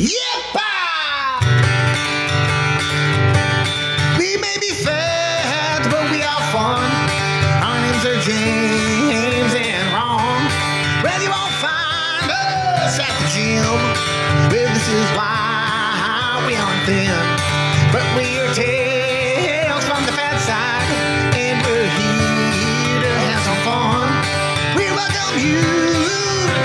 Yeppa! 0.00 0.64
We 4.16 4.38
may 4.40 4.56
be 4.58 4.72
fat, 4.80 5.84
but 5.92 6.10
we 6.10 6.22
are 6.24 6.40
fun. 6.48 6.88
Our 7.60 7.76
names 7.84 8.06
are 8.08 8.16
James 8.24 9.52
and 9.52 9.92
Ron. 9.92 10.40
You 11.20 11.28
find 11.60 12.32
us 12.32 12.96
at 12.96 13.12
the 13.20 13.28
gym. 13.28 13.60
Well, 14.48 14.72
this 14.72 14.88
is 14.88 15.08
why 15.12 16.44
we 16.48 16.56
aren't 16.56 16.80
thin. 16.88 17.12
But 17.92 18.08
we're 18.16 18.48
tales 18.56 19.84
from 19.84 20.00
the 20.08 20.12
fat 20.16 20.40
side, 20.40 20.88
and 21.36 21.60
we're 21.60 21.92
here 22.00 23.00
to 23.04 23.10
have 23.28 23.42
some 23.44 23.60
fun. 23.68 24.08
We 24.80 24.88
welcome 24.96 25.44
you 25.44 25.60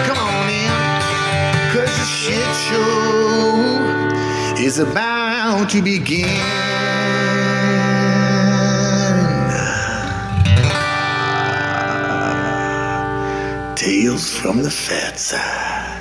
come 0.08 0.24
on 0.24 0.48
in. 0.48 0.72
Cause 1.76 1.92
the 2.00 2.06
shit 2.06 2.56
show 2.56 3.15
is 4.66 4.80
about 4.80 5.70
to 5.70 5.80
begin. 5.80 6.26
Tales 13.76 14.36
from 14.36 14.64
the 14.64 14.72
Fat 14.72 15.20
Side. 15.20 15.92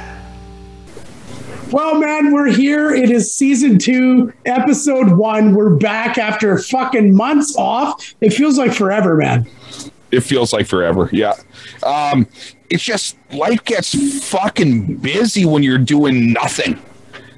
Well, 1.70 1.96
man, 1.98 2.32
we're 2.32 2.50
here. 2.50 2.90
It 2.94 3.10
is 3.10 3.34
season 3.34 3.78
two, 3.78 4.32
episode 4.46 5.10
one. 5.12 5.54
We're 5.54 5.74
back 5.76 6.16
after 6.16 6.56
fucking 6.56 7.14
months 7.14 7.54
off. 7.58 8.14
It 8.22 8.30
feels 8.32 8.56
like 8.56 8.72
forever, 8.72 9.16
man. 9.16 9.46
it 10.10 10.20
feels 10.20 10.54
like 10.54 10.66
forever. 10.66 11.10
Yeah. 11.12 11.34
Um, 11.82 12.26
it's 12.70 12.82
just 12.82 13.18
life 13.32 13.62
gets 13.64 14.24
fucking 14.26 14.96
busy 14.96 15.44
when 15.44 15.62
you're 15.62 15.76
doing 15.76 16.32
nothing. 16.32 16.80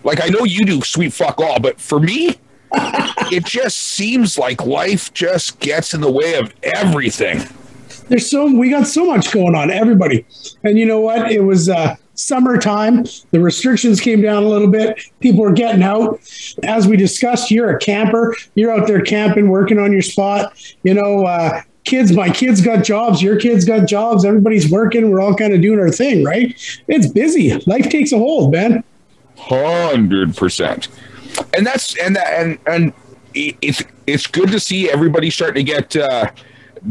Like 0.06 0.22
I 0.22 0.28
know 0.28 0.44
you 0.44 0.64
do 0.64 0.80
sweet 0.82 1.12
fuck 1.12 1.40
all, 1.40 1.58
but 1.58 1.80
for 1.80 1.98
me, 1.98 2.38
it 3.32 3.44
just 3.44 3.76
seems 3.76 4.38
like 4.38 4.64
life 4.64 5.12
just 5.12 5.58
gets 5.58 5.94
in 5.94 6.00
the 6.00 6.10
way 6.10 6.36
of 6.36 6.54
everything. 6.62 7.42
There's 8.08 8.30
so 8.30 8.46
we 8.46 8.70
got 8.70 8.86
so 8.86 9.04
much 9.04 9.32
going 9.32 9.56
on, 9.56 9.68
everybody. 9.68 10.24
And 10.62 10.78
you 10.78 10.86
know 10.86 11.00
what? 11.00 11.32
It 11.32 11.42
was 11.42 11.68
uh 11.68 11.96
summertime. 12.14 13.04
The 13.32 13.40
restrictions 13.40 14.00
came 14.00 14.22
down 14.22 14.44
a 14.44 14.48
little 14.48 14.70
bit. 14.70 15.00
People 15.18 15.44
are 15.44 15.52
getting 15.52 15.82
out. 15.82 16.20
As 16.62 16.86
we 16.86 16.96
discussed, 16.96 17.50
you're 17.50 17.74
a 17.74 17.78
camper. 17.80 18.32
You're 18.54 18.70
out 18.70 18.86
there 18.86 19.02
camping, 19.02 19.48
working 19.48 19.80
on 19.80 19.92
your 19.92 20.02
spot. 20.02 20.56
You 20.84 20.94
know, 20.94 21.26
uh 21.26 21.62
kids, 21.82 22.12
my 22.12 22.30
kids 22.30 22.60
got 22.60 22.84
jobs, 22.84 23.22
your 23.22 23.40
kids 23.40 23.64
got 23.64 23.88
jobs, 23.88 24.24
everybody's 24.24 24.70
working, 24.70 25.08
we're 25.10 25.20
all 25.20 25.34
kind 25.34 25.52
of 25.52 25.60
doing 25.60 25.78
our 25.78 25.90
thing, 25.90 26.24
right? 26.24 26.52
It's 26.88 27.06
busy. 27.06 27.56
Life 27.66 27.88
takes 27.90 28.10
a 28.10 28.18
hold, 28.18 28.52
man. 28.52 28.82
Hundred 29.36 30.36
percent. 30.36 30.88
And 31.54 31.66
that's 31.66 31.96
and 31.98 32.16
that 32.16 32.28
and 32.28 32.58
and 32.66 32.92
it's 33.34 33.82
it's 34.06 34.26
good 34.26 34.50
to 34.50 34.60
see 34.60 34.90
everybody 34.90 35.30
starting 35.30 35.66
to 35.66 35.72
get 35.72 35.96
uh, 35.96 36.30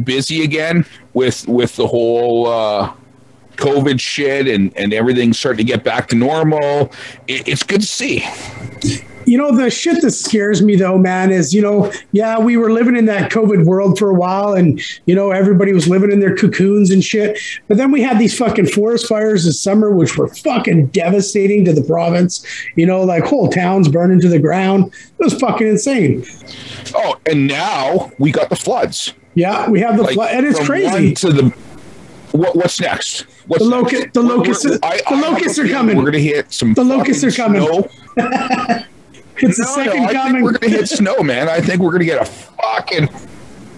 busy 0.03 0.43
again 0.43 0.85
with 1.13 1.47
with 1.47 1.75
the 1.75 1.87
whole 1.87 2.47
uh, 2.47 2.93
COVID 3.55 3.99
shit 3.99 4.47
and 4.47 4.75
and 4.77 4.93
everything 4.93 5.33
starting 5.33 5.65
to 5.65 5.71
get 5.71 5.83
back 5.83 6.07
to 6.09 6.15
normal. 6.15 6.91
It, 7.27 7.47
it's 7.47 7.63
good 7.63 7.81
to 7.81 7.87
see. 7.87 8.23
You 9.25 9.37
know, 9.37 9.55
the 9.55 9.69
shit 9.69 10.01
that 10.01 10.11
scares 10.11 10.61
me 10.61 10.75
though, 10.75 10.97
man, 10.97 11.31
is, 11.31 11.53
you 11.53 11.61
know, 11.61 11.91
yeah, 12.11 12.37
we 12.39 12.57
were 12.57 12.71
living 12.71 12.95
in 12.95 13.05
that 13.05 13.31
COVID 13.31 13.65
world 13.65 13.97
for 13.97 14.09
a 14.09 14.13
while 14.13 14.53
and, 14.53 14.79
you 15.05 15.15
know, 15.15 15.31
everybody 15.31 15.73
was 15.73 15.87
living 15.87 16.11
in 16.11 16.19
their 16.19 16.35
cocoons 16.35 16.91
and 16.91 17.03
shit. 17.03 17.39
But 17.67 17.77
then 17.77 17.91
we 17.91 18.01
had 18.01 18.19
these 18.19 18.37
fucking 18.37 18.67
forest 18.67 19.07
fires 19.07 19.45
this 19.45 19.59
summer, 19.61 19.91
which 19.91 20.17
were 20.17 20.27
fucking 20.27 20.87
devastating 20.87 21.65
to 21.65 21.73
the 21.73 21.83
province. 21.83 22.45
You 22.75 22.85
know, 22.85 23.01
like 23.03 23.23
whole 23.25 23.49
towns 23.49 23.87
burning 23.87 24.19
to 24.21 24.29
the 24.29 24.39
ground. 24.39 24.93
It 25.19 25.23
was 25.23 25.33
fucking 25.35 25.67
insane. 25.67 26.25
Oh, 26.95 27.17
and 27.25 27.47
now 27.47 28.11
we 28.19 28.31
got 28.31 28.49
the 28.49 28.55
floods. 28.55 29.13
Yeah, 29.33 29.69
we 29.69 29.79
have 29.81 29.97
the 29.97 30.03
Like, 30.03 30.13
flood, 30.13 30.33
and 30.33 30.45
it's 30.45 30.65
crazy. 30.65 31.13
To 31.15 31.31
the 31.31 31.53
what, 32.31 32.55
what's 32.55 32.79
next? 32.79 33.21
What's 33.47 33.63
The 33.63 33.69
next? 33.69 33.93
locu- 33.93 34.13
the 34.13 34.21
locusts- 34.21 34.65
we're- 34.65 34.77
the 34.79 35.03
I- 35.07 35.19
locusts 35.21 35.59
are 35.59 35.67
coming. 35.67 35.97
We're 35.97 36.05
gonna 36.05 36.19
hit 36.19 36.51
some. 36.53 36.73
The 36.73 36.83
locusts 36.83 37.23
are 37.23 37.31
coming. 37.31 37.61
It's 39.37 39.57
the 39.57 39.63
No, 39.63 39.83
second 39.83 40.03
no, 40.03 40.07
I 40.09 40.31
think 40.31 40.43
we're 40.43 40.51
gonna 40.57 40.71
hit 40.73 40.87
snow, 40.89 41.21
man. 41.23 41.49
I 41.49 41.59
think 41.61 41.81
we're 41.81 41.91
gonna 41.91 42.05
get 42.05 42.21
a 42.21 42.25
fucking 42.25 43.09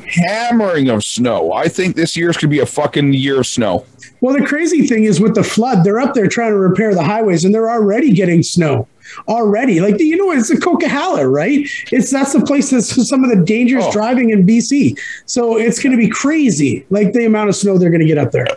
hammering 0.05 0.89
of 0.89 1.03
snow. 1.03 1.51
I 1.51 1.67
think 1.67 1.95
this 1.95 2.15
year's 2.15 2.37
gonna 2.37 2.51
be 2.51 2.59
a 2.59 2.65
fucking 2.65 3.13
year 3.13 3.39
of 3.39 3.47
snow. 3.47 3.85
Well, 4.21 4.35
the 4.37 4.45
crazy 4.45 4.87
thing 4.87 5.03
is 5.03 5.19
with 5.19 5.35
the 5.35 5.43
flood, 5.43 5.83
they're 5.83 5.99
up 5.99 6.13
there 6.15 6.27
trying 6.27 6.51
to 6.51 6.57
repair 6.57 6.93
the 6.95 7.03
highways 7.03 7.45
and 7.45 7.53
they're 7.53 7.69
already 7.69 8.11
getting 8.13 8.41
snow. 8.41 8.87
Already, 9.27 9.79
like 9.79 9.99
you 9.99 10.17
know, 10.17 10.31
it's 10.31 10.49
the 10.49 10.55
Coquihalla, 10.55 11.31
right? 11.31 11.65
It's 11.91 12.11
that's 12.11 12.33
the 12.33 12.41
place 12.41 12.71
that's 12.71 13.07
some 13.07 13.23
of 13.23 13.29
the 13.29 13.37
dangerous 13.43 13.85
Oh. 13.87 13.91
driving 13.91 14.31
in 14.31 14.45
BC. 14.45 14.97
So 15.25 15.57
it's 15.57 15.81
going 15.81 15.91
to 15.91 15.97
be 15.97 16.09
crazy, 16.09 16.85
like 16.89 17.13
the 17.13 17.25
amount 17.25 17.47
of 17.49 17.55
snow 17.55 17.77
they're 17.77 17.89
going 17.89 18.01
to 18.01 18.07
get 18.07 18.17
up 18.17 18.31
there. 18.33 18.47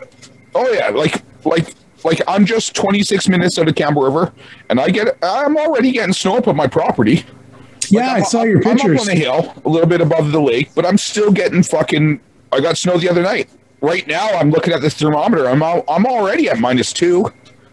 Oh 0.53 0.69
yeah, 0.73 0.89
like 0.89 1.21
like 1.45 1.73
like 2.03 2.21
I'm 2.27 2.45
just 2.45 2.75
26 2.75 3.27
minutes 3.29 3.57
out 3.59 3.67
of 3.67 3.75
Campbell 3.75 4.03
River, 4.03 4.33
and 4.69 4.79
I 4.79 4.89
get 4.89 5.17
I'm 5.23 5.57
already 5.57 5.91
getting 5.91 6.13
snow 6.13 6.37
up 6.37 6.47
on 6.47 6.55
my 6.55 6.67
property. 6.67 7.23
yeah, 7.89 8.09
I 8.11 8.15
I'm- 8.15 8.23
saw 8.25 8.43
your 8.43 8.57
I'm 8.57 8.63
pictures. 8.75 8.95
up 8.95 9.01
on 9.01 9.07
the 9.07 9.15
hill, 9.15 9.53
a 9.65 9.69
little 9.69 9.87
bit 9.87 10.01
above 10.01 10.31
the 10.31 10.41
lake, 10.41 10.69
but 10.75 10.85
I'm 10.85 10.97
still 10.97 11.31
getting 11.31 11.63
fucking. 11.63 12.19
I 12.51 12.59
got 12.59 12.77
snow 12.77 12.97
the 12.97 13.09
other 13.09 13.21
night. 13.23 13.49
Right 13.81 14.05
now, 14.07 14.27
I'm 14.29 14.51
looking 14.51 14.73
at 14.73 14.81
the 14.81 14.89
thermometer. 14.89 15.47
I'm 15.49 15.63
al- 15.63 15.83
I'm 15.89 16.05
already 16.05 16.49
at 16.49 16.59
minus 16.59 16.93
two, 16.93 17.25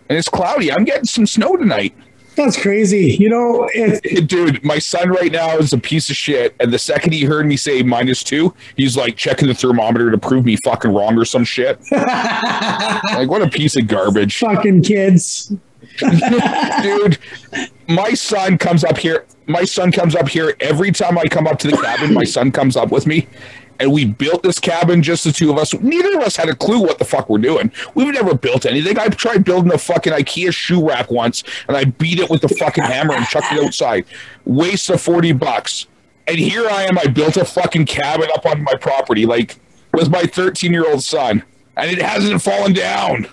and 0.08 0.16
it's 0.18 0.28
cloudy. 0.28 0.72
I'm 0.72 0.84
getting 0.84 1.04
some 1.04 1.26
snow 1.26 1.56
tonight. 1.56 1.94
That's 2.38 2.56
crazy. 2.56 3.16
You 3.18 3.28
know, 3.28 3.68
it, 3.74 4.28
Dude, 4.28 4.62
my 4.62 4.78
son 4.78 5.10
right 5.10 5.32
now 5.32 5.58
is 5.58 5.72
a 5.72 5.78
piece 5.78 6.08
of 6.08 6.14
shit. 6.14 6.54
And 6.60 6.72
the 6.72 6.78
second 6.78 7.12
he 7.12 7.24
heard 7.24 7.46
me 7.46 7.56
say 7.56 7.82
minus 7.82 8.22
two, 8.22 8.54
he's 8.76 8.96
like 8.96 9.16
checking 9.16 9.48
the 9.48 9.54
thermometer 9.54 10.12
to 10.12 10.18
prove 10.18 10.44
me 10.44 10.54
fucking 10.54 10.94
wrong 10.94 11.18
or 11.18 11.24
some 11.24 11.42
shit. 11.42 11.80
like, 11.90 13.28
what 13.28 13.42
a 13.42 13.48
piece 13.50 13.74
of 13.74 13.88
garbage. 13.88 14.38
fucking 14.38 14.82
kids. 14.82 15.52
Dude, 16.82 17.18
my 17.88 18.14
son 18.14 18.56
comes 18.56 18.84
up 18.84 18.98
here. 18.98 19.26
My 19.48 19.64
son 19.64 19.90
comes 19.90 20.14
up 20.14 20.28
here 20.28 20.54
every 20.60 20.92
time 20.92 21.18
I 21.18 21.24
come 21.24 21.48
up 21.48 21.58
to 21.60 21.68
the 21.68 21.76
cabin. 21.76 22.14
My 22.14 22.24
son 22.24 22.52
comes 22.52 22.76
up 22.76 22.92
with 22.92 23.04
me. 23.08 23.26
And 23.80 23.92
we 23.92 24.04
built 24.04 24.42
this 24.42 24.58
cabin, 24.58 25.02
just 25.02 25.24
the 25.24 25.32
two 25.32 25.50
of 25.50 25.58
us. 25.58 25.72
Neither 25.74 26.18
of 26.18 26.24
us 26.24 26.36
had 26.36 26.48
a 26.48 26.54
clue 26.54 26.80
what 26.80 26.98
the 26.98 27.04
fuck 27.04 27.28
we're 27.28 27.38
doing. 27.38 27.70
We've 27.94 28.12
never 28.12 28.34
built 28.34 28.66
anything. 28.66 28.98
I 28.98 29.08
tried 29.08 29.44
building 29.44 29.72
a 29.72 29.78
fucking 29.78 30.12
IKEA 30.12 30.52
shoe 30.52 30.86
rack 30.86 31.10
once, 31.10 31.44
and 31.68 31.76
I 31.76 31.84
beat 31.84 32.18
it 32.18 32.28
with 32.28 32.42
the 32.42 32.48
fucking 32.48 32.84
hammer 32.84 33.14
and 33.14 33.24
chucked 33.26 33.52
it 33.52 33.62
outside. 33.62 34.04
Waste 34.44 34.90
of 34.90 35.00
40 35.00 35.32
bucks. 35.32 35.86
And 36.26 36.38
here 36.38 36.68
I 36.68 36.84
am. 36.84 36.98
I 36.98 37.06
built 37.06 37.36
a 37.36 37.44
fucking 37.44 37.86
cabin 37.86 38.28
up 38.34 38.44
on 38.46 38.62
my 38.62 38.74
property, 38.74 39.24
like 39.26 39.58
with 39.92 40.10
my 40.10 40.24
13 40.24 40.72
year 40.72 40.88
old 40.88 41.02
son, 41.02 41.42
and 41.76 41.90
it 41.90 42.02
hasn't 42.02 42.42
fallen 42.42 42.72
down. 42.72 43.28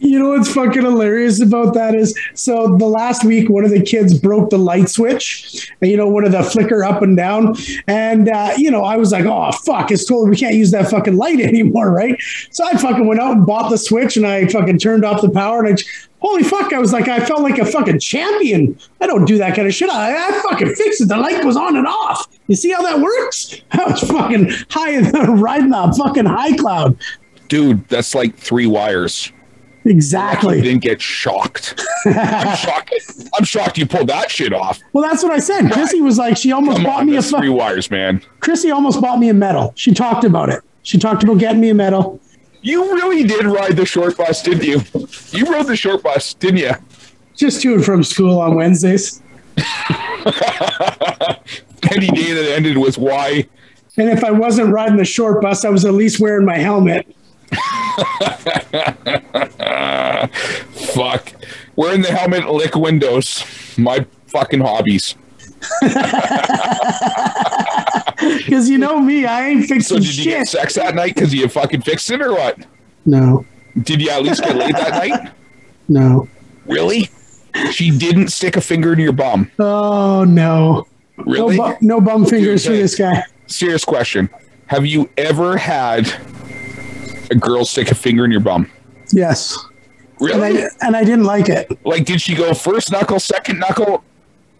You 0.00 0.18
know 0.18 0.30
what's 0.30 0.52
fucking 0.52 0.82
hilarious 0.82 1.42
about 1.42 1.74
that 1.74 1.94
is 1.94 2.16
so 2.34 2.76
the 2.76 2.86
last 2.86 3.24
week 3.24 3.48
one 3.48 3.64
of 3.64 3.70
the 3.70 3.82
kids 3.82 4.16
broke 4.18 4.50
the 4.50 4.58
light 4.58 4.88
switch, 4.88 5.70
and 5.80 5.90
you 5.90 5.96
know 5.96 6.08
one 6.08 6.24
of 6.24 6.32
the 6.32 6.42
flicker 6.42 6.84
up 6.84 7.02
and 7.02 7.16
down, 7.16 7.56
and 7.88 8.28
uh, 8.28 8.52
you 8.56 8.70
know 8.70 8.84
I 8.84 8.96
was 8.96 9.10
like, 9.10 9.24
oh 9.24 9.50
fuck, 9.64 9.90
it's 9.90 10.04
totally 10.04 10.30
we 10.30 10.36
can't 10.36 10.54
use 10.54 10.70
that 10.70 10.90
fucking 10.90 11.16
light 11.16 11.40
anymore, 11.40 11.90
right? 11.90 12.16
So 12.50 12.64
I 12.64 12.76
fucking 12.76 13.06
went 13.06 13.20
out 13.20 13.36
and 13.36 13.46
bought 13.46 13.70
the 13.70 13.78
switch, 13.78 14.16
and 14.16 14.26
I 14.26 14.46
fucking 14.46 14.78
turned 14.78 15.04
off 15.04 15.22
the 15.22 15.30
power, 15.30 15.64
and 15.64 15.78
I. 15.78 15.82
Holy 16.20 16.42
fuck! 16.42 16.72
I 16.72 16.80
was 16.80 16.92
like, 16.92 17.06
I 17.06 17.24
felt 17.24 17.42
like 17.42 17.58
a 17.58 17.64
fucking 17.64 18.00
champion. 18.00 18.76
I 19.00 19.06
don't 19.06 19.24
do 19.24 19.38
that 19.38 19.54
kind 19.54 19.68
of 19.68 19.74
shit. 19.74 19.88
I, 19.88 20.16
I 20.16 20.42
fucking 20.50 20.74
fixed 20.74 21.00
it. 21.00 21.06
The 21.06 21.16
light 21.16 21.40
goes 21.44 21.54
on 21.56 21.76
and 21.76 21.86
off. 21.86 22.26
You 22.48 22.56
see 22.56 22.72
how 22.72 22.82
that 22.82 22.98
works? 22.98 23.60
I 23.70 23.84
was 23.84 24.00
fucking 24.00 24.50
high, 24.68 24.98
riding 25.34 25.70
the 25.70 25.94
fucking 25.96 26.24
high 26.24 26.56
cloud. 26.56 26.96
Dude, 27.46 27.86
that's 27.88 28.16
like 28.16 28.36
three 28.36 28.66
wires. 28.66 29.32
Exactly. 29.88 30.60
Didn't 30.60 30.82
get 30.82 31.00
shocked. 31.00 31.82
I'm 32.04 32.56
shocked. 32.56 32.94
I'm 33.38 33.44
shocked 33.44 33.78
you 33.78 33.86
pulled 33.86 34.08
that 34.08 34.30
shit 34.30 34.52
off. 34.52 34.78
Well, 34.92 35.02
that's 35.08 35.22
what 35.22 35.32
I 35.32 35.38
said. 35.38 35.72
Chrissy 35.72 36.00
was 36.02 36.18
like, 36.18 36.36
she 36.36 36.52
almost 36.52 36.76
Come 36.76 36.84
bought 36.84 37.00
on, 37.00 37.06
me 37.06 37.16
a 37.16 37.22
fu- 37.22 37.38
three 37.38 37.48
wires, 37.48 37.90
man. 37.90 38.22
Chrissy 38.40 38.70
almost 38.70 39.00
bought 39.00 39.18
me 39.18 39.28
a 39.30 39.34
medal. 39.34 39.72
She 39.76 39.92
talked 39.94 40.24
about 40.24 40.50
it. 40.50 40.62
She 40.82 40.98
talked 40.98 41.22
about 41.22 41.38
getting 41.38 41.60
me 41.60 41.70
a 41.70 41.74
medal. 41.74 42.20
You 42.60 42.92
really 42.94 43.24
did 43.24 43.46
ride 43.46 43.76
the 43.76 43.86
short 43.86 44.16
bus, 44.16 44.42
didn't 44.42 44.64
you? 44.64 44.80
You 45.30 45.50
rode 45.52 45.66
the 45.66 45.76
short 45.76 46.02
bus, 46.02 46.34
didn't 46.34 46.58
you? 46.58 46.72
Just 47.34 47.62
to 47.62 47.74
and 47.74 47.84
from 47.84 48.02
school 48.02 48.38
on 48.40 48.56
Wednesdays. 48.56 49.22
Any 51.90 52.08
day 52.08 52.32
that 52.32 52.52
ended 52.54 52.76
with 52.76 52.98
Y. 52.98 53.46
And 53.96 54.08
if 54.10 54.22
I 54.24 54.30
wasn't 54.30 54.70
riding 54.72 54.96
the 54.96 55.04
short 55.04 55.40
bus, 55.40 55.64
I 55.64 55.70
was 55.70 55.84
at 55.84 55.94
least 55.94 56.20
wearing 56.20 56.44
my 56.44 56.56
helmet. 56.58 57.06
Fuck. 60.94 61.32
Wearing 61.76 62.02
the 62.02 62.08
helmet, 62.12 62.48
lick 62.50 62.74
windows. 62.74 63.44
My 63.78 64.04
fucking 64.26 64.60
hobbies. 64.60 65.14
Because 68.20 68.68
you 68.68 68.78
know 68.78 68.98
me, 68.98 69.26
I 69.26 69.46
ain't 69.48 69.60
fixing 69.66 69.80
So 69.82 69.94
fixing 69.96 70.10
did 70.10 70.16
you 70.16 70.24
shit. 70.24 70.38
get 70.40 70.48
sex 70.48 70.74
that 70.74 70.96
night 70.96 71.14
because 71.14 71.32
you 71.32 71.46
fucking 71.48 71.82
fixed 71.82 72.10
it 72.10 72.20
or 72.20 72.32
what? 72.32 72.58
No, 73.06 73.46
Did 73.82 74.02
you 74.02 74.10
at 74.10 74.22
least 74.24 74.42
get 74.42 74.56
laid 74.56 74.74
that 74.74 74.90
night? 74.90 75.32
no. 75.88 76.28
Really? 76.66 77.10
She 77.70 77.96
didn't 77.96 78.28
stick 78.28 78.56
a 78.56 78.60
finger 78.60 78.92
in 78.92 78.98
your 78.98 79.12
bum. 79.12 79.50
Oh 79.60 80.24
no. 80.24 80.86
Really? 81.18 81.56
No, 81.56 81.68
bu- 81.68 81.76
no 81.86 82.00
bum 82.00 82.26
fingers 82.26 82.66
for 82.66 82.72
this 82.72 82.96
guy. 82.96 83.22
Serious 83.46 83.84
question. 83.84 84.28
Have 84.66 84.84
you 84.84 85.08
ever 85.16 85.56
had 85.56 86.12
a 87.30 87.34
girl 87.34 87.64
stick 87.64 87.90
a 87.90 87.94
finger 87.94 88.24
in 88.24 88.30
your 88.30 88.40
bum? 88.40 88.70
Yes. 89.12 89.56
And 90.20 90.20
Really? 90.20 90.62
I 90.64 90.68
and 90.82 90.96
I 90.96 91.04
didn't 91.04 91.24
like 91.24 91.48
it. 91.48 91.78
like, 91.86 92.04
did 92.04 92.20
she 92.20 92.34
go 92.34 92.52
first 92.54 92.90
knuckle, 92.90 93.20
second 93.20 93.58
knuckle? 93.60 94.02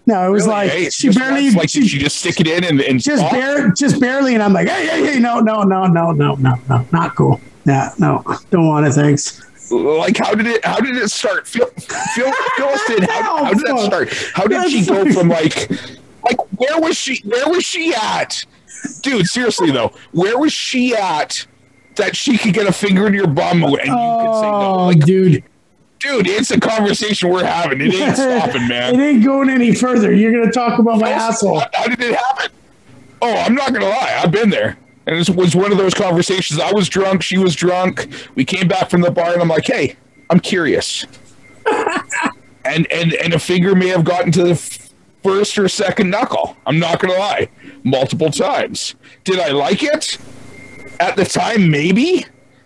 No, 0.07 0.27
it 0.27 0.31
was 0.31 0.45
Really? 0.47 0.55
like 0.57 0.71
Hey, 0.71 0.91
she 0.91 1.11
barely 1.11 1.51
like, 1.51 1.69
she, 1.69 1.81
did 1.81 1.89
she 1.91 1.99
just 1.99 2.17
stick 2.17 2.41
it 2.41 2.47
in 2.47 2.65
and, 2.65 2.81
and 2.81 3.03
just 3.03 3.19
stop? 3.21 3.33
bare 3.33 3.71
just 3.73 4.01
barely 4.01 4.35
and 4.35 4.43
I'm 4.43 4.53
like, 4.53 4.69
hey, 4.69 4.87
hey, 4.87 5.15
hey, 5.15 5.19
no, 5.19 5.41
no, 5.41 5.63
no, 5.65 5.87
no, 5.87 6.13
no, 6.13 6.35
no, 6.37 6.55
no, 6.69 6.87
not 6.93 7.15
cool. 7.17 7.41
Yeah, 7.67 7.93
no, 7.99 8.23
don't 8.51 8.67
want 8.69 8.87
it, 8.87 8.93
thanks. 8.93 9.43
like 9.71 10.17
how 10.17 10.33
did 10.35 10.47
it 10.47 10.65
how 10.65 10.79
did 10.81 10.97
it 10.97 11.11
start 11.11 11.47
fill 11.47 11.67
us 11.67 12.91
in 12.91 13.03
how, 13.03 13.45
how 13.45 13.53
did 13.53 13.59
that 13.67 13.79
start 13.85 14.13
how 14.33 14.47
did 14.47 14.71
she 14.71 14.87
go 14.87 15.05
from 15.13 15.29
like 15.29 15.69
like 16.23 16.39
where 16.59 16.81
was 16.81 16.97
she 16.97 17.21
where 17.27 17.47
was 17.51 17.65
she 17.65 17.93
at 17.95 18.43
dude 19.03 19.27
seriously 19.27 19.71
though 19.71 19.93
where 20.13 20.39
was 20.39 20.55
she 20.55 20.97
at 20.97 21.47
that 21.99 22.17
she 22.17 22.39
could 22.39 22.55
get 22.55 22.67
a 22.67 22.73
finger 22.73 23.07
in 23.07 23.15
your 23.15 23.27
bum 23.27 23.63
and 23.63 23.71
you 23.73 23.77
could 23.79 23.87
say 23.87 23.93
no. 23.93 24.75
Oh, 24.75 24.87
like 24.87 25.01
dude. 25.05 25.45
dude 25.99 26.27
it's 26.27 26.51
a 26.51 26.59
conversation 26.59 27.29
we're 27.29 27.45
having. 27.45 27.81
It 27.81 27.95
ain't 27.95 28.17
stopping 28.17 28.67
man. 28.67 28.95
It 28.95 29.01
ain't 29.03 29.25
going 29.25 29.51
any 29.51 29.75
further. 29.75 30.13
You're 30.15 30.33
gonna 30.33 30.51
talk 30.51 30.79
about 30.79 30.99
my 31.01 31.11
asshole. 31.11 31.61
how, 31.75 31.87
did 31.87 32.01
it 32.01 32.15
happen? 32.17 32.51
Oh 33.21 33.35
i'm 33.35 33.55
not 33.55 33.73
gonna 33.73 33.89
lie. 33.89 34.21
I've 34.23 34.33
been 34.33 34.51
there. 34.51 34.79
And 35.07 35.17
it 35.17 35.29
was 35.35 35.57
one 35.57 35.73
of 35.73 35.79
those 35.79 35.95
conversations. 35.95 36.61
I 36.61 36.73
was 36.73 36.89
drunk. 36.89 37.23
She 37.23 37.39
was 37.39 37.55
drunk. 37.55 38.09
We 38.35 38.45
came 38.45 38.69
back 38.69 38.91
from 38.91 39.01
the 39.03 39.11
bar 39.11 39.33
and 39.33 39.43
i'm 39.43 39.49
like 39.49 39.67
hey 39.67 39.97
i'm 40.31 40.41
curious. 40.41 41.05
And 42.65 42.91
and 42.93 43.15
and 43.15 43.33
a 43.33 43.39
finger 43.39 43.75
may 43.75 43.89
have 43.89 44.05
gotten 44.05 44.31
to 44.33 44.43
the 44.43 44.51
f- 44.51 44.91
first 45.23 45.59
or 45.59 45.69
second 45.69 46.11
knuckle. 46.11 46.55
I'm 46.67 46.79
not 46.79 47.01
gonna 47.01 47.15
lie. 47.15 47.49
Multiple 47.83 48.31
times. 48.31 48.95
Did 49.25 49.39
i 49.39 49.49
like 49.53 49.83
it 49.83 50.19
at 51.01 51.17
the 51.17 51.25
time 51.25 51.71
maybe 51.71 52.25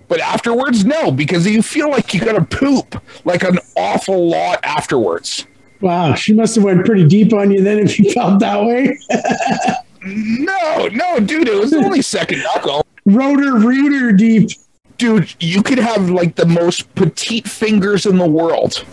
but 0.09 0.21
afterwards 0.21 0.85
no 0.85 1.11
because 1.11 1.47
you 1.47 1.63
feel 1.63 1.91
like 1.91 2.13
you 2.13 2.21
gotta 2.21 2.45
poop 2.45 3.03
like 3.25 3.43
an 3.43 3.59
awful 3.77 4.29
lot 4.29 4.59
afterwards 4.65 5.47
Wow, 5.81 6.15
she 6.15 6.33
must 6.33 6.55
have 6.55 6.63
went 6.63 6.87
pretty 6.87 7.09
deep 7.09 7.33
on 7.33 7.51
you 7.51 7.61
then 7.63 7.81
if 7.81 7.99
you 7.99 8.13
felt 8.13 8.39
that 8.39 8.63
way. 8.65 8.97
no 10.05 10.87
no 10.93 11.19
dude 11.19 11.49
it 11.49 11.59
was 11.59 11.73
only 11.73 12.01
second 12.03 12.41
knuckle 12.43 12.87
Roto-Rooter 13.05 14.13
deep. 14.13 14.51
dude, 14.99 15.35
you 15.41 15.63
could 15.63 15.79
have 15.79 16.11
like 16.11 16.37
the 16.37 16.47
most 16.47 16.95
petite 16.95 17.49
fingers 17.49 18.07
in 18.07 18.17
the 18.19 18.29
world 18.29 18.85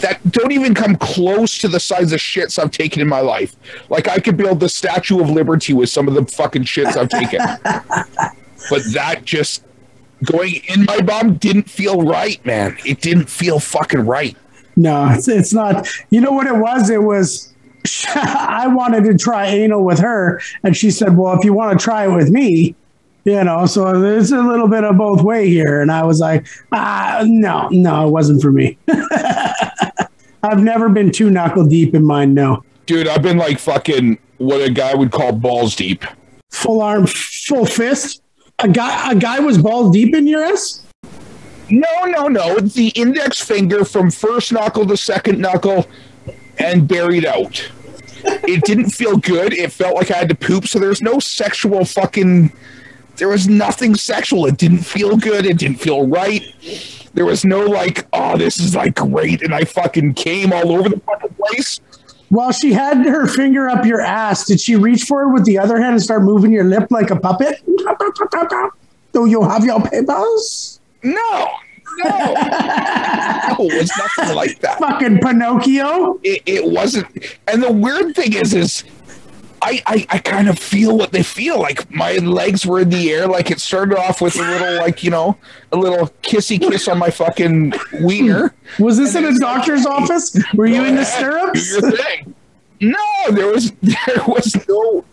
that 0.00 0.20
don't 0.32 0.52
even 0.52 0.74
come 0.74 0.96
close 0.96 1.58
to 1.58 1.68
the 1.68 1.80
size 1.80 2.12
of 2.12 2.20
shits 2.20 2.58
I've 2.58 2.70
taken 2.70 3.00
in 3.00 3.08
my 3.08 3.20
life. 3.20 3.56
Like 3.88 4.08
I 4.08 4.18
could 4.18 4.36
build 4.36 4.60
the 4.60 4.68
Statue 4.68 5.20
of 5.20 5.30
Liberty 5.30 5.72
with 5.72 5.88
some 5.88 6.06
of 6.08 6.14
the 6.14 6.24
fucking 6.26 6.64
shits 6.64 6.96
I've 6.96 7.08
taken. 7.08 7.40
but 8.70 8.82
that 8.92 9.24
just 9.24 9.64
going 10.24 10.60
in 10.68 10.84
my 10.84 11.00
bum 11.00 11.34
didn't 11.36 11.68
feel 11.70 12.02
right, 12.02 12.44
man. 12.46 12.76
It 12.86 13.00
didn't 13.00 13.28
feel 13.28 13.60
fucking 13.60 14.00
right. 14.06 14.36
No, 14.76 15.08
it's, 15.10 15.28
it's 15.28 15.52
not. 15.54 15.88
You 16.10 16.20
know 16.20 16.32
what 16.32 16.46
it 16.46 16.56
was? 16.56 16.90
It 16.90 17.02
was. 17.02 17.52
I 18.14 18.66
wanted 18.66 19.04
to 19.04 19.16
try 19.16 19.46
anal 19.46 19.84
with 19.84 19.98
her, 20.00 20.40
and 20.64 20.76
she 20.76 20.90
said, 20.90 21.16
"Well, 21.16 21.38
if 21.38 21.44
you 21.44 21.52
want 21.52 21.78
to 21.78 21.82
try 21.82 22.06
it 22.06 22.14
with 22.14 22.30
me, 22.30 22.74
you 23.24 23.44
know." 23.44 23.66
So 23.66 24.00
there's 24.00 24.32
a 24.32 24.42
little 24.42 24.68
bit 24.68 24.84
of 24.84 24.96
both 24.96 25.22
way 25.22 25.48
here, 25.48 25.80
and 25.80 25.90
I 25.92 26.02
was 26.02 26.20
like, 26.20 26.46
"Ah, 26.72 27.22
no, 27.24 27.68
no, 27.70 28.06
it 28.08 28.10
wasn't 28.10 28.42
for 28.42 28.50
me." 28.52 28.76
I've 30.42 30.62
never 30.62 30.88
been 30.88 31.10
too 31.10 31.30
knuckle 31.30 31.66
deep 31.66 31.94
in 31.94 32.04
mine. 32.04 32.34
No, 32.34 32.62
Dude, 32.86 33.08
I've 33.08 33.22
been 33.22 33.38
like 33.38 33.58
fucking 33.58 34.18
what 34.38 34.60
a 34.60 34.70
guy 34.70 34.94
would 34.94 35.10
call 35.10 35.32
balls 35.32 35.74
deep. 35.74 36.04
full 36.50 36.82
arm, 36.82 37.06
full 37.06 37.66
fist. 37.66 38.22
A 38.58 38.68
guy, 38.68 39.10
a 39.10 39.14
guy 39.14 39.38
was 39.40 39.58
balls 39.58 39.92
deep 39.92 40.14
in 40.14 40.26
your 40.26 40.42
ass. 40.42 40.82
No, 41.68 42.04
no, 42.04 42.28
no. 42.28 42.58
The 42.58 42.88
index 42.94 43.40
finger 43.40 43.84
from 43.84 44.10
first 44.10 44.52
knuckle 44.52 44.86
to 44.86 44.96
second 44.96 45.40
knuckle 45.40 45.86
and 46.58 46.88
buried 46.88 47.26
out. 47.26 47.70
It 48.24 48.64
didn't 48.64 48.90
feel 48.90 49.16
good. 49.16 49.52
It 49.52 49.72
felt 49.72 49.94
like 49.94 50.10
I 50.10 50.16
had 50.16 50.28
to 50.30 50.34
poop. 50.34 50.66
So 50.66 50.78
there's 50.78 51.02
no 51.02 51.18
sexual 51.18 51.84
fucking. 51.84 52.52
There 53.16 53.28
was 53.28 53.48
nothing 53.48 53.94
sexual. 53.94 54.46
It 54.46 54.56
didn't 54.56 54.78
feel 54.78 55.16
good. 55.16 55.46
It 55.46 55.58
didn't 55.58 55.78
feel 55.78 56.06
right. 56.06 56.42
There 57.14 57.24
was 57.24 57.44
no 57.44 57.60
like, 57.60 58.06
oh, 58.12 58.36
this 58.36 58.58
is 58.58 58.74
like 58.74 58.94
great. 58.94 59.42
And 59.42 59.54
I 59.54 59.64
fucking 59.64 60.14
came 60.14 60.52
all 60.52 60.72
over 60.72 60.88
the 60.88 61.00
fucking 61.00 61.34
place. 61.34 61.80
While 62.28 62.52
she 62.52 62.72
had 62.72 63.06
her 63.06 63.26
finger 63.28 63.68
up 63.68 63.84
your 63.84 64.00
ass, 64.00 64.46
did 64.46 64.60
she 64.60 64.76
reach 64.76 65.04
for 65.04 65.22
it 65.22 65.32
with 65.32 65.44
the 65.44 65.58
other 65.58 65.80
hand 65.80 65.94
and 65.94 66.02
start 66.02 66.22
moving 66.22 66.52
your 66.52 66.64
lip 66.64 66.88
like 66.90 67.10
a 67.10 67.16
puppet? 67.16 67.60
Do 69.12 69.26
you 69.26 69.42
have 69.42 69.64
your 69.64 69.80
papers? 69.80 70.80
No, 71.02 71.50
no. 71.98 72.08
no, 72.08 73.56
it 73.60 73.80
was 73.80 73.92
nothing 73.96 74.34
like 74.34 74.58
that. 74.60 74.78
Fucking 74.78 75.20
Pinocchio. 75.20 76.18
it, 76.24 76.42
it 76.46 76.64
wasn't 76.64 77.06
and 77.46 77.62
the 77.62 77.72
weird 77.72 78.14
thing 78.14 78.32
is 78.32 78.52
is 78.52 78.84
I, 79.62 79.82
I 79.86 80.06
I 80.10 80.18
kind 80.18 80.48
of 80.48 80.58
feel 80.58 80.96
what 80.96 81.12
they 81.12 81.22
feel 81.22 81.58
like 81.60 81.90
my 81.90 82.12
legs 82.14 82.64
were 82.66 82.80
in 82.80 82.90
the 82.90 83.10
air 83.12 83.26
like 83.26 83.50
it 83.50 83.60
started 83.60 83.98
off 83.98 84.20
with 84.20 84.36
a 84.36 84.42
little 84.42 84.76
like 84.78 85.02
you 85.02 85.10
know 85.10 85.36
a 85.72 85.76
little 85.76 86.08
kissy 86.22 86.60
kiss 86.60 86.88
on 86.88 86.98
my 86.98 87.10
fucking 87.10 87.72
wiener 88.00 88.54
Was 88.78 88.96
this 88.98 89.14
in 89.14 89.24
a 89.24 89.34
doctor's 89.38 89.86
office? 89.98 90.36
Were 90.54 90.66
you 90.66 90.84
in 90.84 90.94
the 90.96 91.04
stirrups? 91.04 91.78
do 91.80 91.86
your 91.86 91.96
thing 91.96 92.34
no 92.80 93.30
there 93.30 93.46
was 93.48 93.72
there 93.82 94.24
was 94.26 94.56
no 94.68 95.04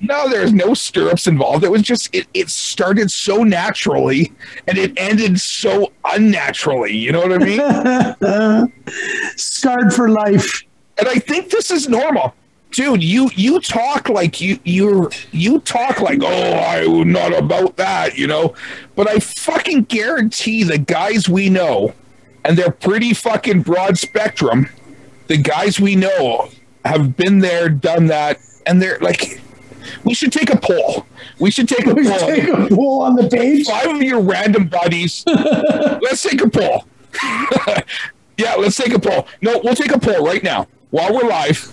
no 0.00 0.28
there 0.28 0.42
was 0.42 0.52
no 0.52 0.74
stirrups 0.74 1.26
involved 1.26 1.64
it 1.64 1.70
was 1.70 1.82
just 1.82 2.14
it, 2.14 2.28
it 2.32 2.48
started 2.48 3.10
so 3.10 3.42
naturally 3.42 4.32
and 4.68 4.78
it 4.78 4.92
ended 4.96 5.40
so 5.40 5.90
unnaturally 6.12 6.96
you 6.96 7.10
know 7.10 7.20
what 7.20 7.32
i 7.32 7.38
mean 7.38 8.72
Scarred 9.36 9.92
for 9.92 10.08
life. 10.08 10.62
and 10.98 11.08
I 11.08 11.16
think 11.16 11.50
this 11.50 11.70
is 11.70 11.88
normal. 11.88 12.34
Dude, 12.70 13.02
you 13.02 13.30
you 13.34 13.60
talk 13.60 14.08
like 14.08 14.40
you 14.40 14.58
you 14.64 15.10
you 15.32 15.58
talk 15.60 16.00
like 16.00 16.20
oh 16.22 16.52
I'm 16.52 17.10
not 17.12 17.32
about 17.36 17.76
that, 17.76 18.16
you 18.18 18.26
know. 18.26 18.54
But 18.94 19.08
I 19.08 19.18
fucking 19.20 19.84
guarantee 19.84 20.64
the 20.64 20.78
guys 20.78 21.28
we 21.28 21.48
know, 21.48 21.94
and 22.44 22.58
they're 22.58 22.70
pretty 22.70 23.14
fucking 23.14 23.62
broad 23.62 23.96
spectrum. 23.98 24.68
The 25.28 25.38
guys 25.38 25.80
we 25.80 25.96
know 25.96 26.50
have 26.84 27.16
been 27.16 27.38
there, 27.38 27.68
done 27.70 28.06
that, 28.06 28.38
and 28.66 28.80
they're 28.82 28.98
like, 29.00 29.40
we 30.04 30.12
should 30.14 30.32
take 30.32 30.50
a 30.50 30.56
poll. 30.58 31.06
We 31.38 31.50
should 31.50 31.68
take 31.68 31.86
a 31.86 31.94
We 31.94 32.06
poll. 32.06 32.18
take 32.18 32.48
a 32.48 32.66
poll 32.68 33.02
on 33.02 33.14
the 33.14 33.28
page. 33.28 33.66
Five 33.66 33.86
of 33.96 34.02
your 34.02 34.20
random 34.20 34.68
buddies. 34.68 35.24
let's 35.26 36.22
take 36.22 36.42
a 36.42 36.48
poll. 36.50 36.84
yeah, 38.36 38.54
let's 38.56 38.76
take 38.76 38.92
a 38.92 38.98
poll. 38.98 39.26
No, 39.40 39.60
we'll 39.64 39.74
take 39.74 39.92
a 39.92 39.98
poll 39.98 40.24
right 40.24 40.42
now 40.42 40.66
while 40.90 41.14
we're 41.14 41.28
live. 41.28 41.72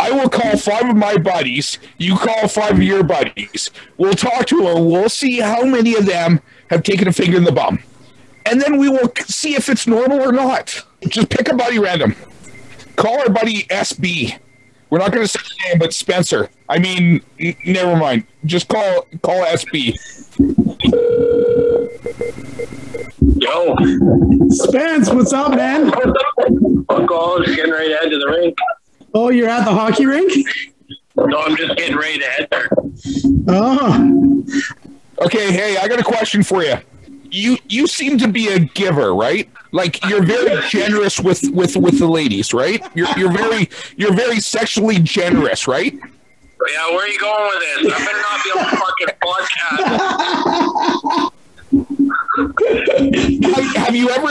I 0.00 0.10
will 0.12 0.30
call 0.30 0.56
five 0.56 0.88
of 0.88 0.96
my 0.96 1.18
buddies. 1.18 1.78
You 1.98 2.16
call 2.16 2.48
five 2.48 2.72
of 2.72 2.82
your 2.82 3.02
buddies. 3.02 3.70
We'll 3.98 4.14
talk 4.14 4.46
to 4.46 4.62
them. 4.62 4.86
We'll 4.86 5.10
see 5.10 5.40
how 5.40 5.62
many 5.62 5.94
of 5.94 6.06
them 6.06 6.40
have 6.70 6.82
taken 6.82 7.06
a 7.06 7.12
finger 7.12 7.36
in 7.36 7.44
the 7.44 7.52
bum. 7.52 7.80
And 8.46 8.62
then 8.62 8.78
we 8.78 8.88
will 8.88 9.12
see 9.26 9.54
if 9.56 9.68
it's 9.68 9.86
normal 9.86 10.22
or 10.22 10.32
not. 10.32 10.82
Just 11.06 11.28
pick 11.28 11.48
a 11.50 11.54
buddy 11.54 11.78
random. 11.78 12.16
Call 12.96 13.20
our 13.20 13.28
buddy 13.28 13.64
SB. 13.64 14.38
We're 14.88 14.98
not 14.98 15.12
going 15.12 15.22
to 15.24 15.28
say 15.28 15.38
his 15.38 15.56
name, 15.68 15.78
but 15.78 15.92
Spencer. 15.92 16.48
I 16.68 16.78
mean, 16.78 17.22
n- 17.38 17.54
never 17.66 17.94
mind. 17.94 18.24
Just 18.46 18.68
call 18.68 19.06
call 19.22 19.44
SB. 19.44 19.96
Yo, 23.36 23.76
Spence, 24.48 25.10
what's 25.10 25.32
up, 25.34 25.50
man? 25.52 25.90
fuck 26.88 27.10
all, 27.10 27.40
just 27.42 27.54
getting 27.54 27.72
ready 27.72 27.90
to 27.90 27.96
head 27.96 28.10
to 28.10 28.18
the 28.18 28.36
rink. 28.38 28.56
Oh, 29.14 29.30
you're 29.30 29.48
at 29.48 29.64
the 29.64 29.72
hockey 29.72 30.06
rink? 30.06 30.32
No, 31.16 31.40
I'm 31.40 31.56
just 31.56 31.76
getting 31.76 31.96
ready 31.96 32.18
to 32.20 32.24
head 32.26 32.48
there. 32.50 32.68
Oh, 33.48 34.44
Okay, 35.22 35.52
hey, 35.52 35.76
I 35.76 35.86
got 35.86 36.00
a 36.00 36.04
question 36.04 36.42
for 36.42 36.62
you. 36.64 36.76
You 37.30 37.58
you 37.68 37.86
seem 37.86 38.16
to 38.18 38.26
be 38.26 38.48
a 38.48 38.58
giver, 38.58 39.14
right? 39.14 39.48
Like 39.70 40.02
you're 40.08 40.22
very 40.24 40.60
generous 40.68 41.20
with 41.20 41.42
with 41.52 41.76
with 41.76 41.98
the 41.98 42.08
ladies, 42.08 42.54
right? 42.54 42.82
You're 42.94 43.06
you're 43.18 43.30
very 43.30 43.68
you're 43.96 44.14
very 44.14 44.40
sexually 44.40 44.98
generous, 44.98 45.68
right? 45.68 45.92
Yeah, 45.92 46.90
where 46.90 47.04
are 47.04 47.08
you 47.08 47.20
going 47.20 47.50
with 47.50 47.60
this? 47.60 47.92
I 47.92 47.98
better 47.98 48.22
not 48.22 48.44
be 48.44 48.50
on 48.50 48.64
the 48.70 48.76
fucking 48.76 49.08
podcast. 51.20 51.32
Have, 52.68 53.76
have 53.76 53.96
you 53.96 54.10
ever 54.10 54.30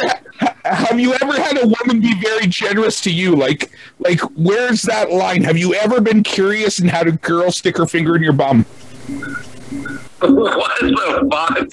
have 0.65 0.99
you 0.99 1.13
ever 1.13 1.33
had 1.33 1.57
a 1.63 1.67
woman 1.67 1.99
be 2.01 2.19
very 2.21 2.47
generous 2.47 3.01
to 3.01 3.11
you? 3.11 3.35
Like 3.35 3.71
like 3.99 4.19
where's 4.35 4.81
that 4.83 5.11
line? 5.11 5.43
Have 5.43 5.57
you 5.57 5.73
ever 5.73 6.01
been 6.01 6.23
curious 6.23 6.79
and 6.79 6.89
had 6.89 7.07
a 7.07 7.13
girl 7.13 7.51
stick 7.51 7.77
her 7.77 7.85
finger 7.85 8.15
in 8.15 8.23
your 8.23 8.33
bum? 8.33 8.63
what 10.19 10.81
the 10.81 11.27
fuck? 11.31 11.67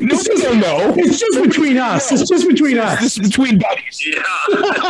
Nobody 0.00 0.34
will 0.34 0.56
no. 0.56 0.94
It's 0.96 1.18
just 1.20 1.42
between 1.42 1.78
us. 1.78 2.10
It's 2.10 2.28
just 2.28 2.48
between 2.48 2.78
us. 2.78 3.00
This 3.00 3.18
is 3.18 3.28
between 3.28 3.58
buddies. 3.58 4.04
Yeah, 4.04 4.22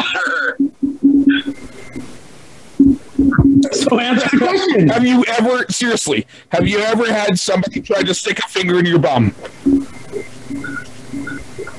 sure. 0.02 0.57
So 3.73 3.99
answer 3.99 4.29
the 4.33 4.39
question. 4.39 4.89
Have 4.89 5.07
you 5.07 5.25
ever, 5.27 5.65
seriously, 5.71 6.27
have 6.51 6.67
you 6.67 6.79
ever 6.79 7.13
had 7.13 7.39
somebody 7.39 7.81
try 7.81 8.03
to 8.03 8.15
stick 8.15 8.39
a 8.39 8.49
finger 8.49 8.79
in 8.79 8.87
your 8.87 8.99
bum? 8.99 9.35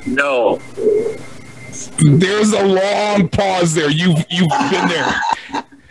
No. 0.05 0.59
There's 1.99 2.53
a 2.53 2.65
long 2.65 3.27
pause 3.29 3.73
there. 3.73 3.89
You've 3.89 4.23
you've 4.29 4.49
been 4.49 4.87
there, 4.87 5.21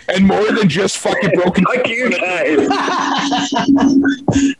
and 0.08 0.26
more 0.26 0.50
than 0.52 0.68
just 0.68 0.98
fucking 0.98 1.30
broken. 1.34 1.64
Fuck 1.64 1.88
you 1.88 2.10
guys. 2.10 2.68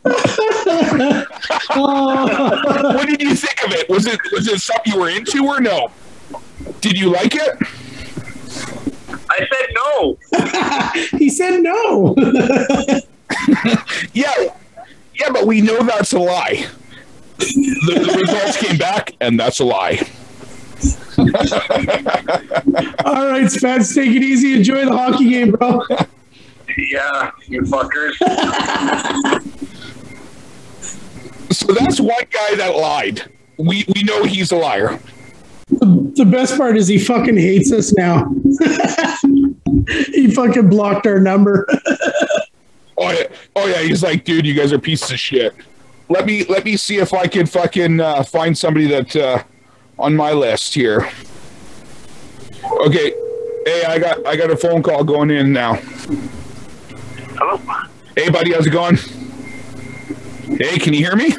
What 1.74 3.06
did 3.06 3.22
you 3.22 3.34
think 3.34 3.64
of 3.64 3.72
it? 3.72 3.88
Was 3.88 4.06
it 4.06 4.18
was 4.32 4.48
it 4.48 4.60
something 4.60 4.92
you 4.92 5.00
were 5.00 5.10
into 5.10 5.46
or 5.46 5.60
no? 5.60 5.88
Did 6.80 6.98
you 6.98 7.10
like 7.10 7.34
it? 7.34 7.58
I 9.30 9.38
said 9.38 9.68
no. 9.74 10.18
he 11.18 11.28
said 11.28 11.60
no. 11.60 12.14
Yeah, 14.14 14.32
yeah, 15.14 15.30
but 15.30 15.46
we 15.46 15.60
know 15.60 15.82
that's 15.82 16.12
a 16.12 16.18
lie. 16.18 16.66
The, 17.36 18.04
the 18.06 18.18
results 18.26 18.56
came 18.56 18.78
back, 18.78 19.14
and 19.20 19.38
that's 19.38 19.60
a 19.60 19.64
lie. 19.64 20.00
All 23.04 23.26
right, 23.28 23.50
Spence, 23.50 23.94
take 23.94 24.10
it 24.10 24.22
easy. 24.22 24.54
Enjoy 24.54 24.84
the 24.84 24.96
hockey 24.96 25.28
game, 25.28 25.52
bro. 25.52 25.82
Yeah, 26.76 27.32
you 27.46 27.62
fuckers. 27.62 28.14
So 31.52 31.72
that's 31.74 32.00
one 32.00 32.24
guy 32.30 32.54
that 32.56 32.76
lied. 32.76 33.30
We 33.56 33.84
we 33.94 34.02
know 34.04 34.24
he's 34.24 34.52
a 34.52 34.56
liar. 34.56 34.98
The 36.18 36.24
best 36.24 36.56
part 36.56 36.76
is 36.76 36.88
he 36.88 36.98
fucking 36.98 37.36
hates 37.36 37.70
us 37.70 37.92
now. 37.92 38.28
he 40.12 40.28
fucking 40.34 40.68
blocked 40.68 41.06
our 41.06 41.20
number. 41.20 41.66
Oh 43.00 43.12
yeah, 43.12 43.28
oh 43.54 43.66
yeah. 43.68 43.82
He's 43.82 44.02
like, 44.02 44.24
dude, 44.24 44.44
you 44.44 44.54
guys 44.54 44.72
are 44.72 44.78
pieces 44.80 45.12
of 45.12 45.20
shit. 45.20 45.54
Let 46.08 46.26
me 46.26 46.44
let 46.46 46.64
me 46.64 46.76
see 46.76 46.96
if 46.96 47.14
I 47.14 47.28
can 47.28 47.46
fucking 47.46 48.00
uh, 48.00 48.24
find 48.24 48.58
somebody 48.58 48.88
that 48.88 49.14
uh, 49.14 49.44
on 50.00 50.16
my 50.16 50.32
list 50.32 50.74
here. 50.74 51.08
Okay, 52.64 53.12
hey, 53.64 53.84
I 53.86 54.00
got 54.00 54.26
I 54.26 54.34
got 54.34 54.50
a 54.50 54.56
phone 54.56 54.82
call 54.82 55.04
going 55.04 55.30
in 55.30 55.52
now. 55.52 55.74
Hello? 57.36 57.56
Hey, 58.16 58.30
buddy, 58.30 58.52
how's 58.52 58.66
it 58.66 58.70
going? 58.70 58.96
Hey, 60.58 60.80
can 60.80 60.92
you 60.92 60.98
hear 60.98 61.14
me? 61.14 61.36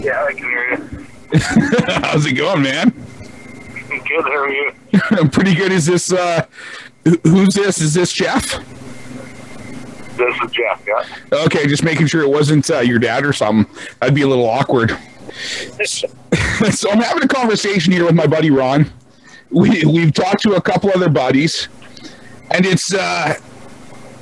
Yeah, 0.00 0.24
I 0.24 0.32
can 0.32 0.38
hear 0.38 0.78
you. 0.78 0.91
how's 2.02 2.26
it 2.26 2.34
going, 2.34 2.62
man? 2.62 2.90
Good, 3.88 4.24
how 4.24 4.30
are 4.30 4.50
you? 4.50 4.72
I'm 5.12 5.30
pretty 5.30 5.54
good. 5.54 5.72
Is 5.72 5.86
this 5.86 6.12
uh, 6.12 6.46
who's 7.24 7.54
this? 7.54 7.80
Is 7.80 7.94
this 7.94 8.12
Jeff? 8.12 8.58
This 10.16 10.34
is 10.44 10.50
Jeff, 10.50 10.84
yeah? 10.86 11.04
Okay, 11.44 11.66
just 11.66 11.82
making 11.82 12.06
sure 12.06 12.22
it 12.22 12.28
wasn't 12.28 12.70
uh, 12.70 12.80
your 12.80 12.98
dad 12.98 13.24
or 13.24 13.32
something. 13.32 13.74
That'd 14.00 14.14
be 14.14 14.22
a 14.22 14.26
little 14.26 14.48
awkward. 14.48 14.90
so 15.84 16.90
I'm 16.90 17.00
having 17.00 17.22
a 17.22 17.28
conversation 17.28 17.92
here 17.92 18.04
with 18.04 18.14
my 18.14 18.26
buddy 18.26 18.50
Ron. 18.50 18.90
We 19.50 19.84
we've 19.86 20.12
talked 20.12 20.42
to 20.42 20.54
a 20.54 20.60
couple 20.60 20.90
other 20.90 21.08
buddies, 21.08 21.68
and 22.50 22.66
it's 22.66 22.92
uh, 22.92 23.34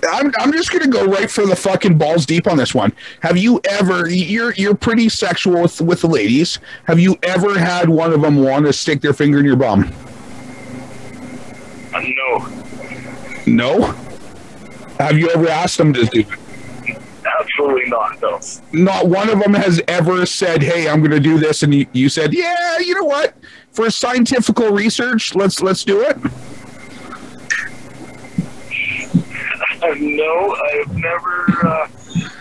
I'm 0.08 0.32
I'm 0.38 0.52
just 0.52 0.70
gonna 0.72 0.88
go 0.88 1.06
right 1.06 1.30
for 1.30 1.46
the 1.46 1.56
fucking 1.56 1.98
balls 1.98 2.26
deep 2.26 2.46
on 2.46 2.56
this 2.56 2.74
one. 2.74 2.92
Have 3.20 3.36
you 3.36 3.60
ever? 3.64 4.08
You're 4.08 4.52
you're 4.54 4.74
pretty 4.74 5.08
sexual 5.08 5.62
with 5.62 5.80
with 5.80 6.00
the 6.02 6.08
ladies. 6.08 6.58
Have 6.84 7.00
you 7.00 7.16
ever 7.22 7.58
had 7.58 7.88
one 7.88 8.12
of 8.12 8.22
them 8.22 8.42
want 8.42 8.66
to 8.66 8.72
stick 8.72 9.00
their 9.00 9.12
finger 9.12 9.38
in 9.38 9.44
your 9.44 9.56
bum? 9.56 9.92
Uh, 11.92 12.00
no, 12.00 12.48
No. 13.46 13.94
Have 14.98 15.18
you 15.18 15.30
ever 15.30 15.48
asked 15.48 15.78
them 15.78 15.92
to 15.94 16.04
do 16.04 16.20
it? 16.20 16.26
absolutely 17.40 17.88
not, 17.88 18.20
no. 18.20 18.40
not 18.72 19.06
one 19.06 19.28
of 19.30 19.40
them 19.40 19.54
has 19.54 19.80
ever 19.88 20.26
said, 20.26 20.62
"Hey, 20.62 20.88
I'm 20.88 21.00
going 21.00 21.10
to 21.10 21.20
do 21.20 21.38
this," 21.38 21.62
and 21.62 21.74
you, 21.74 21.86
you 21.92 22.08
said, 22.08 22.32
"Yeah, 22.32 22.78
you 22.78 22.94
know 22.94 23.04
what? 23.04 23.34
For 23.72 23.90
scientific 23.90 24.58
research, 24.58 25.34
let's 25.34 25.60
let's 25.62 25.84
do 25.84 26.02
it." 26.02 26.16
Uh, 29.82 29.94
no, 29.98 30.56
I've 30.72 30.94
never, 30.96 31.46
uh, 31.66 31.88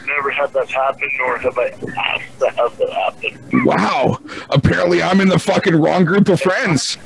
never 0.05 0.29
had 0.31 0.51
that 0.53 0.69
happen, 0.69 1.09
nor 1.17 1.37
have 1.39 1.57
I 1.57 1.67
asked 1.97 2.39
to 2.39 2.49
have 2.49 2.77
that 2.77 2.89
happen. 2.91 3.65
Wow! 3.65 4.19
Apparently, 4.49 5.01
I'm 5.01 5.21
in 5.21 5.29
the 5.29 5.39
fucking 5.39 5.75
wrong 5.75 6.05
group 6.05 6.27
of 6.29 6.41
friends. 6.41 6.97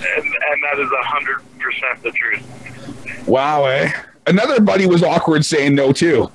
And, 0.00 0.24
and 0.24 0.62
that 0.62 0.78
is 0.78 0.90
a 0.90 1.04
hundred 1.06 1.42
percent 1.58 2.02
the 2.02 2.12
truth. 2.12 3.26
Wow, 3.26 3.64
eh? 3.66 3.92
Another 4.26 4.60
buddy 4.60 4.86
was 4.86 5.02
awkward 5.02 5.44
saying 5.44 5.74
no 5.74 5.92
too. 5.92 6.30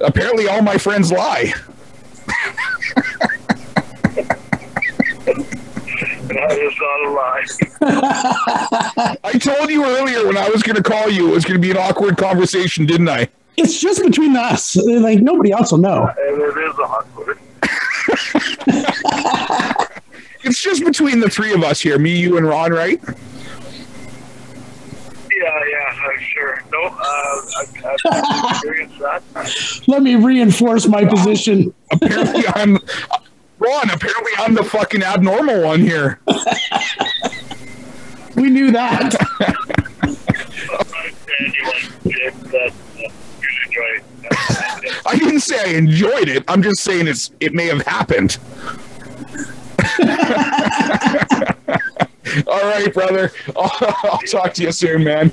Apparently, 0.00 0.48
all 0.48 0.62
my 0.62 0.78
friends 0.78 1.10
lie. 1.10 1.52
That 6.34 6.52
is 6.52 6.72
not 6.78 7.06
a 7.06 7.10
lie. 7.10 7.44
I 9.24 9.32
told 9.32 9.68
you 9.68 9.84
earlier 9.84 10.24
when 10.26 10.36
I 10.36 10.48
was 10.48 10.62
going 10.62 10.76
to 10.76 10.82
call 10.82 11.10
you, 11.10 11.28
it 11.30 11.34
was 11.34 11.44
going 11.44 11.60
to 11.60 11.62
be 11.66 11.72
an 11.72 11.76
awkward 11.76 12.16
conversation, 12.16 12.86
didn't 12.86 13.08
I? 13.08 13.28
It's 13.56 13.80
just 13.80 14.00
between 14.02 14.36
us. 14.36 14.76
Like 14.76 15.18
nobody 15.20 15.50
else 15.50 15.72
will 15.72 15.78
know. 15.78 16.06
And 16.06 16.40
it 16.40 16.56
is 16.56 16.78
awkward. 16.78 17.40
It's 20.42 20.62
just 20.62 20.82
between 20.84 21.20
the 21.20 21.28
three 21.28 21.52
of 21.52 21.62
us 21.62 21.80
here, 21.80 21.98
me, 21.98 22.18
you, 22.18 22.38
and 22.38 22.46
Ron, 22.46 22.72
right? 22.72 22.98
Yeah, 23.04 23.14
yeah, 25.68 25.94
I'm 26.02 26.18
sure. 26.18 26.62
No, 26.72 26.86
uh, 26.86 27.40
I've, 27.58 27.76
I've 28.10 28.50
experienced 28.50 28.98
that. 29.00 29.22
Let 29.86 30.02
me 30.02 30.16
reinforce 30.16 30.86
my 30.86 31.04
position. 31.04 31.74
Apparently, 31.92 32.44
I'm 32.54 32.78
Ron. 33.60 33.90
Apparently, 33.90 34.32
I'm 34.38 34.54
the 34.54 34.64
fucking 34.64 35.02
abnormal 35.02 35.62
one 35.62 35.80
here. 35.80 36.18
We 38.34 38.48
knew 38.48 38.70
that. 38.72 39.14
Anyway, 41.38 41.82
it, 42.04 42.34
that, 42.50 42.72
you 42.96 43.08
enjoy 43.66 43.96
it. 43.96 44.02
I 45.06 45.16
didn't 45.16 45.40
say 45.40 45.74
I 45.74 45.76
enjoyed 45.76 46.28
it. 46.28 46.42
I'm 46.48 46.62
just 46.62 46.80
saying 46.80 47.06
it's 47.06 47.30
it 47.40 47.52
may 47.52 47.66
have 47.66 47.82
happened. 47.82 48.38
All 52.46 52.62
right, 52.62 52.92
brother. 52.92 53.32
I'll, 53.56 53.96
I'll 54.04 54.18
talk 54.18 54.54
to 54.54 54.62
you 54.62 54.72
soon, 54.72 55.04
man. 55.04 55.32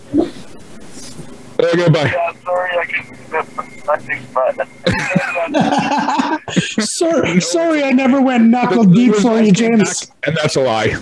Okay, 1.60 1.90
bye. 1.90 2.12
Yeah, 2.12 2.34
sorry, 2.44 2.78
I 2.78 2.86
can 2.86 3.18
sorry, 6.52 7.42
sorry, 7.42 7.84
I 7.84 7.92
never 7.92 8.22
went 8.22 8.46
knuckle 8.46 8.84
deep 8.84 9.16
for 9.16 9.40
you, 9.40 9.52
James. 9.52 10.12
And 10.24 10.36
that's 10.36 10.56
a 10.56 10.62
lie. 10.62 10.96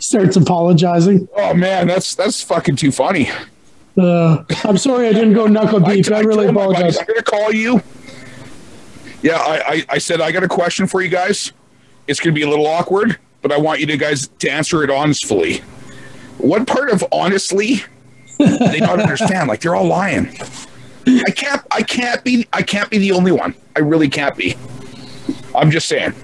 Starts 0.00 0.36
apologizing. 0.36 1.28
Oh 1.36 1.54
man, 1.54 1.86
that's 1.86 2.14
that's 2.14 2.42
fucking 2.42 2.76
too 2.76 2.90
funny. 2.90 3.30
Uh, 3.96 4.42
I'm 4.64 4.78
sorry 4.78 5.08
I 5.08 5.12
didn't 5.12 5.34
go 5.34 5.46
knuckle 5.46 5.80
deep. 5.80 6.10
I, 6.10 6.20
really 6.20 6.44
told 6.46 6.54
my 6.54 6.66
buddies, 6.66 6.96
apologize. 6.96 6.98
I'm 6.98 7.06
gonna 7.06 7.22
call 7.22 7.52
you. 7.52 7.82
Yeah, 9.22 9.36
I, 9.36 9.62
I 9.66 9.86
I 9.90 9.98
said 9.98 10.20
I 10.20 10.32
got 10.32 10.42
a 10.42 10.48
question 10.48 10.86
for 10.86 11.02
you 11.02 11.08
guys. 11.08 11.52
It's 12.06 12.20
gonna 12.20 12.34
be 12.34 12.42
a 12.42 12.48
little 12.48 12.66
awkward, 12.66 13.18
but 13.42 13.52
I 13.52 13.58
want 13.58 13.80
you 13.80 13.86
to 13.86 13.96
guys 13.96 14.28
to 14.28 14.48
answer 14.48 14.82
it 14.82 14.90
honestly. 14.90 15.58
What 16.38 16.66
part 16.66 16.90
of 16.90 17.04
honestly 17.12 17.82
they 18.38 18.80
don't 18.80 19.00
understand? 19.00 19.48
Like 19.48 19.60
they're 19.60 19.76
all 19.76 19.86
lying. 19.86 20.34
I 21.06 21.30
can't 21.30 21.62
I 21.70 21.82
can't 21.82 22.24
be 22.24 22.46
I 22.52 22.62
can't 22.62 22.90
be 22.90 22.98
the 22.98 23.12
only 23.12 23.32
one. 23.32 23.54
I 23.76 23.80
really 23.80 24.08
can't 24.08 24.36
be. 24.36 24.56
I'm 25.54 25.70
just 25.70 25.88
saying. 25.88 26.14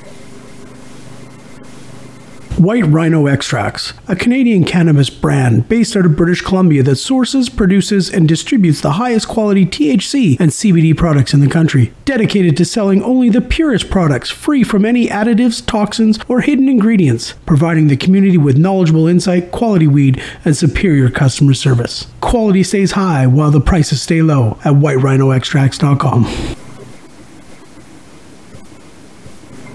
White 2.61 2.85
Rhino 2.85 3.27
Extracts, 3.27 3.95
a 4.07 4.15
Canadian 4.15 4.65
cannabis 4.65 5.09
brand 5.09 5.67
based 5.67 5.97
out 5.97 6.05
of 6.05 6.15
British 6.15 6.43
Columbia 6.43 6.83
that 6.83 6.97
sources, 6.97 7.49
produces, 7.49 8.11
and 8.13 8.29
distributes 8.29 8.83
the 8.83 8.93
highest 8.93 9.29
quality 9.29 9.65
THC 9.65 10.39
and 10.39 10.51
CBD 10.51 10.95
products 10.95 11.33
in 11.33 11.41
the 11.41 11.49
country. 11.49 11.91
Dedicated 12.05 12.59
to 12.59 12.67
selling 12.67 13.03
only 13.03 13.31
the 13.31 13.41
purest 13.41 13.89
products 13.89 14.29
free 14.29 14.63
from 14.63 14.85
any 14.85 15.07
additives, 15.07 15.65
toxins, 15.65 16.19
or 16.29 16.43
hidden 16.43 16.69
ingredients, 16.69 17.33
providing 17.47 17.87
the 17.87 17.97
community 17.97 18.37
with 18.37 18.59
knowledgeable 18.59 19.07
insight, 19.07 19.53
quality 19.53 19.87
weed, 19.87 20.23
and 20.45 20.55
superior 20.55 21.09
customer 21.09 21.55
service. 21.55 22.09
Quality 22.21 22.63
stays 22.63 22.93
high 22.93 23.27
while 23.27 23.51
the 23.51 23.63
prices 23.63 24.03
stay 24.03 24.21
low 24.21 24.59
at 24.67 24.75
whiterhinoextracts.com. 24.75 26.25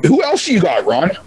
Who 0.05 0.21
else 0.21 0.47
you 0.47 0.61
got, 0.61 0.85
Ron? 0.85 1.17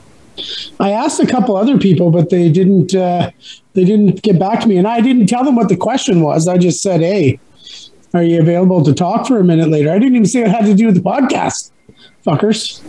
I 0.81 0.91
asked 0.91 1.21
a 1.21 1.27
couple 1.27 1.57
other 1.57 1.79
people, 1.79 2.11
but 2.11 2.31
they 2.31 2.51
didn't. 2.51 2.95
Uh, 2.95 3.31
they 3.75 3.85
didn't 3.85 4.23
get 4.23 4.39
back 4.39 4.61
to 4.61 4.69
me, 4.69 4.77
and 4.77 4.87
I 4.87 5.01
didn't 5.01 5.27
tell 5.27 5.45
them 5.45 5.57
what 5.57 5.69
the 5.69 5.77
question 5.77 6.21
was. 6.21 6.49
I 6.49 6.59
just 6.59 6.83
said, 6.83 7.01
"Hey," 7.01 7.39
Are 8.15 8.23
you 8.23 8.41
available 8.41 8.83
to 8.85 8.95
talk 8.95 9.27
for 9.27 9.39
a 9.39 9.45
minute 9.45 9.69
later? 9.69 9.91
I 9.91 9.99
didn't 9.99 10.15
even 10.15 10.27
say 10.27 10.41
it 10.41 10.49
had 10.49 10.65
to 10.65 10.75
do 10.75 10.87
with 10.87 10.95
the 10.95 11.03
podcast. 11.03 11.71
Fuckers. 12.27 12.83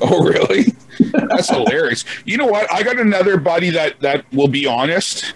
Oh, 0.00 0.24
really? 0.24 0.66
That's 1.12 1.50
hilarious. 1.50 2.04
You 2.24 2.36
know 2.36 2.46
what? 2.46 2.72
I 2.72 2.84
got 2.84 2.98
another 2.98 3.36
buddy 3.36 3.70
that 3.70 4.00
that 4.00 4.24
will 4.32 4.48
be 4.48 4.66
honest. 4.66 5.34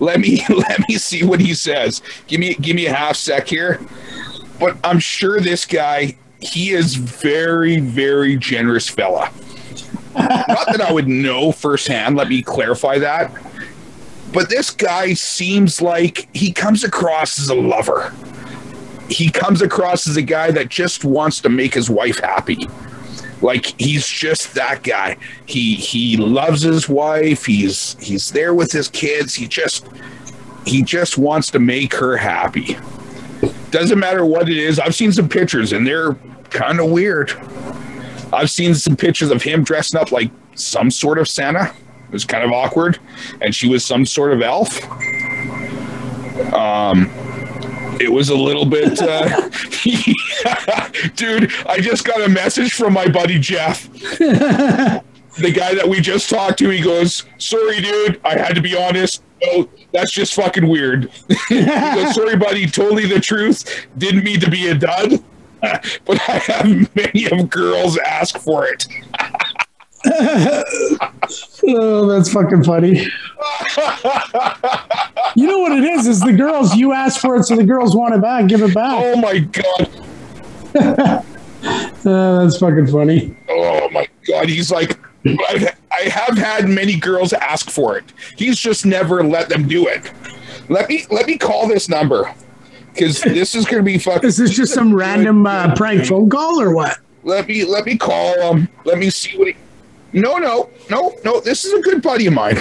Let 0.00 0.20
me 0.20 0.42
let 0.48 0.88
me 0.88 0.96
see 0.96 1.24
what 1.24 1.40
he 1.40 1.52
says. 1.52 2.00
Give 2.26 2.40
me 2.40 2.54
give 2.54 2.76
me 2.76 2.86
a 2.86 2.94
half 2.94 3.16
sec 3.16 3.46
here. 3.48 3.78
But 4.58 4.76
I'm 4.82 4.98
sure 4.98 5.40
this 5.40 5.66
guy, 5.66 6.16
he 6.40 6.70
is 6.70 6.94
very 6.94 7.78
very 7.78 8.36
generous 8.36 8.88
fella. 8.88 9.30
Not 10.18 10.66
that 10.72 10.80
I 10.80 10.92
would 10.92 11.08
know 11.08 11.52
firsthand. 11.52 12.16
Let 12.16 12.28
me 12.28 12.42
clarify 12.42 12.98
that. 12.98 13.30
But 14.32 14.50
this 14.50 14.70
guy 14.70 15.14
seems 15.14 15.80
like 15.80 16.28
he 16.34 16.52
comes 16.52 16.84
across 16.84 17.38
as 17.38 17.48
a 17.48 17.54
lover. 17.54 18.12
He 19.08 19.30
comes 19.30 19.62
across 19.62 20.06
as 20.06 20.16
a 20.16 20.22
guy 20.22 20.50
that 20.50 20.68
just 20.68 21.04
wants 21.04 21.40
to 21.40 21.48
make 21.48 21.74
his 21.74 21.88
wife 21.88 22.18
happy. 22.18 22.68
Like 23.40 23.80
he's 23.80 24.06
just 24.06 24.54
that 24.54 24.82
guy. 24.82 25.16
He 25.46 25.76
he 25.76 26.16
loves 26.16 26.62
his 26.62 26.88
wife. 26.88 27.46
He's 27.46 27.96
he's 28.00 28.30
there 28.32 28.52
with 28.52 28.72
his 28.72 28.88
kids. 28.88 29.34
He 29.34 29.46
just 29.46 29.86
he 30.66 30.82
just 30.82 31.16
wants 31.16 31.50
to 31.52 31.58
make 31.58 31.94
her 31.94 32.16
happy. 32.16 32.76
Doesn't 33.70 33.98
matter 33.98 34.26
what 34.26 34.48
it 34.48 34.56
is. 34.56 34.78
I've 34.78 34.94
seen 34.94 35.12
some 35.12 35.28
pictures 35.28 35.72
and 35.72 35.86
they're 35.86 36.14
kind 36.50 36.80
of 36.80 36.90
weird. 36.90 37.30
I've 38.32 38.50
seen 38.50 38.74
some 38.74 38.96
pictures 38.96 39.30
of 39.30 39.42
him 39.42 39.64
dressing 39.64 40.00
up 40.00 40.12
like 40.12 40.30
some 40.54 40.90
sort 40.90 41.18
of 41.18 41.28
Santa. 41.28 41.72
It 42.08 42.12
was 42.12 42.24
kind 42.24 42.44
of 42.44 42.52
awkward, 42.52 42.98
and 43.40 43.54
she 43.54 43.68
was 43.68 43.84
some 43.84 44.06
sort 44.06 44.32
of 44.32 44.42
elf. 44.42 44.82
Um, 46.52 47.10
it 48.00 48.10
was 48.10 48.30
a 48.30 48.36
little 48.36 48.64
bit, 48.64 49.00
uh, 49.00 49.48
dude. 51.16 51.52
I 51.66 51.80
just 51.80 52.04
got 52.04 52.22
a 52.22 52.28
message 52.28 52.72
from 52.74 52.92
my 52.92 53.08
buddy 53.08 53.38
Jeff, 53.38 53.90
the 54.18 55.02
guy 55.54 55.74
that 55.74 55.86
we 55.88 56.00
just 56.00 56.30
talked 56.30 56.58
to. 56.60 56.70
He 56.70 56.80
goes, 56.80 57.24
"Sorry, 57.38 57.80
dude. 57.80 58.20
I 58.24 58.38
had 58.38 58.54
to 58.54 58.62
be 58.62 58.76
honest. 58.76 59.22
No, 59.42 59.68
that's 59.92 60.12
just 60.12 60.34
fucking 60.34 60.66
weird." 60.66 61.10
he 61.48 61.64
goes, 61.64 62.14
"Sorry, 62.14 62.36
buddy. 62.36 62.66
Totally 62.66 63.06
the 63.06 63.20
truth. 63.20 63.86
Didn't 63.98 64.24
mean 64.24 64.40
to 64.40 64.50
be 64.50 64.68
a 64.68 64.74
dud." 64.74 65.22
but 66.04 66.28
I 66.28 66.38
have 66.38 66.96
many 66.96 67.26
of 67.30 67.50
girls 67.50 67.98
ask 67.98 68.38
for 68.38 68.66
it. 68.66 68.86
Oh, 71.70 72.06
that's 72.06 72.32
fucking 72.32 72.64
funny. 72.64 73.06
You 75.34 75.46
know 75.46 75.58
what 75.58 75.72
it 75.72 75.84
is? 75.84 76.06
Is 76.06 76.20
the 76.20 76.32
girls 76.32 76.74
you 76.74 76.92
ask 76.92 77.20
for 77.20 77.36
it, 77.36 77.44
so 77.44 77.56
the 77.56 77.64
girls 77.64 77.94
want 77.94 78.14
it 78.14 78.22
back, 78.22 78.46
give 78.46 78.62
it 78.62 78.74
back. 78.74 79.02
Oh 79.04 79.16
my 79.16 79.38
god! 79.40 79.90
Uh, 80.74 81.22
that's 82.02 82.58
fucking 82.58 82.86
funny. 82.86 83.36
Oh 83.48 83.90
my 83.90 84.06
god! 84.26 84.48
He's 84.48 84.70
like, 84.70 84.98
I've, 85.26 85.76
I 85.92 86.08
have 86.08 86.38
had 86.38 86.68
many 86.68 86.96
girls 86.98 87.32
ask 87.32 87.70
for 87.70 87.98
it. 87.98 88.04
He's 88.36 88.58
just 88.58 88.86
never 88.86 89.22
let 89.22 89.48
them 89.48 89.68
do 89.68 89.86
it. 89.86 90.10
Let 90.68 90.88
me 90.88 91.04
let 91.10 91.26
me 91.26 91.36
call 91.36 91.68
this 91.68 91.88
number 91.88 92.32
because 92.98 93.20
this 93.22 93.54
is 93.54 93.64
going 93.64 93.78
to 93.78 93.82
be 93.82 93.98
fucking. 93.98 94.28
Is 94.28 94.36
this 94.36 94.50
just 94.50 94.74
some 94.74 94.94
random 94.94 95.46
uh, 95.46 95.74
prank 95.74 96.04
phone 96.06 96.28
call 96.28 96.60
or 96.60 96.74
what? 96.74 96.98
Let 97.24 97.48
me 97.48 97.64
let 97.64 97.84
me 97.84 97.96
call 97.96 98.54
him. 98.54 98.68
Let 98.84 98.98
me 98.98 99.10
see 99.10 99.36
what 99.38 99.48
he. 99.48 99.56
No, 100.12 100.38
no, 100.38 100.70
no, 100.90 101.14
no. 101.24 101.40
This 101.40 101.64
is 101.64 101.72
a 101.72 101.80
good 101.82 102.02
buddy 102.02 102.26
of 102.26 102.32
mine. 102.32 102.56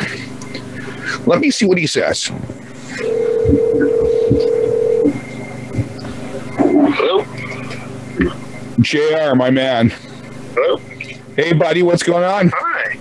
Let 1.25 1.39
me 1.39 1.49
see 1.51 1.65
what 1.65 1.77
he 1.77 1.87
says. 1.87 2.31
Hello? 6.59 7.23
Jr. 8.81 9.35
My 9.35 9.49
man. 9.49 9.89
Hello? 10.53 10.77
Hey, 11.35 11.53
buddy. 11.53 11.83
What's 11.83 12.03
going 12.03 12.25
on? 12.25 12.51
Hi. 12.53 12.97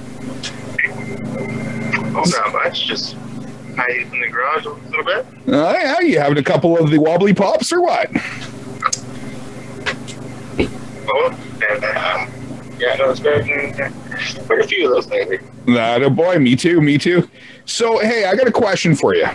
Oh, 2.14 2.24
not 2.24 2.52
much. 2.52 2.86
Just 2.86 3.16
hiding 3.76 4.12
in 4.12 4.20
the 4.20 4.28
garage 4.28 4.66
a 4.66 4.70
little 4.70 5.04
bit. 5.04 5.26
Oh 5.48 5.72
yeah, 5.72 6.00
you 6.00 6.18
having 6.18 6.38
a 6.38 6.42
couple 6.42 6.78
of 6.78 6.90
the 6.90 6.98
wobbly 6.98 7.34
pops 7.34 7.72
or 7.72 7.82
what? 7.82 8.10
Oh, 11.08 11.38
and, 11.70 11.84
uh, 11.84 12.26
yeah, 12.78 12.96
no, 12.96 13.10
it's 13.10 13.20
been 13.20 13.72
quite 14.46 14.60
a 14.60 14.66
few 14.66 14.86
of 14.86 14.94
those 14.94 15.06
lately. 15.08 15.38
That 15.66 16.02
a 16.02 16.10
boy. 16.10 16.38
Me 16.38 16.56
too. 16.56 16.80
Me 16.80 16.98
too. 16.98 17.28
So 17.64 17.98
hey, 17.98 18.24
I 18.24 18.34
got 18.34 18.46
a 18.48 18.52
question 18.52 18.96
for 18.96 19.14
you. 19.14 19.26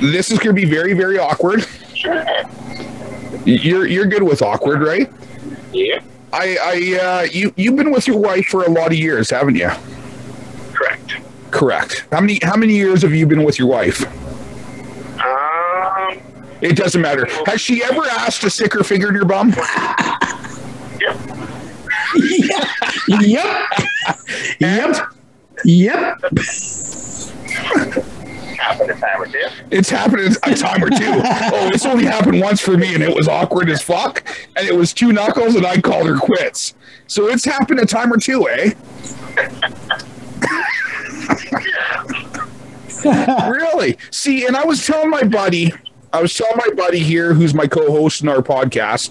This 0.00 0.30
is 0.30 0.38
going 0.38 0.54
to 0.54 0.60
be 0.60 0.64
very 0.64 0.92
very 0.92 1.18
awkward. 1.18 1.66
Sure. 1.94 2.24
You're 3.44 3.86
you're 3.86 4.06
good 4.06 4.22
with 4.22 4.42
awkward, 4.42 4.82
right? 4.82 5.10
Yeah, 5.72 6.00
I 6.32 6.56
I 6.62 7.00
uh, 7.00 7.22
you 7.22 7.52
you've 7.56 7.76
been 7.76 7.90
with 7.90 8.06
your 8.06 8.18
wife 8.18 8.46
for 8.46 8.64
a 8.64 8.70
lot 8.70 8.88
of 8.88 8.98
years, 8.98 9.30
haven't 9.30 9.56
you? 9.56 9.70
Correct. 11.52 12.04
How 12.10 12.20
many 12.20 12.40
how 12.42 12.56
many 12.56 12.74
years 12.74 13.02
have 13.02 13.12
you 13.12 13.26
been 13.26 13.44
with 13.44 13.58
your 13.58 13.68
wife? 13.68 14.04
Um, 15.22 16.18
It 16.60 16.76
doesn't 16.76 17.00
matter. 17.00 17.26
Has 17.46 17.60
she 17.60 17.84
ever 17.84 18.02
asked 18.06 18.40
to 18.42 18.50
stick 18.50 18.72
her 18.74 18.82
finger 18.82 19.08
in 19.08 19.14
your 19.14 19.24
bum? 19.24 19.50
yep. 21.00 21.16
Yep. 23.08 23.46
yep. 24.60 24.96
Yep. 25.64 26.20
Happened 28.58 28.90
a 28.90 28.94
time 28.94 29.20
or 29.22 29.26
two. 29.26 29.46
It's 29.70 29.90
happened 29.90 30.36
a 30.44 30.54
time 30.54 30.84
or 30.84 30.90
two. 30.90 30.96
Oh, 31.00 31.70
it's 31.72 31.86
only 31.86 32.04
happened 32.04 32.40
once 32.40 32.60
for 32.60 32.76
me, 32.76 32.94
and 32.94 33.02
it 33.02 33.14
was 33.14 33.28
awkward 33.28 33.68
as 33.70 33.82
fuck. 33.82 34.22
And 34.56 34.68
it 34.68 34.74
was 34.76 34.92
two 34.92 35.12
knuckles, 35.12 35.54
and 35.56 35.66
I 35.66 35.80
called 35.80 36.06
her 36.06 36.16
quits. 36.18 36.74
So 37.06 37.28
it's 37.28 37.44
happened 37.44 37.80
a 37.80 37.86
time 37.86 38.12
or 38.12 38.18
two, 38.18 38.48
eh? 38.48 38.72
really? 43.04 43.96
See, 44.10 44.46
and 44.46 44.56
I 44.56 44.64
was 44.64 44.86
telling 44.86 45.10
my 45.10 45.22
buddy, 45.22 45.72
I 46.12 46.20
was 46.20 46.34
telling 46.34 46.56
my 46.56 46.70
buddy 46.74 47.00
here, 47.00 47.34
who's 47.34 47.54
my 47.54 47.66
co-host 47.66 48.22
in 48.22 48.28
our 48.28 48.42
podcast, 48.42 49.10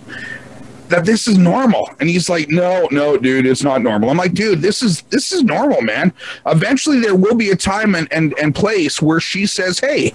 that 0.90 1.06
this 1.06 1.28
is 1.28 1.38
normal. 1.38 1.90
And 2.00 2.08
he's 2.10 2.30
like, 2.30 2.50
no, 2.50 2.88
no, 2.92 3.18
dude, 3.18 3.46
it's 3.46 3.64
not 3.64 3.82
normal. 3.82 4.10
I'm 4.10 4.18
like, 4.18 4.34
dude, 4.34 4.62
this 4.62 4.84
is 4.84 5.02
this 5.04 5.32
is 5.32 5.44
normal, 5.44 5.82
man. 5.82 6.14
Eventually 6.46 7.00
there 7.00 7.16
will 7.16 7.36
be 7.36 7.50
a 7.50 7.56
time 7.56 7.96
and 7.96 8.12
and, 8.12 8.38
and 8.40 8.54
place 8.54 9.02
where 9.02 9.20
she 9.20 9.46
says, 9.46 9.80
Hey, 9.80 10.14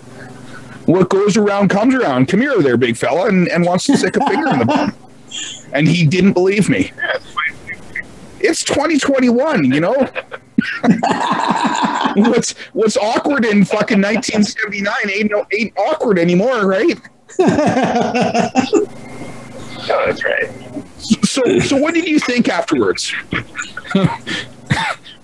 what 0.87 1.09
goes 1.11 1.37
around 1.37 1.69
comes 1.69 1.95
around. 1.95 2.27
Come 2.27 2.41
here 2.41 2.63
there, 2.63 2.77
big 2.77 2.97
fella, 2.97 3.29
and, 3.29 3.49
and 3.49 3.65
wants 3.65 3.87
to 3.87 3.97
stick 3.97 4.17
a 4.17 4.27
finger 4.27 4.49
in 4.49 4.61
the 4.61 4.65
bum. 4.65 4.95
And 5.73 5.89
he 5.89 6.07
didn't 6.07 6.33
believe 6.33 6.69
me. 6.69 6.93
It's 8.39 8.63
2021, 8.63 9.65
you 9.65 9.81
know? 9.81 10.09
what's 12.31 12.53
what's 12.73 12.97
awkward 12.97 13.45
in 13.45 13.65
fucking 13.65 14.01
1979 14.01 14.95
ain't 15.13 15.31
no 15.31 15.47
ain't 15.53 15.77
awkward 15.79 16.19
anymore, 16.19 16.67
right? 16.67 16.99
No, 17.39 17.47
oh, 19.89 20.03
that's 20.07 20.25
right. 20.25 20.51
So 21.25 21.59
so 21.61 21.77
what 21.77 21.95
did 21.95 22.09
you 22.09 22.19
think 22.19 22.49
afterwards? 22.49 23.13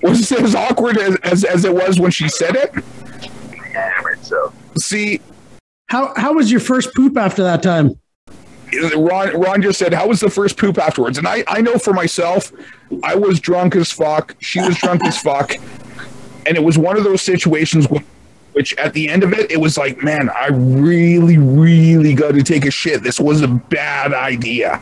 was 0.02 0.32
it 0.32 0.40
as 0.40 0.54
awkward 0.54 0.98
as, 0.98 1.16
as, 1.22 1.44
as 1.44 1.64
it 1.64 1.74
was 1.74 1.98
when 2.00 2.10
she 2.10 2.28
said 2.28 2.56
it? 2.56 2.72
Hammered, 3.72 4.24
so. 4.24 4.52
See, 4.78 5.20
How 5.88 6.12
how 6.16 6.34
was 6.34 6.50
your 6.50 6.60
first 6.60 6.94
poop 6.94 7.16
after 7.16 7.42
that 7.42 7.62
time? 7.62 7.98
Ron 8.96 9.38
Ron 9.40 9.62
just 9.62 9.78
said, 9.78 9.92
"How 9.92 10.08
was 10.08 10.20
the 10.20 10.30
first 10.30 10.56
poop 10.56 10.78
afterwards?" 10.78 11.18
And 11.18 11.26
I 11.26 11.44
I 11.48 11.60
know 11.60 11.78
for 11.78 11.92
myself, 11.92 12.52
I 13.02 13.14
was 13.14 13.40
drunk 13.40 13.76
as 13.76 13.90
fuck. 13.92 14.34
She 14.40 14.60
was 14.60 14.76
drunk 14.78 15.04
as 15.04 15.18
fuck, 15.20 15.52
and 16.46 16.56
it 16.56 16.62
was 16.62 16.78
one 16.78 16.96
of 16.96 17.04
those 17.04 17.22
situations 17.22 17.86
wh- 17.86 18.02
which 18.54 18.74
at 18.76 18.92
the 18.92 19.08
end 19.08 19.22
of 19.24 19.32
it, 19.32 19.50
it 19.50 19.58
was 19.58 19.78
like, 19.78 20.02
man, 20.02 20.28
I 20.30 20.48
really 20.48 21.38
really 21.38 22.14
got 22.14 22.32
to 22.34 22.42
take 22.42 22.64
a 22.66 22.70
shit. 22.70 23.02
This 23.02 23.18
was 23.20 23.42
a 23.42 23.48
bad 23.48 24.12
idea. 24.14 24.80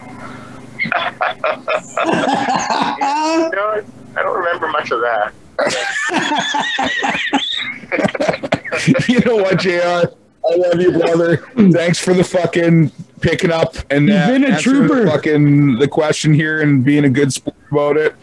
No, 2.03 3.83
I 4.17 4.23
don't 4.23 4.39
remember 4.39 4.69
much 4.69 4.91
of 4.91 5.01
that. 5.01 5.33
you 9.09 9.21
know 9.21 9.37
what, 9.37 9.59
Jr. 9.59 10.11
I 10.51 10.55
love 10.57 10.81
you, 10.81 10.93
brother. 10.93 11.37
Thanks 11.73 11.99
for 11.99 12.15
the 12.15 12.25
fucking 12.25 12.91
picking 13.21 13.51
up 13.53 13.77
and 13.91 14.09
You've 14.09 14.17
uh, 14.17 14.27
been 14.29 14.45
a 14.45 14.49
answering 14.49 14.87
trooper. 14.87 15.05
The 15.05 15.11
fucking 15.11 15.79
the 15.79 15.89
question 15.89 16.33
here 16.35 16.61
and 16.63 16.85
being 16.85 17.05
a 17.05 17.11
good 17.11 17.33
sport 17.33 17.57
about 17.71 17.97
it. 17.97 18.15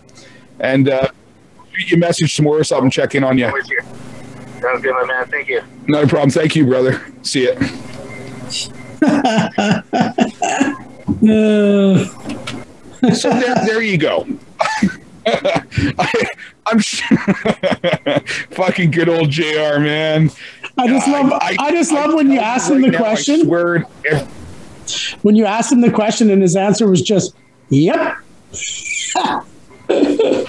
And 0.60 0.90
uh, 0.90 1.08
shoot 1.74 1.92
you 1.92 1.98
a 1.98 2.00
message 2.00 2.36
tomorrow 2.36 2.60
or 2.60 2.64
something. 2.64 2.90
Check 2.90 3.16
in 3.16 3.24
on 3.24 3.38
you. 3.38 3.46
Always 3.48 3.68
here. 3.68 3.84
Sounds 4.62 4.82
good, 4.82 4.94
my 4.94 5.06
man. 5.06 5.28
Thank 5.28 5.48
you. 5.50 5.62
No 5.88 6.02
a 6.02 6.08
problem. 6.08 6.32
Thank 6.32 6.56
you, 6.56 6.66
brother. 6.66 7.02
See 7.22 7.48
it. 7.48 7.58
Uh, 11.24 12.06
So 13.14 13.30
there, 13.30 13.54
there 13.66 13.82
you 13.84 13.98
go. 14.00 14.28
I, 15.28 16.28
I'm 16.66 16.80
sh- 16.80 17.04
fucking 18.52 18.90
good 18.90 19.08
old 19.08 19.30
Jr. 19.30 19.78
Man. 19.80 20.32
I 20.80 20.88
just 20.88 21.08
love. 21.08 21.32
I, 21.32 21.56
just 21.72 21.92
love 21.92 22.16
when 22.16 22.32
you 22.32 22.40
tell 22.40 22.46
ask 22.46 22.72
him 22.72 22.82
the 22.82 22.90
right 22.90 22.94
now, 22.94 22.98
I 22.98 23.02
question. 23.10 23.42
swear, 23.46 23.86
if- 24.04 24.28
When 25.22 25.36
you 25.36 25.46
asked 25.46 25.72
him 25.72 25.82
the 25.82 25.92
question, 25.92 26.30
and 26.30 26.42
his 26.42 26.56
answer 26.56 26.90
was 26.90 27.02
just, 27.02 27.36
"Yep." 27.70 28.18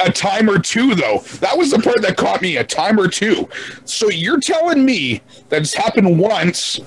a 0.00 0.12
time 0.12 0.48
or 0.48 0.58
two 0.58 0.94
though. 0.94 1.18
That 1.40 1.56
was 1.56 1.70
the 1.70 1.78
part 1.78 2.02
that 2.02 2.16
caught 2.16 2.42
me 2.42 2.56
a 2.56 2.64
time 2.64 2.98
or 2.98 3.08
two. 3.08 3.48
So 3.84 4.08
you're 4.08 4.40
telling 4.40 4.84
me 4.84 5.20
that 5.48 5.62
it's 5.62 5.74
happened 5.74 6.18
once 6.18 6.80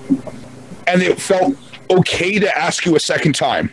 and 0.86 1.02
it 1.02 1.20
felt 1.20 1.56
okay 1.90 2.38
to 2.38 2.58
ask 2.58 2.84
you 2.86 2.96
a 2.96 3.00
second 3.00 3.34
time. 3.34 3.72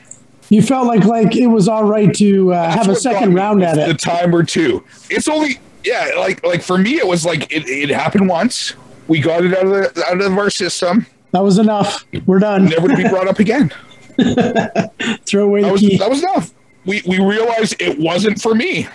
You 0.49 0.61
felt 0.61 0.87
like 0.87 1.03
like 1.03 1.35
it 1.35 1.47
was 1.47 1.67
all 1.67 1.83
right 1.83 2.13
to 2.15 2.53
uh, 2.53 2.69
have 2.69 2.85
a 2.85 2.93
That's 2.93 3.05
what 3.05 3.11
got 3.13 3.19
second 3.19 3.33
round 3.33 3.63
at 3.63 3.75
the 3.75 3.89
it. 3.89 3.99
time 3.99 4.33
or 4.33 4.43
two. 4.43 4.83
It's 5.09 5.27
only 5.27 5.59
yeah 5.83 6.11
like 6.17 6.43
like 6.45 6.61
for 6.61 6.77
me 6.77 6.95
it 6.95 7.07
was 7.07 7.25
like 7.25 7.51
it, 7.51 7.67
it 7.67 7.89
happened 7.89 8.29
once. 8.29 8.73
We 9.07 9.19
got 9.19 9.45
it 9.45 9.53
out 9.53 9.65
of 9.65 9.93
the, 9.93 10.05
out 10.05 10.21
of 10.21 10.37
our 10.37 10.49
system 10.49 11.05
That 11.37 11.43
was 11.43 11.59
enough. 11.59 12.03
We're 12.25 12.39
done. 12.39 12.65
never 12.65 12.87
to 12.87 12.95
be 12.97 13.07
brought 13.07 13.27
up 13.27 13.37
again 13.37 13.69
Throw 15.27 15.43
away 15.45 15.61
that 15.61 15.67
the 15.67 15.71
was 15.71 15.81
key. 15.81 15.97
that 15.97 16.09
was 16.09 16.23
enough 16.23 16.51
we 16.83 17.03
we 17.05 17.19
realized 17.19 17.79
it 17.79 17.99
wasn't 17.99 18.41
for 18.41 18.55
me 18.55 18.87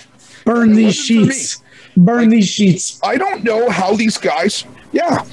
Burn 0.44 0.72
these 0.72 1.06
for 1.06 1.12
me. 1.12 1.24
sheets. 1.26 1.62
Burn 1.96 2.30
these 2.30 2.48
sheets. 2.48 2.98
I 3.04 3.16
don't 3.16 3.44
know 3.44 3.70
how 3.70 3.94
these 3.94 4.18
guys, 4.18 4.64
yeah, 4.90 5.24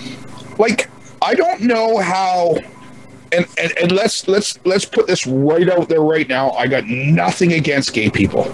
like 0.60 0.88
I 1.19 1.34
don't 1.34 1.62
know 1.62 1.98
how. 1.98 2.58
And, 3.32 3.48
and 3.58 3.72
and 3.82 3.91
let's 3.91 4.28
let's 4.28 4.60
let's 4.65 4.86
put 4.86 5.08
this 5.08 5.26
right 5.26 5.67
out 5.67 5.89
there 5.89 6.02
right 6.02 6.30
now. 6.30 6.52
I 6.52 6.67
got 6.67 6.86
nothing 6.86 7.54
against 7.54 7.93
gay 7.93 8.12
people. 8.12 8.54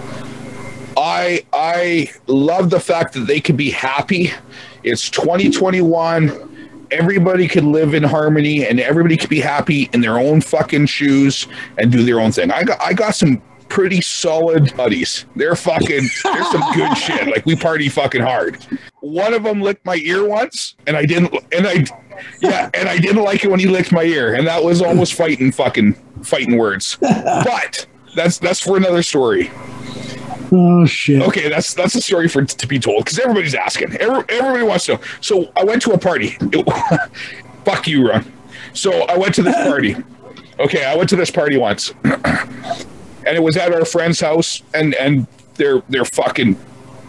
I 0.96 1.44
I 1.52 2.10
love 2.26 2.70
the 2.70 2.80
fact 2.80 3.12
that 3.12 3.26
they 3.26 3.40
can 3.40 3.54
be 3.56 3.70
happy. 3.70 4.32
It's 4.82 5.10
2021. 5.10 6.55
Everybody 6.90 7.48
could 7.48 7.64
live 7.64 7.94
in 7.94 8.02
harmony 8.02 8.66
and 8.66 8.78
everybody 8.80 9.16
could 9.16 9.30
be 9.30 9.40
happy 9.40 9.88
in 9.92 10.00
their 10.00 10.18
own 10.18 10.40
fucking 10.40 10.86
shoes 10.86 11.46
and 11.78 11.90
do 11.90 12.04
their 12.04 12.20
own 12.20 12.32
thing. 12.32 12.50
I 12.50 12.62
got 12.62 12.80
I 12.80 12.92
got 12.92 13.14
some 13.14 13.42
pretty 13.68 14.00
solid 14.00 14.74
buddies. 14.76 15.26
They're 15.34 15.56
fucking 15.56 16.08
they're 16.22 16.44
some 16.44 16.62
good 16.74 16.94
shit. 16.96 17.26
Like 17.28 17.44
we 17.44 17.56
party 17.56 17.88
fucking 17.88 18.22
hard. 18.22 18.64
One 19.00 19.34
of 19.34 19.42
them 19.42 19.60
licked 19.60 19.84
my 19.84 19.96
ear 19.96 20.26
once 20.26 20.76
and 20.86 20.96
I 20.96 21.04
didn't 21.04 21.34
and 21.52 21.66
I 21.66 21.84
yeah, 22.40 22.70
and 22.74 22.88
I 22.88 22.98
didn't 22.98 23.22
like 23.22 23.44
it 23.44 23.50
when 23.50 23.60
he 23.60 23.66
licked 23.66 23.92
my 23.92 24.04
ear 24.04 24.34
and 24.34 24.46
that 24.46 24.62
was 24.62 24.80
almost 24.80 25.14
fighting 25.14 25.52
fucking 25.52 25.94
fighting 26.22 26.56
words. 26.56 26.98
But 27.46 27.86
that's 28.14 28.38
that's 28.38 28.60
for 28.60 28.76
another 28.76 29.02
story. 29.02 29.50
Oh 30.52 30.86
shit. 30.86 31.22
Okay, 31.22 31.48
that's 31.48 31.74
that's 31.74 31.94
a 31.94 32.00
story 32.00 32.28
for 32.28 32.44
to 32.44 32.66
be 32.66 32.78
told 32.78 33.04
because 33.04 33.18
everybody's 33.18 33.54
asking. 33.54 33.96
Every, 33.96 34.24
everybody 34.28 34.62
wants 34.64 34.86
to 34.86 34.94
know. 34.94 35.00
So 35.20 35.50
I 35.56 35.64
went 35.64 35.82
to 35.82 35.92
a 35.92 35.98
party. 35.98 36.36
It- 36.40 37.10
fuck 37.64 37.86
you, 37.88 38.08
Ron. 38.08 38.30
So 38.72 38.92
I 39.02 39.16
went 39.16 39.34
to 39.36 39.42
this 39.42 39.56
party. 39.56 39.96
Okay, 40.58 40.84
I 40.84 40.94
went 40.96 41.08
to 41.10 41.16
this 41.16 41.30
party 41.30 41.56
once, 41.56 41.92
and 42.04 43.36
it 43.36 43.42
was 43.42 43.56
at 43.56 43.72
our 43.74 43.84
friend's 43.84 44.20
house, 44.20 44.62
and 44.74 44.94
and 44.94 45.26
they're 45.54 45.82
they're 45.88 46.04
fucking 46.04 46.56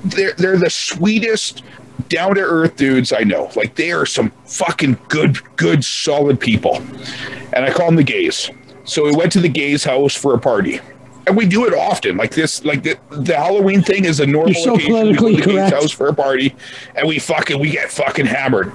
they're 0.03 0.33
they're 0.33 0.57
the 0.57 0.69
sweetest 0.69 1.63
down 2.09 2.35
to 2.35 2.41
earth 2.41 2.75
dudes 2.75 3.11
I 3.13 3.21
know. 3.21 3.51
Like 3.55 3.75
they 3.75 3.91
are 3.91 4.05
some 4.05 4.31
fucking 4.45 4.97
good 5.09 5.37
good 5.57 5.83
solid 5.85 6.39
people, 6.39 6.77
and 7.53 7.65
I 7.65 7.71
call 7.71 7.85
them 7.87 7.95
the 7.95 8.03
gays. 8.03 8.49
So 8.85 9.03
we 9.03 9.11
went 9.11 9.31
to 9.33 9.41
the 9.41 9.49
gays' 9.49 9.83
house 9.83 10.15
for 10.15 10.33
a 10.33 10.39
party. 10.39 10.79
And 11.27 11.35
we 11.35 11.45
do 11.45 11.65
it 11.65 11.73
often, 11.73 12.15
like 12.15 12.31
this, 12.31 12.63
like 12.63 12.83
the, 12.83 12.97
the 13.09 13.35
Halloween 13.35 13.81
thing 13.81 14.05
is 14.05 14.21
a 14.21 14.25
normal 14.25 14.53
You're 14.53 14.63
so 14.63 14.75
occasion. 14.75 15.07
We 15.07 15.13
go 15.13 15.29
to 15.31 15.35
the 15.35 15.41
correct. 15.43 15.73
house 15.75 15.91
for 15.91 16.07
a 16.07 16.13
party, 16.15 16.55
and 16.95 17.05
we 17.07 17.19
fucking 17.19 17.59
we 17.59 17.69
get 17.71 17.91
fucking 17.91 18.25
hammered. 18.25 18.71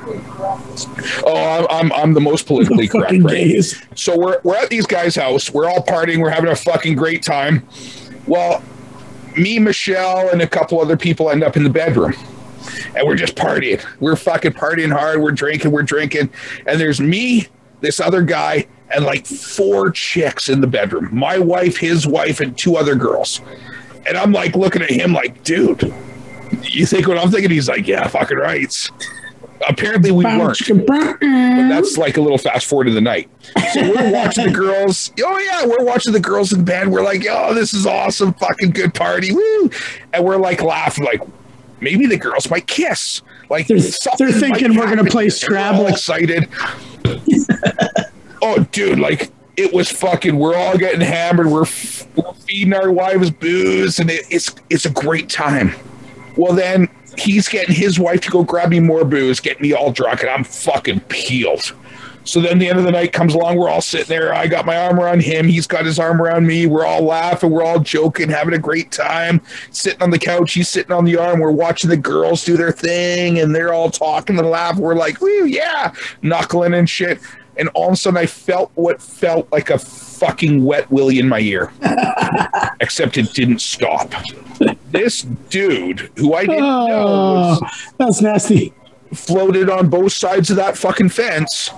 Oh, 1.24 1.34
I'm 1.34 1.66
I'm, 1.70 1.92
I'm 1.92 2.12
the 2.14 2.20
most 2.20 2.46
politically 2.46 2.88
correct, 2.88 3.06
Fucking 3.06 3.22
right? 3.22 3.34
gays. 3.34 3.82
So 3.94 4.18
we're 4.18 4.40
we're 4.44 4.56
at 4.56 4.68
these 4.70 4.86
guys' 4.86 5.16
house. 5.16 5.50
We're 5.50 5.66
all 5.68 5.82
partying. 5.82 6.18
We're 6.18 6.30
having 6.30 6.50
a 6.50 6.56
fucking 6.56 6.94
great 6.94 7.22
time. 7.22 7.66
Well, 8.26 8.62
me, 9.36 9.58
Michelle, 9.58 10.28
and 10.28 10.42
a 10.42 10.46
couple 10.46 10.80
other 10.80 10.96
people 10.96 11.30
end 11.30 11.42
up 11.42 11.56
in 11.56 11.64
the 11.64 11.70
bedroom. 11.70 12.14
And 12.94 13.06
we're 13.06 13.16
just 13.16 13.34
partying. 13.34 13.84
We're 14.00 14.16
fucking 14.16 14.52
partying 14.52 14.92
hard. 14.92 15.20
We're 15.22 15.32
drinking. 15.32 15.70
We're 15.72 15.82
drinking. 15.82 16.30
And 16.66 16.78
there's 16.78 17.00
me, 17.00 17.48
this 17.80 17.98
other 17.98 18.22
guy, 18.22 18.66
and 18.94 19.05
like 19.05 19.26
four 19.26 19.90
chicks 19.90 20.48
in 20.48 20.61
the 20.61 20.66
bedroom. 20.66 21.09
My 21.12 21.38
wife, 21.38 21.76
his 21.78 22.07
wife, 22.07 22.40
and 22.40 22.57
two 22.57 22.76
other 22.76 22.94
girls. 22.94 23.40
And 24.07 24.16
I'm 24.16 24.33
like 24.33 24.57
looking 24.57 24.83
at 24.83 24.90
him 24.90 25.12
like, 25.12 25.42
dude, 25.44 25.92
you 26.62 26.87
think 26.87 27.07
what 27.09 27.18
I'm 27.18 27.31
thinking? 27.31 27.50
He's 27.50 27.68
like, 27.68 27.87
yeah, 27.87 28.07
fucking 28.09 28.37
right. 28.37 28.90
Apparently 29.68 30.11
we 30.11 30.24
weren't 30.24 30.59
but 30.87 31.20
that's 31.20 31.96
like 31.96 32.16
a 32.16 32.20
little 32.20 32.37
fast 32.37 32.66
forward 32.66 32.88
in 32.88 32.94
the 32.94 33.00
night. 33.00 33.31
So 33.72 33.81
we're 33.81 34.11
watching 34.12 34.46
the 34.46 34.50
girls. 34.52 35.12
Oh 35.24 35.38
yeah, 35.38 35.64
we're 35.66 35.85
watching 35.85 36.12
the 36.12 36.18
girls 36.20 36.52
in 36.52 36.64
bed. 36.64 36.88
We're 36.88 37.05
like, 37.05 37.24
oh, 37.31 37.55
this 37.55 37.72
is 37.72 37.87
awesome, 37.87 38.35
fucking 38.35 38.70
good 38.72 38.92
party, 38.92 39.33
woo! 39.33 39.70
And 40.12 40.24
we're 40.24 40.37
like 40.37 40.62
laughing, 40.62 41.05
like 41.05 41.20
maybe 41.81 42.07
the 42.07 42.16
girls 42.16 42.50
might 42.50 42.66
kiss. 42.66 43.22
Like 43.50 43.68
They're- 43.68 43.78
they're 44.18 44.33
thinking 44.33 44.74
we're 44.74 44.88
gonna 44.92 45.09
play 45.09 45.28
Scrabble. 45.28 45.87
excited. 45.87 46.48
oh, 48.42 48.64
dude, 48.72 48.98
like 48.98 49.31
it 49.57 49.72
was 49.72 49.90
fucking. 49.90 50.37
We're 50.37 50.57
all 50.57 50.76
getting 50.76 51.00
hammered. 51.00 51.46
We're, 51.46 51.62
f- 51.62 52.07
we're 52.16 52.33
feeding 52.35 52.74
our 52.74 52.90
wives 52.90 53.31
booze, 53.31 53.98
and 53.98 54.11
it, 54.11 54.26
it's 54.31 54.55
it's 54.68 54.85
a 54.85 54.90
great 54.90 55.28
time. 55.28 55.72
Well, 56.37 56.55
then 56.55 56.88
he's 57.18 57.48
getting 57.48 57.74
his 57.74 57.98
wife 57.98 58.20
to 58.22 58.31
go 58.31 58.42
grab 58.42 58.70
me 58.70 58.81
more 58.81 59.05
booze, 59.05 59.40
get 59.40 59.61
me 59.61 59.72
all 59.72 59.92
drunk, 59.92 60.22
and 60.22 60.31
I'm 60.31 60.44
fucking 60.44 61.00
peeled. 61.00 61.72
So 62.24 62.40
then 62.40 62.61
the 62.61 62.68
end 62.68 62.78
of 62.78 62.85
the 62.85 62.92
night 62.92 63.12
comes 63.12 63.35
along. 63.35 63.57
We're 63.57 63.68
all 63.68 63.81
sitting 63.81 64.07
there. 64.07 64.33
I 64.33 64.46
got 64.46 64.64
my 64.64 64.76
arm 64.76 65.00
around 65.00 65.22
him. 65.22 65.48
He's 65.48 65.66
got 65.66 65.85
his 65.85 65.98
arm 65.98 66.22
around 66.22 66.46
me. 66.46 66.66
We're 66.66 66.87
all 66.87 67.02
laughing. 67.02 67.50
We're 67.50 67.64
all 67.64 67.81
joking, 67.81 68.28
having 68.28 68.55
a 68.55 68.59
great 68.59 68.92
time. 68.92 69.40
Sitting 69.70 70.00
on 70.00 70.11
the 70.11 70.20
couch. 70.20 70.52
He's 70.52 70.68
sitting 70.68 70.92
on 70.92 71.05
the 71.05 71.16
arm. 71.16 71.40
We're 71.40 71.50
watching 71.50 71.90
the 71.90 71.96
girls 71.96 72.44
do 72.44 72.57
their 72.57 72.70
thing, 72.70 73.40
and 73.40 73.55
they're 73.55 73.72
all 73.72 73.90
talking 73.90 74.38
and 74.38 74.48
laughing. 74.48 74.83
We're 74.83 74.94
like, 74.94 75.20
woo, 75.20 75.46
yeah, 75.46 75.92
knuckling 76.22 76.74
and 76.74 76.88
shit. 76.88 77.20
And 77.62 77.68
all 77.75 77.87
of 77.87 77.92
a 77.92 77.96
sudden, 77.96 78.16
I 78.16 78.27
felt 78.27 78.72
what 78.75 79.01
felt 79.01 79.46
like 79.53 79.70
a 79.70 79.79
fucking 79.79 80.64
wet 80.64 80.90
willy 80.90 81.20
in 81.20 81.29
my 81.29 81.38
ear, 81.38 81.72
except 82.81 83.16
it 83.18 83.33
didn't 83.35 83.61
stop. 83.61 84.12
This 84.90 85.22
dude, 85.22 86.11
who 86.16 86.35
I 86.35 86.40
didn't 86.46 86.59
know 86.64 87.07
was 87.07 87.61
Oh, 87.62 87.68
that's 87.98 88.20
nasty. 88.20 88.72
floated 89.14 89.70
on 89.70 89.88
both 89.90 90.12
sides 90.12 90.51
of 90.51 90.57
that 90.57 90.77
fucking 90.77 91.11
fence, 91.11 91.70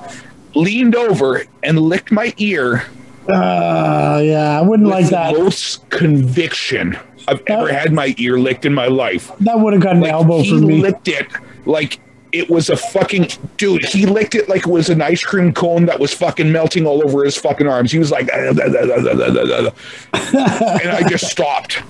leaned 0.55 0.97
over 0.97 1.43
and 1.63 1.79
licked 1.79 2.11
my 2.11 2.33
ear 2.39 2.85
Uh, 3.29 4.23
yeah, 4.25 4.59
I 4.59 4.63
wouldn't 4.63 4.89
like 4.89 5.11
that. 5.11 5.35
most 5.37 5.87
conviction 5.91 6.99
I've 7.29 7.43
ever 7.47 7.71
had 7.71 7.93
my 7.93 8.15
ear 8.17 8.39
licked 8.39 8.65
in 8.65 8.73
my 8.73 8.87
life. 8.87 9.31
That 9.41 9.59
would 9.61 9.75
have 9.75 9.83
got 9.83 9.97
an 9.97 10.05
elbow 10.07 10.43
from 10.45 10.67
me. 10.67 10.81
licked 10.81 11.09
it 11.09 11.27
like 11.67 12.01
it 12.35 12.51
was 12.51 12.69
a 12.69 12.77
fucking 12.77 13.29
dude. 13.57 13.85
He 13.85 14.07
licked 14.07 14.35
it 14.35 14.49
like 14.49 14.67
it 14.67 14.71
was 14.71 14.91
an 14.91 15.01
ice 15.01 15.25
cream 15.25 15.55
cone 15.55 15.87
that 15.87 16.01
was 16.01 16.13
fucking 16.13 16.51
melting 16.51 16.87
all 16.87 17.03
over 17.05 17.25
his 17.25 17.37
fucking 17.37 17.69
arms. 17.69 17.93
He 17.93 17.99
was 17.99 18.11
like, 18.11 18.29
and 18.35 18.61
I 18.61 18.69
just 21.09 21.31
stopped. 21.31 21.83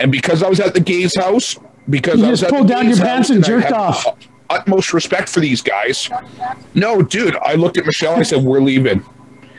And 0.00 0.12
because 0.12 0.42
I 0.42 0.48
was 0.48 0.60
at 0.60 0.74
the 0.74 0.80
gay's 0.80 1.16
house, 1.16 1.58
because 1.90 2.20
You 2.20 2.26
I 2.26 2.30
was 2.30 2.40
just 2.40 2.52
pulled 2.52 2.68
down 2.68 2.88
your 2.88 2.98
pants 2.98 3.30
and 3.30 3.44
jerked 3.44 3.72
off. 3.72 4.06
Utmost 4.50 4.92
respect 4.92 5.28
for 5.28 5.40
these 5.40 5.62
guys. 5.62 6.08
No, 6.74 7.02
dude. 7.02 7.36
I 7.36 7.54
looked 7.54 7.76
at 7.76 7.86
Michelle. 7.86 8.12
And 8.12 8.20
I 8.20 8.24
said, 8.24 8.44
"We're 8.44 8.60
leaving," 8.60 9.04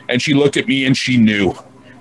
and 0.08 0.22
she 0.22 0.32
looked 0.32 0.56
at 0.56 0.66
me 0.66 0.86
and 0.86 0.96
she 0.96 1.16
knew. 1.16 1.54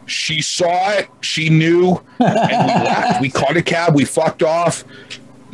She 0.06 0.42
saw 0.42 0.92
it. 0.92 1.10
She 1.22 1.50
knew, 1.50 2.00
and 2.20 2.68
we 2.68 2.86
left. 2.86 3.22
We 3.22 3.30
caught 3.30 3.58
a 3.58 3.64
cab. 3.64 3.96
We 3.96 4.06
fucked 4.06 4.44
off. 4.44 4.84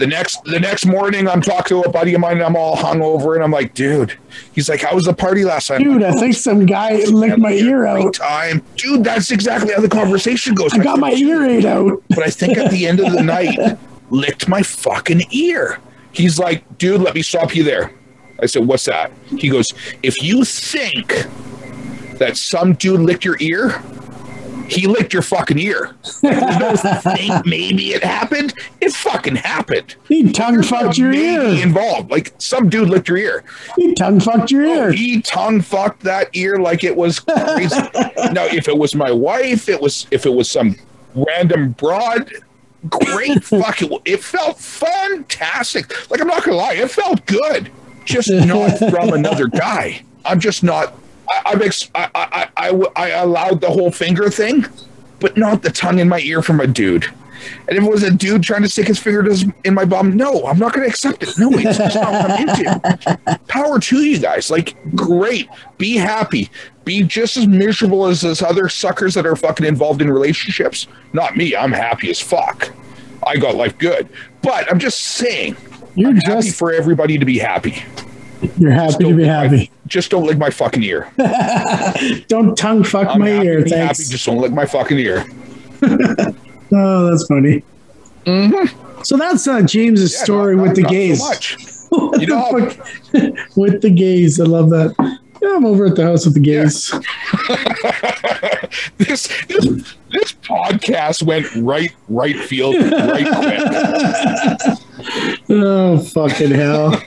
The 0.01 0.07
next 0.07 0.43
the 0.45 0.59
next 0.59 0.87
morning, 0.87 1.27
I'm 1.27 1.43
talking 1.43 1.79
to 1.79 1.87
a 1.87 1.91
buddy 1.91 2.15
of 2.15 2.21
mine, 2.21 2.37
and 2.37 2.41
I'm 2.41 2.55
all 2.55 2.75
hungover, 2.75 3.35
and 3.35 3.43
I'm 3.43 3.51
like, 3.51 3.75
"Dude," 3.75 4.17
he's 4.51 4.67
like, 4.67 4.81
"How 4.81 4.95
was 4.95 5.03
the 5.03 5.13
party 5.13 5.45
last 5.45 5.69
night?" 5.69 5.83
Dude, 5.83 6.01
like, 6.01 6.15
I 6.15 6.19
think 6.19 6.33
some 6.33 6.65
guy 6.65 6.95
licked 7.03 7.37
my 7.37 7.51
ear 7.51 7.85
out. 7.85 8.15
Time, 8.15 8.63
dude. 8.77 9.03
That's 9.03 9.29
exactly 9.29 9.71
how 9.71 9.79
the 9.79 9.87
conversation 9.87 10.55
goes. 10.55 10.73
I 10.73 10.79
got 10.79 10.97
my 10.97 11.11
ear 11.11 11.43
ate 11.43 11.65
out. 11.65 12.01
But 12.09 12.25
I 12.25 12.31
think 12.31 12.57
at 12.57 12.71
the 12.71 12.87
end 12.87 12.99
of 12.99 13.11
the 13.11 13.21
night, 13.21 13.77
licked 14.09 14.47
my 14.47 14.63
fucking 14.63 15.21
ear. 15.29 15.77
He's 16.13 16.39
like, 16.39 16.79
dude, 16.79 17.01
let 17.01 17.13
me 17.13 17.21
stop 17.21 17.55
you 17.55 17.63
there. 17.63 17.91
I 18.41 18.47
said, 18.47 18.65
what's 18.65 18.85
that? 18.85 19.11
He 19.37 19.49
goes, 19.49 19.67
if 20.01 20.23
you 20.23 20.43
think 20.43 21.27
that 22.17 22.37
some 22.37 22.73
dude 22.73 23.01
licked 23.01 23.23
your 23.23 23.37
ear, 23.39 23.83
he 24.71 24.87
licked 24.87 25.13
your 25.13 25.21
fucking 25.21 25.59
ear. 25.59 25.95
No 26.23 26.75
think 27.01 27.45
maybe 27.45 27.93
it 27.93 28.03
happened. 28.03 28.53
It 28.79 28.93
fucking 28.93 29.35
happened. 29.35 29.95
He 30.07 30.31
tongue 30.31 30.63
fucked 30.63 30.97
your 30.97 31.11
ear. 31.11 31.41
involved. 31.61 32.09
Like 32.09 32.33
some 32.37 32.69
dude 32.69 32.89
licked 32.89 33.09
your 33.09 33.17
ear. 33.17 33.43
He 33.75 33.93
tongue 33.93 34.19
fucked 34.21 34.49
your 34.51 34.63
ear. 34.63 34.91
He 34.91 35.21
tongue 35.21 35.61
fucked 35.61 36.03
that 36.03 36.29
ear 36.33 36.57
like 36.57 36.83
it 36.83 36.95
was 36.95 37.19
crazy. 37.19 37.75
now, 38.31 38.45
if 38.45 38.67
it 38.67 38.77
was 38.77 38.95
my 38.95 39.11
wife, 39.11 39.67
it 39.67 39.81
was 39.81 40.07
if 40.11 40.25
it 40.25 40.33
was 40.33 40.49
some 40.49 40.77
random 41.15 41.71
broad, 41.71 42.31
great 42.89 43.43
fucking. 43.43 43.91
it. 43.91 44.01
It 44.05 44.23
felt 44.23 44.57
fantastic. 44.57 46.09
Like 46.09 46.21
I'm 46.21 46.27
not 46.27 46.43
gonna 46.43 46.57
lie, 46.57 46.73
it 46.73 46.89
felt 46.89 47.25
good. 47.25 47.69
just 48.05 48.31
not 48.31 48.77
from 48.89 49.09
another 49.13 49.47
guy. 49.47 50.03
I'm 50.23 50.39
just 50.39 50.63
not. 50.63 50.93
I, 51.31 51.41
I've 51.45 51.61
ex- 51.61 51.89
I, 51.95 52.09
I, 52.15 52.49
I, 52.57 52.69
I 52.95 53.07
allowed 53.09 53.61
the 53.61 53.69
whole 53.69 53.91
finger 53.91 54.29
thing, 54.29 54.65
but 55.19 55.37
not 55.37 55.63
the 55.63 55.71
tongue 55.71 55.99
in 55.99 56.09
my 56.09 56.19
ear 56.19 56.41
from 56.41 56.59
a 56.59 56.67
dude. 56.67 57.05
And 57.67 57.77
if 57.77 57.83
it 57.83 57.89
was 57.89 58.03
a 58.03 58.11
dude 58.11 58.43
trying 58.43 58.61
to 58.61 58.69
stick 58.69 58.87
his 58.87 58.99
finger 58.99 59.27
in 59.63 59.73
my 59.73 59.83
bum, 59.85 60.15
no, 60.15 60.45
I'm 60.45 60.59
not 60.59 60.73
going 60.73 60.83
to 60.85 60.89
accept 60.89 61.23
it. 61.23 61.29
No, 61.39 61.49
it's 61.53 61.79
not 61.95 61.95
what 61.95 62.31
I'm 62.31 62.49
into. 62.49 63.39
Power 63.47 63.79
to 63.79 63.97
you 63.97 64.19
guys. 64.19 64.51
Like, 64.51 64.75
great. 64.95 65.49
Be 65.79 65.95
happy. 65.95 66.51
Be 66.85 67.01
just 67.03 67.37
as 67.37 67.47
miserable 67.47 68.05
as 68.05 68.21
those 68.21 68.43
other 68.43 68.69
suckers 68.69 69.15
that 69.15 69.25
are 69.25 69.35
fucking 69.35 69.65
involved 69.65 70.01
in 70.03 70.11
relationships. 70.11 70.85
Not 71.13 71.35
me. 71.35 71.55
I'm 71.55 71.71
happy 71.71 72.11
as 72.11 72.19
fuck. 72.19 72.71
I 73.25 73.37
got 73.37 73.55
life 73.55 73.77
good. 73.79 74.07
But 74.43 74.69
I'm 74.71 74.77
just 74.79 74.99
saying, 74.99 75.55
You're 75.95 76.09
I'm 76.11 76.15
happy 76.17 76.41
just 76.47 76.57
for 76.59 76.71
everybody 76.73 77.17
to 77.17 77.25
be 77.25 77.39
happy. 77.39 77.83
you're 78.57 78.71
happy 78.71 79.03
to 79.05 79.15
be 79.15 79.23
happy. 79.25 79.71
Just 79.91 80.09
don't 80.09 80.25
lick 80.25 80.37
my 80.37 80.49
fucking 80.49 80.81
ear. 80.83 81.11
Don't 82.29 82.57
tongue 82.57 82.83
fuck 82.83 83.09
I'm 83.09 83.19
my 83.19 83.29
happy 83.29 83.47
ear. 83.47 83.63
be 83.63 83.69
happy. 83.71 83.85
Thanks. 83.87 84.09
Just 84.09 84.25
don't 84.25 84.37
lick 84.39 84.51
my 84.53 84.65
fucking 84.65 84.97
ear. 84.97 85.25
Oh, 86.73 87.09
that's 87.09 87.25
funny. 87.27 87.63
So 89.03 89.17
that's 89.17 89.45
uh, 89.45 89.61
James's 89.61 90.13
Mm-hmm. 90.13 90.19
Yeah, 90.19 90.23
story 90.23 90.55
not- 90.55 90.61
with 90.63 90.75
the 90.77 90.81
not 90.83 90.89
so 90.89 90.93
gays. 90.93 91.19
much. 91.19 91.57
What 91.91 92.21
You 92.21 92.27
the 92.27 92.35
know- 92.35 92.69
fuck? 92.69 93.57
with 93.57 93.81
the 93.81 93.89
gays. 93.89 94.39
I 94.39 94.45
love 94.45 94.69
that. 94.69 95.19
Yeah, 95.41 95.55
I'm 95.55 95.65
over 95.65 95.87
at 95.87 95.95
the 95.95 96.03
house 96.03 96.25
with 96.25 96.35
the 96.35 96.39
gays. 96.39 96.91
this, 98.97 99.27
this 99.47 99.65
this 100.11 100.33
podcast 100.33 101.23
went 101.23 101.47
right 101.55 101.91
right 102.09 102.35
field 102.37 102.75
right 102.75 103.27
quick. 103.27 104.77
Oh, 105.49 105.97
fucking 105.97 106.51
hell. 106.51 106.93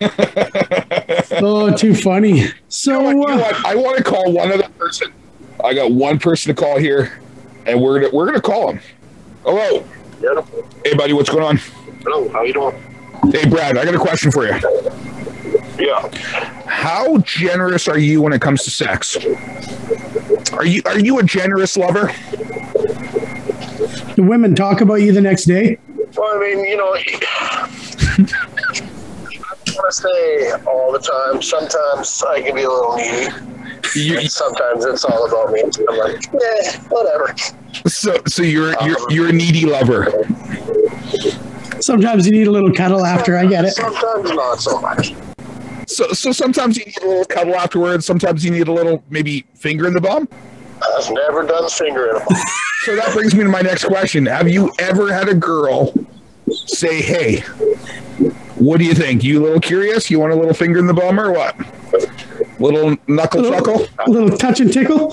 oh, 1.41 1.73
too 1.77 1.95
funny. 1.95 2.47
So, 2.69 3.09
You 3.09 3.15
know 3.15 3.17
what? 3.21 3.29
You 3.31 3.37
know 3.37 3.43
uh, 3.45 3.53
what? 3.53 3.67
I 3.67 3.75
want 3.77 3.97
to 3.99 4.03
call 4.03 4.33
one 4.33 4.51
other 4.51 4.69
person. 4.71 5.13
I 5.63 5.73
got 5.75 5.93
one 5.93 6.19
person 6.19 6.55
to 6.55 6.61
call 6.61 6.77
here, 6.77 7.21
and 7.67 7.81
we're 7.81 8.01
gonna 8.01 8.13
we're 8.15 8.27
gonna 8.27 8.41
call 8.41 8.73
him. 8.73 8.81
Hello, 9.45 9.85
Yeah. 10.21 10.45
hey 10.85 10.95
buddy, 10.97 11.13
what's 11.13 11.31
going 11.31 11.45
on? 11.45 11.59
Hello, 12.03 12.29
how 12.31 12.43
you 12.43 12.53
doing? 12.53 12.75
Hey 13.33 13.49
Brad, 13.49 13.79
I 13.79 13.85
got 13.85 13.95
a 13.95 13.99
question 13.99 14.33
for 14.33 14.45
you. 14.45 14.55
Yeah. 15.79 16.09
How 16.67 17.19
generous 17.19 17.89
are 17.89 17.99
you 17.99 18.23
when 18.23 18.33
it 18.33 18.41
comes 18.41 18.63
to 18.65 18.71
sex? 18.71 19.17
Are 20.53 20.65
you 20.65 20.83
are 20.87 20.99
you 20.99 21.19
a 21.19 21.23
generous 21.23 21.77
lover? 21.77 22.13
Do 24.15 24.23
women 24.23 24.55
talk 24.55 24.81
about 24.81 24.97
you 24.97 25.13
the 25.13 25.21
next 25.21 25.45
day. 25.45 25.79
Well, 26.17 26.37
I 26.37 26.39
mean, 26.39 26.65
you 26.65 26.77
know, 26.77 26.95
I 26.95 27.69
want 29.75 29.91
to 29.91 29.93
say 29.93 30.53
all 30.67 30.93
the 30.93 31.01
time. 31.01 31.43
Sometimes 31.43 32.23
I 32.23 32.41
can 32.43 32.55
be 32.55 32.63
a 32.63 32.71
little 32.71 32.97
needy. 32.97 33.35
You, 33.97 34.29
Sometimes 34.29 34.85
it's 34.85 35.05
all 35.05 35.27
about 35.27 35.53
me. 35.53 35.63
I'm 35.63 35.99
like, 35.99 36.35
eh, 36.35 36.79
whatever. 36.89 37.35
so 37.87 38.21
so 38.27 38.43
you're 38.43 38.75
you're 38.85 39.11
you're 39.11 39.29
a 39.29 39.33
needy 39.33 39.67
lover. 39.67 40.11
Sometimes 41.81 42.27
you 42.27 42.33
need 42.33 42.47
a 42.47 42.51
little 42.51 42.73
cuddle 42.73 43.05
after. 43.05 43.37
I 43.37 43.47
get 43.47 43.65
it. 43.65 43.73
Sometimes 43.73 44.31
not 44.31 44.61
so 44.61 44.81
much. 44.81 45.15
So 45.87 46.09
so 46.13 46.33
sometimes 46.33 46.77
you 46.77 46.85
need 46.87 47.03
a 47.03 47.07
little 47.07 47.25
cuddle 47.25 47.55
afterwards. 47.55 48.07
Sometimes 48.07 48.45
you 48.45 48.51
need 48.51 48.69
a 48.69 48.73
little 48.73 49.03
maybe 49.11 49.45
finger 49.55 49.87
in 49.87 49.93
the 49.95 50.01
bum. 50.01 50.29
I've 50.97 51.11
never 51.11 51.45
done 51.47 51.69
finger 51.71 52.11
in 52.11 52.17
a 52.17 52.19
mouth. 52.21 52.29
So 52.85 52.95
that 52.97 53.15
brings 53.15 53.35
me 53.35 53.43
to 53.45 53.49
my 53.49 53.63
next 53.63 53.85
question. 53.85 54.27
Have 54.27 54.47
you 54.47 54.71
ever 54.79 55.11
had 55.11 55.27
a 55.31 55.35
girl 55.35 55.95
say, 56.51 57.01
"Hey, 57.01 57.41
what 58.57 58.77
do 58.77 58.85
you 58.85 58.93
think? 58.93 59.25
You 59.25 59.41
a 59.41 59.43
little 59.43 59.61
curious? 59.61 60.11
You 60.11 60.21
want 60.21 60.35
a 60.35 60.37
little 60.37 60.53
finger 60.53 60.81
in 60.81 60.87
the 60.87 60.93
bum 60.93 61.19
or 61.19 61.33
what? 61.33 61.57
Little 62.61 62.95
knuckle 63.07 63.43
chuckle?" 63.43 63.87
A 64.07 64.11
little 64.11 64.37
touch 64.37 64.61
and 64.61 64.71
tickle. 64.71 65.11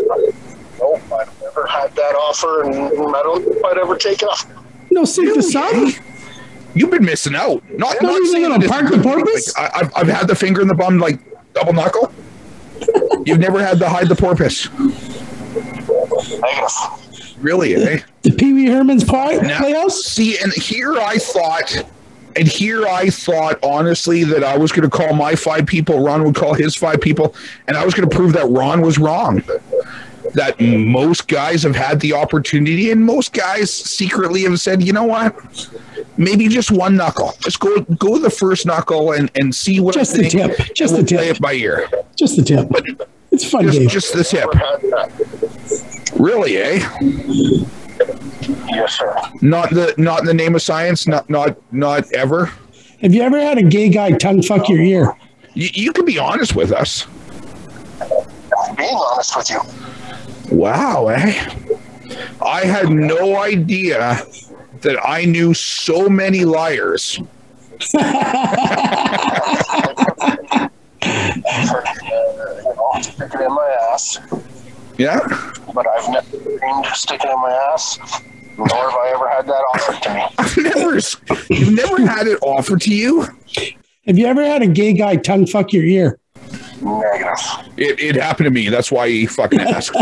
Nope, 0.79 1.01
I've 1.13 1.41
never 1.41 1.65
had 1.65 1.95
that 1.95 2.13
offer, 2.15 2.63
and 2.63 2.75
I 2.75 2.89
don't 3.23 3.45
know 3.45 3.51
if 3.53 3.63
I'd 3.63 3.77
ever 3.77 3.95
take 3.95 4.21
it 4.21 4.25
off. 4.25 4.45
No, 4.91 5.05
sink 5.05 5.33
the 5.33 5.41
sub. 5.41 5.93
You've 6.73 6.91
been 6.91 7.05
missing 7.05 7.35
out. 7.35 7.63
Not, 7.71 7.95
Not 8.01 8.03
not 8.03 8.11
even 8.13 8.23
a 8.23 8.27
saying 8.31 8.43
little 8.43 8.59
that 8.59 8.69
park 8.69 8.83
the 8.85 8.89
thing. 8.91 9.01
porpoise? 9.03 9.53
Like, 9.57 9.73
I, 9.75 9.79
I've, 9.79 9.91
I've 9.95 10.07
had 10.07 10.27
the 10.27 10.35
finger 10.35 10.61
in 10.61 10.67
the 10.67 10.73
bum 10.75 10.99
like 10.99 11.19
double 11.53 11.73
knuckle. 11.73 12.11
You've 13.25 13.39
never 13.39 13.63
had 13.63 13.77
the 13.79 13.87
hide 13.89 14.07
the 14.07 14.15
porpoise, 14.15 14.67
really? 17.39 17.75
Eh? 17.75 17.99
The 18.23 18.31
Pee 18.31 18.53
Wee 18.53 18.67
Herman's 18.67 19.03
pie, 19.03 19.35
Now- 19.35 19.59
Playhouse. 19.59 20.03
See, 20.05 20.37
and 20.39 20.51
here 20.53 20.93
I 20.97 21.17
thought, 21.17 21.83
and 22.35 22.47
here 22.47 22.85
I 22.87 23.09
thought 23.09 23.59
honestly 23.63 24.23
that 24.25 24.43
I 24.43 24.57
was 24.57 24.71
going 24.71 24.89
to 24.89 24.95
call 24.95 25.13
my 25.13 25.35
five 25.35 25.65
people, 25.65 26.03
Ron 26.03 26.23
would 26.23 26.35
call 26.35 26.53
his 26.53 26.75
five 26.75 27.01
people, 27.01 27.35
and 27.67 27.77
I 27.77 27.85
was 27.85 27.93
going 27.93 28.09
to 28.09 28.15
prove 28.15 28.33
that 28.33 28.47
Ron 28.49 28.81
was 28.81 28.97
wrong. 28.97 29.43
That 30.35 30.59
most 30.61 31.27
guys 31.27 31.63
have 31.63 31.75
had 31.75 31.99
the 31.99 32.13
opportunity, 32.13 32.91
and 32.91 33.03
most 33.03 33.33
guys 33.33 33.73
secretly 33.73 34.43
have 34.43 34.59
said, 34.59 34.81
you 34.81 34.93
know 34.93 35.03
what? 35.03 35.35
Maybe 36.21 36.47
just 36.47 36.71
one 36.71 36.95
knuckle. 36.95 37.33
Just 37.39 37.59
go 37.59 37.81
go 37.81 38.19
the 38.19 38.29
first 38.29 38.67
knuckle 38.67 39.13
and, 39.13 39.31
and 39.39 39.53
see 39.55 39.79
what 39.79 39.95
Just 39.95 40.13
I 40.13 40.21
the 40.21 40.29
tip. 40.29 40.57
Just 40.75 40.93
the 40.93 40.97
we'll 40.99 41.07
play 41.07 41.27
tip. 41.29 41.37
it 41.37 41.41
by 41.41 41.53
ear. 41.53 41.89
Just 42.15 42.35
the 42.35 42.43
tip. 42.43 42.67
But 42.69 42.85
It's 43.31 43.49
fun, 43.49 43.63
just, 43.65 43.79
Dave. 43.79 43.89
just 43.89 44.13
the 44.13 44.23
tip. 44.23 44.53
Never 44.53 44.57
had 44.59 44.81
that. 44.81 46.11
Really, 46.19 46.57
eh? 46.57 46.77
Yes, 48.69 48.97
sir. 48.99 49.15
Not 49.41 49.71
the 49.71 49.95
not 49.97 50.19
in 50.19 50.25
the 50.27 50.33
name 50.35 50.53
of 50.53 50.61
science. 50.61 51.07
Not 51.07 51.27
not 51.27 51.57
not 51.73 52.11
ever. 52.13 52.51
Have 53.01 53.15
you 53.15 53.23
ever 53.23 53.39
had 53.39 53.57
a 53.57 53.63
gay 53.63 53.89
guy 53.89 54.11
tongue 54.11 54.43
fuck 54.43 54.69
your 54.69 54.79
ear? 54.79 55.15
You, 55.55 55.69
you 55.73 55.91
can 55.93 56.05
be 56.05 56.19
honest 56.19 56.55
with 56.55 56.71
us. 56.71 57.07
Being 58.77 58.93
honest 58.95 59.35
with 59.35 59.49
you. 59.49 59.59
Wow, 60.55 61.07
eh? 61.07 61.49
I 62.45 62.61
had 62.65 62.89
no 62.89 63.37
idea 63.41 64.21
that 64.81 64.97
I 65.03 65.25
knew 65.25 65.53
so 65.53 66.09
many 66.09 66.45
liars. 66.45 67.19
For, 71.67 71.83
you 72.03 72.75
know, 72.75 72.91
stick 73.01 73.33
it 73.33 73.41
in 73.41 73.53
my 73.53 73.77
ass. 73.91 74.19
Yeah? 74.97 75.19
But 75.73 75.87
I've 75.87 76.09
never 76.09 76.37
dreamed 76.37 76.85
of 76.85 76.95
sticking 76.95 77.31
in 77.31 77.41
my 77.41 77.71
ass, 77.73 77.97
nor 78.57 78.67
have 78.67 78.93
I 78.93 79.11
ever 79.15 79.29
had 79.29 79.47
that 79.47 79.63
offered 79.73 80.03
to 80.03 80.13
me. 80.13 80.23
I've 80.37 80.57
never 80.57 80.99
you've 81.49 81.73
never 81.73 82.05
had 82.05 82.27
it 82.27 82.39
offered 82.41 82.81
to 82.81 82.93
you? 82.93 83.21
Have 84.05 84.17
you 84.17 84.25
ever 84.27 84.43
had 84.43 84.61
a 84.61 84.67
gay 84.67 84.93
guy 84.93 85.15
tongue 85.15 85.45
fuck 85.47 85.73
your 85.73 85.83
ear? 85.83 86.19
Negative. 86.81 87.37
It, 87.77 87.99
it 87.99 88.15
happened 88.15 88.45
to 88.45 88.51
me. 88.51 88.69
That's 88.69 88.91
why 88.91 89.09
he 89.09 89.25
fucking 89.25 89.61
asked. 89.61 89.95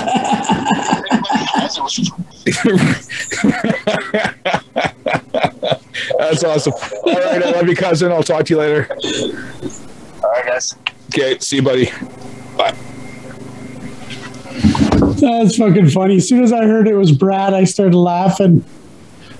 As 6.43 6.43
it 6.43 6.47
was 6.47 6.65
That's 6.65 6.67
awesome. 6.67 7.01
All 7.05 7.13
right, 7.13 7.43
I 7.43 7.51
love 7.51 7.67
you, 7.67 7.75
cousin. 7.75 8.11
I'll 8.11 8.23
talk 8.23 8.45
to 8.45 8.53
you 8.53 8.59
later. 8.59 8.87
all 10.23 10.29
right, 10.31 10.45
guys. 10.45 10.75
Okay, 11.07 11.37
see 11.39 11.57
you, 11.57 11.61
buddy. 11.63 11.91
Bye. 12.57 12.75
That's 15.19 15.57
fucking 15.57 15.89
funny. 15.89 16.17
As 16.17 16.27
soon 16.27 16.43
as 16.43 16.53
I 16.53 16.65
heard 16.65 16.87
it 16.87 16.95
was 16.95 17.11
Brad, 17.11 17.53
I 17.53 17.63
started 17.63 17.95
laughing. 17.95 18.63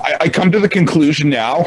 I, 0.01 0.17
I 0.21 0.29
come 0.29 0.51
to 0.51 0.59
the 0.59 0.69
conclusion 0.69 1.29
now 1.29 1.65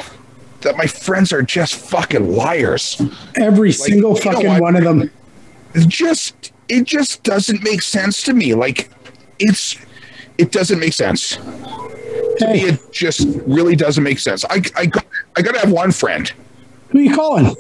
that 0.63 0.77
my 0.77 0.87
friends 0.87 1.33
are 1.33 1.43
just 1.43 1.75
fucking 1.75 2.33
liars. 2.33 3.01
Every 3.37 3.73
single 3.73 4.11
you 4.11 4.25
know 4.25 4.33
fucking 4.33 4.61
one 4.61 4.77
of 4.77 4.85
them. 4.85 5.11
It 5.75 5.89
just 5.89 6.53
it 6.69 6.85
just 6.85 7.23
doesn't 7.23 7.63
make 7.63 7.83
sense 7.83 8.23
to 8.25 8.33
me. 8.33 8.55
Like 8.55 8.91
it's 9.39 9.77
it 10.39 10.53
doesn't 10.53 10.79
make 10.79 10.93
sense. 10.93 11.37
To 11.37 12.49
me, 12.51 12.63
it 12.63 12.81
just 12.93 13.27
really 13.47 13.77
doesn't 13.77 14.03
make 14.03 14.19
sense. 14.19 14.45
I 14.45 14.63
I 14.77 14.87
got, 14.87 15.07
I 15.37 15.43
got 15.43 15.55
to 15.55 15.61
have 15.61 15.73
one 15.73 15.93
friend. 15.93 16.31
who 16.89 16.99
are 16.99 17.03
you 17.03 17.15
calling? 17.15 17.55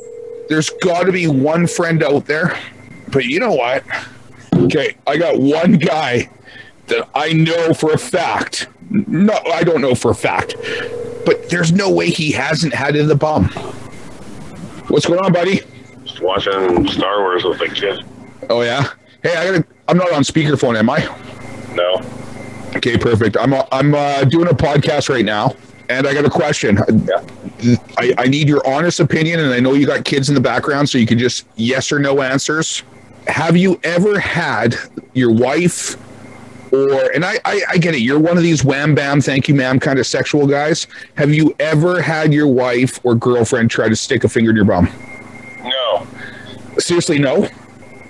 There's 0.49 0.71
got 0.83 1.05
to 1.05 1.13
be 1.13 1.27
one 1.27 1.67
friend 1.67 2.03
out 2.03 2.27
there. 2.27 2.59
But 3.09 3.25
you 3.25 3.41
know 3.41 3.53
what? 3.53 3.85
Okay, 4.55 4.97
I 5.07 5.17
got 5.17 5.39
one 5.39 5.73
guy 5.75 6.29
that 6.87 7.09
I 7.15 7.33
know 7.33 7.73
for 7.75 7.93
a 7.93 7.99
fact. 7.99 8.69
No, 8.91 9.39
I 9.53 9.63
don't 9.65 9.81
know 9.81 9.95
for 9.95 10.11
a 10.11 10.15
fact. 10.15 10.57
But 11.25 11.49
there's 11.49 11.73
no 11.73 11.91
way 11.91 12.11
he 12.11 12.33
hasn't 12.33 12.75
had 12.75 12.97
it 12.97 13.01
in 13.01 13.09
the 13.09 13.15
bomb. 13.15 13.49
What's 14.89 15.07
going 15.07 15.21
on, 15.21 15.33
buddy? 15.33 15.61
Just 16.05 16.21
watching 16.21 16.87
Star 16.89 17.21
Wars 17.21 17.45
with 17.45 17.59
the 17.59 17.69
kid. 17.69 18.05
Oh 18.51 18.63
yeah. 18.63 18.91
Hey, 19.23 19.37
I 19.37 19.47
gotta. 19.47 19.65
I'm 19.89 19.97
not 19.97 20.13
on 20.13 20.23
speakerphone, 20.23 20.77
am 20.77 20.91
I? 20.91 21.07
No. 21.75 22.03
Okay, 22.77 22.99
perfect. 22.99 23.37
I'm 23.37 23.53
uh, 23.55 23.65
I'm 23.73 23.95
uh, 23.95 24.25
doing 24.25 24.49
a 24.49 24.55
podcast 24.55 25.09
right 25.09 25.25
now, 25.25 25.55
and 25.89 26.07
I 26.07 26.13
got 26.13 26.25
a 26.25 26.31
question. 26.31 26.79
I, 27.97 28.15
I 28.19 28.27
need 28.27 28.49
your 28.49 28.67
honest 28.67 29.01
opinion, 29.01 29.41
and 29.41 29.53
I 29.53 29.61
know 29.61 29.75
you 29.75 29.87
got 29.87 30.05
kids 30.05 30.29
in 30.29 30.35
the 30.35 30.41
background, 30.41 30.89
so 30.89 30.99
you 30.99 31.07
can 31.07 31.19
just 31.19 31.47
yes 31.57 31.93
or 31.93 31.99
no 31.99 32.23
answers. 32.23 32.83
Have 33.27 33.57
you 33.57 33.81
ever 33.85 34.19
had 34.19 34.75
your 35.13 35.33
wife, 35.33 35.97
or 36.73 37.11
and 37.13 37.25
I, 37.25 37.39
I 37.45 37.63
I 37.71 37.79
get 37.79 37.95
it, 37.95 38.01
you're 38.01 38.19
one 38.19 38.37
of 38.37 38.43
these 38.43 38.65
wham 38.65 38.95
bam, 38.95 39.21
thank 39.21 39.49
you 39.49 39.55
ma'am 39.55 39.79
kind 39.79 39.99
of 39.99 40.07
sexual 40.07 40.47
guys. 40.47 40.87
Have 41.17 41.33
you 41.33 41.55
ever 41.59 42.03
had 42.03 42.33
your 42.33 42.49
wife 42.49 42.99
or 43.05 43.15
girlfriend 43.15 43.71
try 43.71 43.89
to 43.89 43.97
stick 43.97 44.25
a 44.25 44.29
finger 44.29 44.51
in 44.51 44.57
your 44.57 44.65
bum? 44.65 44.89
No. 45.63 46.07
Seriously, 46.79 47.19
no. 47.19 47.49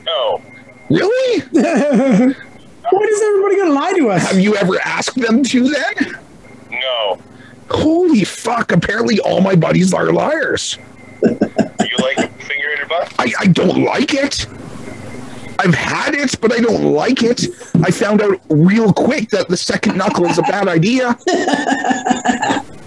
No. 0.06 0.42
Really? 0.88 1.40
Why 2.90 3.00
is 3.04 3.22
everybody 3.22 3.56
gonna 3.56 3.72
lie 3.72 3.92
to 3.96 4.10
us? 4.10 4.30
Have 4.30 4.40
you 4.40 4.56
ever 4.56 4.78
asked 4.84 5.16
them 5.16 5.42
to 5.44 5.68
then? 5.68 6.20
No. 6.70 7.18
Holy 7.72 8.24
fuck! 8.24 8.72
Apparently, 8.72 9.18
all 9.20 9.40
my 9.40 9.54
buddies 9.54 9.92
are 9.94 10.12
liars. 10.12 10.78
You 11.22 11.30
like 11.98 12.18
a 12.18 12.28
finger 12.28 12.70
in 12.72 12.78
your 12.78 12.86
butt? 12.88 13.14
I, 13.18 13.32
I 13.40 13.46
don't 13.46 13.84
like 13.84 14.14
it. 14.14 14.46
I've 15.58 15.74
had 15.74 16.14
it, 16.14 16.40
but 16.40 16.52
I 16.52 16.58
don't 16.58 16.92
like 16.92 17.22
it. 17.22 17.46
I 17.84 17.90
found 17.90 18.20
out 18.20 18.40
real 18.48 18.92
quick 18.92 19.30
that 19.30 19.48
the 19.48 19.56
second 19.56 19.96
knuckle 19.96 20.26
is 20.26 20.38
a 20.38 20.42
bad 20.42 20.68
idea. 20.68 21.16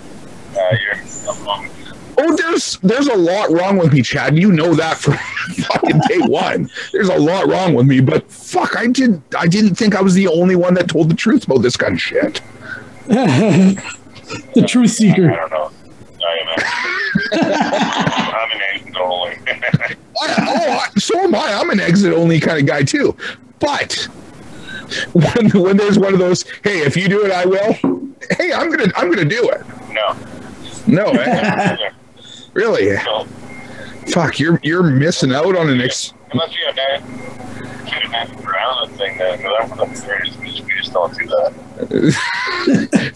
Uh, 0.58 0.74
you're 0.82 1.06
something 1.06 1.46
wrong 1.46 1.64
with 1.64 1.80
you. 1.80 1.94
Oh, 2.18 2.36
there's 2.38 2.78
there's 2.78 3.08
a 3.08 3.16
lot 3.16 3.52
wrong 3.52 3.76
with 3.78 3.92
me, 3.92 4.02
Chad. 4.02 4.38
You 4.38 4.54
know 4.54 4.74
that 4.74 4.96
from 4.98 5.14
fucking 5.66 6.00
day 6.08 6.20
one. 6.20 6.70
There's 6.94 7.10
a 7.10 7.18
lot 7.18 7.48
wrong 7.48 7.74
with 7.74 7.88
me, 7.88 8.00
but 8.00 8.32
fuck, 8.32 8.78
I 8.78 8.88
did 8.88 9.22
I 9.38 9.48
didn't 9.48 9.76
think 9.76 9.96
I 9.96 10.02
was 10.02 10.14
the 10.14 10.30
only 10.30 10.56
one 10.56 10.74
that 10.76 10.88
told 10.88 11.10
the 11.10 11.14
truth 11.14 11.44
about 11.44 11.62
this 11.62 11.76
kind 11.76 11.96
of 11.96 12.02
shit. 12.02 12.40
the 14.54 14.66
truth 14.68 14.92
seeker. 14.92 15.32
I 15.32 15.36
seeker. 15.36 15.50
don't 15.50 15.52
know. 15.52 15.72
I 16.26 16.38
am 16.42 16.48
a, 16.48 17.46
I'm 18.36 18.52
an 18.52 18.62
exit 18.74 18.96
only. 18.98 19.38
I, 19.48 20.36
oh, 20.48 20.80
I, 20.80 21.00
so 21.00 21.20
am 21.20 21.36
I. 21.36 21.54
I'm 21.54 21.70
an 21.70 21.80
exit 21.80 22.14
only 22.14 22.40
kind 22.40 22.60
of 22.60 22.66
guy 22.66 22.84
too. 22.84 23.16
But 23.60 23.94
when 25.14 25.50
when 25.52 25.78
there's 25.78 26.00
one 26.00 26.14
of 26.14 26.20
those, 26.20 26.44
hey, 26.64 26.80
if 26.80 26.98
you 26.98 27.08
do 27.08 27.26
it, 27.26 27.32
I 27.32 27.46
will. 27.46 27.74
Hey, 28.38 28.54
I'm 28.54 28.70
gonna 28.72 28.92
I'm 28.96 29.10
gonna 29.10 29.26
do 29.26 29.50
it. 29.50 29.62
no. 29.92 30.16
No, 30.88 31.06
eh? 31.06 31.90
really. 32.54 32.96
No. 33.06 33.26
Fuck, 34.08 34.40
you're 34.40 34.60
you're 34.64 34.84
missing 34.84 35.34
out 35.34 35.56
on 35.56 35.70
an 35.70 35.82
ex. 35.82 36.14
Unless 36.32 36.56
you 36.56 36.66
have 36.66 36.76
that 36.76 37.55
shoot 37.88 38.12
that 38.12 38.36
ground 38.38 38.92
thing, 38.92 39.18
then 39.18 39.42
that 39.42 39.70
one 39.70 39.80
up 39.80 39.90
there 39.96 40.24
is 40.26 40.38
we 40.38 40.48
just, 40.48 40.64
we 40.66 40.74
just 40.76 40.94
don't 40.94 41.18
do 41.18 41.26
that. 41.26 41.54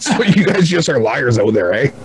So 0.00 0.22
you 0.22 0.44
guys 0.44 0.68
just 0.68 0.88
are 0.88 0.98
liars 0.98 1.38
out 1.38 1.52
there, 1.52 1.72
eh? 1.72 1.90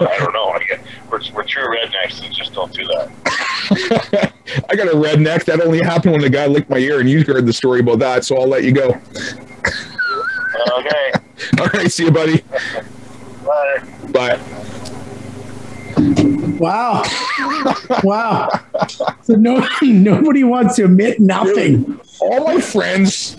I 0.00 0.16
don't 0.18 0.32
know. 0.32 0.48
I 0.50 0.64
get, 0.66 0.80
we're, 1.10 1.20
we're 1.34 1.44
true 1.44 1.64
rednecks 1.64 2.20
that 2.20 2.32
just 2.32 2.52
don't 2.54 2.72
do 2.72 2.84
that. 2.86 3.10
I 4.70 4.76
got 4.76 4.88
a 4.88 4.92
redneck. 4.92 5.44
That 5.44 5.60
only 5.60 5.82
happened 5.82 6.12
when 6.12 6.22
the 6.22 6.30
guy 6.30 6.46
licked 6.46 6.70
my 6.70 6.78
ear, 6.78 7.00
and 7.00 7.08
you 7.08 7.24
heard 7.24 7.46
the 7.46 7.52
story 7.52 7.80
about 7.80 7.98
that. 8.00 8.24
So 8.24 8.36
I'll 8.38 8.46
let 8.46 8.64
you 8.64 8.72
go. 8.72 8.88
Okay. 10.78 11.12
All 11.58 11.66
right, 11.74 11.90
see 11.90 12.04
you, 12.04 12.10
buddy. 12.10 12.42
Bye. 13.44 13.82
Bye. 14.12 14.74
Wow. 16.58 17.02
wow. 18.04 18.48
So 19.22 19.34
no 19.34 19.66
nobody 19.82 20.44
wants 20.44 20.76
to 20.76 20.84
admit 20.84 21.20
nothing. 21.20 22.00
All 22.20 22.44
my 22.44 22.60
friends, 22.60 23.36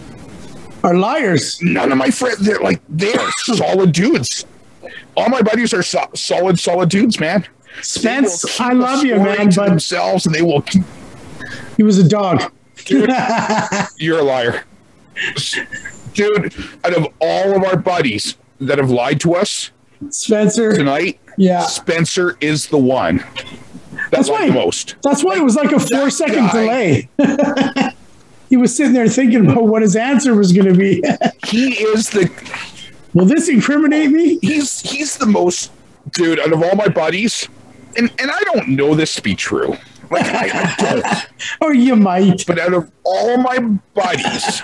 Are 0.84 0.96
liars. 0.96 1.62
none 1.62 1.92
of 1.92 1.98
my 1.98 2.10
friends, 2.12 2.40
they're 2.40 2.60
like 2.60 2.82
they 2.90 3.14
are 3.14 3.32
solid 3.40 3.92
dudes. 3.92 4.46
All 5.18 5.30
my 5.30 5.42
buddies 5.42 5.74
are 5.74 5.84
so- 5.84 6.10
solid, 6.16 6.60
solid 6.60 6.90
dudes, 6.90 7.20
man. 7.20 7.46
Spence, 7.82 8.42
They 8.42 8.48
will 8.48 8.54
keep 8.54 8.62
I 8.62 8.74
love 8.74 9.04
you, 9.06 9.16
man, 9.18 9.50
to 9.52 9.60
but 9.62 9.70
themselves, 9.70 10.26
and 10.26 10.34
they 10.34 10.42
will. 10.42 10.62
Keep, 10.62 10.84
he 11.78 11.84
was 11.84 11.98
a 11.98 12.08
dog. 12.08 12.52
you're 13.98 14.20
a 14.20 14.24
liar, 14.24 14.64
dude. 16.14 16.54
Out 16.84 16.94
of 16.98 17.08
all 17.20 17.56
of 17.56 17.64
our 17.64 17.78
buddies 17.78 18.38
that 18.60 18.78
have 18.78 18.90
lied 18.90 19.20
to 19.22 19.36
us 19.36 19.72
Spencer. 20.10 20.74
tonight, 20.76 21.20
Yeah. 21.38 21.62
Spencer 21.62 22.38
is 22.42 22.68
the 22.68 22.78
one 22.78 23.18
that 23.18 24.12
That's 24.12 24.30
why- 24.30 24.48
the 24.48 24.54
most. 24.54 24.96
That's 25.04 25.24
why 25.24 25.36
it 25.36 25.44
was 25.44 25.56
like 25.56 25.72
a 25.72 25.80
four 25.80 26.10
second 26.10 26.48
guy- 26.48 26.52
delay. 26.64 27.10
he 28.50 28.58
was 28.58 28.76
sitting 28.76 28.94
there 28.94 29.08
thinking 29.08 29.50
about 29.50 29.66
what 29.66 29.82
his 29.82 29.96
answer 29.96 30.36
was 30.36 30.52
going 30.54 30.68
to 30.68 30.78
be. 30.78 31.04
He 31.48 31.74
is 31.74 32.10
the 32.12 32.30
Will 33.16 33.26
this 33.26 33.50
incriminate 33.50 34.12
me? 34.12 34.38
he's 34.42 34.82
he's 34.82 35.18
the 35.18 35.26
most 35.26 35.72
dude 36.12 36.40
out 36.40 36.54
of 36.54 36.62
all 36.62 36.76
my 36.76 36.88
buddies, 36.88 37.48
and 37.98 38.12
and 38.20 38.30
I 38.32 38.40
don't 38.54 38.70
know 38.70 38.94
this 38.94 39.16
to 39.16 39.22
be 39.24 39.34
true. 39.34 39.76
Like 40.12 40.26
I, 40.28 40.50
I 40.54 40.76
don't, 40.78 41.28
Or 41.62 41.74
you 41.74 41.96
might. 41.96 42.46
but 42.46 42.60
out 42.60 42.74
of 42.74 42.92
all 43.04 43.38
my 43.38 43.58
buddies, 43.96 44.62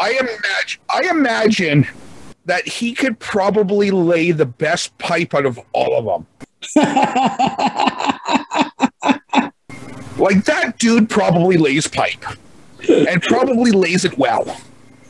I 0.00 0.10
imagine 0.12 0.80
I 0.88 1.08
imagine 1.10 1.88
that 2.46 2.66
he 2.66 2.94
could 2.94 3.18
probably 3.18 3.90
lay 3.90 4.30
the 4.32 4.46
best 4.46 4.96
pipe 4.98 5.34
out 5.34 5.46
of 5.46 5.58
all 5.72 5.98
of 5.98 6.04
them. 6.04 6.26
like 10.18 10.44
that 10.44 10.74
dude 10.78 11.08
probably 11.08 11.56
lays 11.56 11.86
pipe, 11.86 12.24
and 12.88 13.22
probably 13.22 13.70
lays 13.70 14.04
it 14.04 14.16
well. 14.18 14.56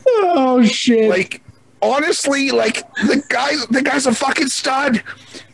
Oh 0.07 0.63
shit. 0.63 1.09
Like 1.09 1.41
honestly, 1.81 2.51
like 2.51 2.77
the 2.95 3.23
guy, 3.29 3.53
the 3.69 3.81
guy's 3.81 4.05
a 4.07 4.13
fucking 4.13 4.47
stud. 4.47 5.03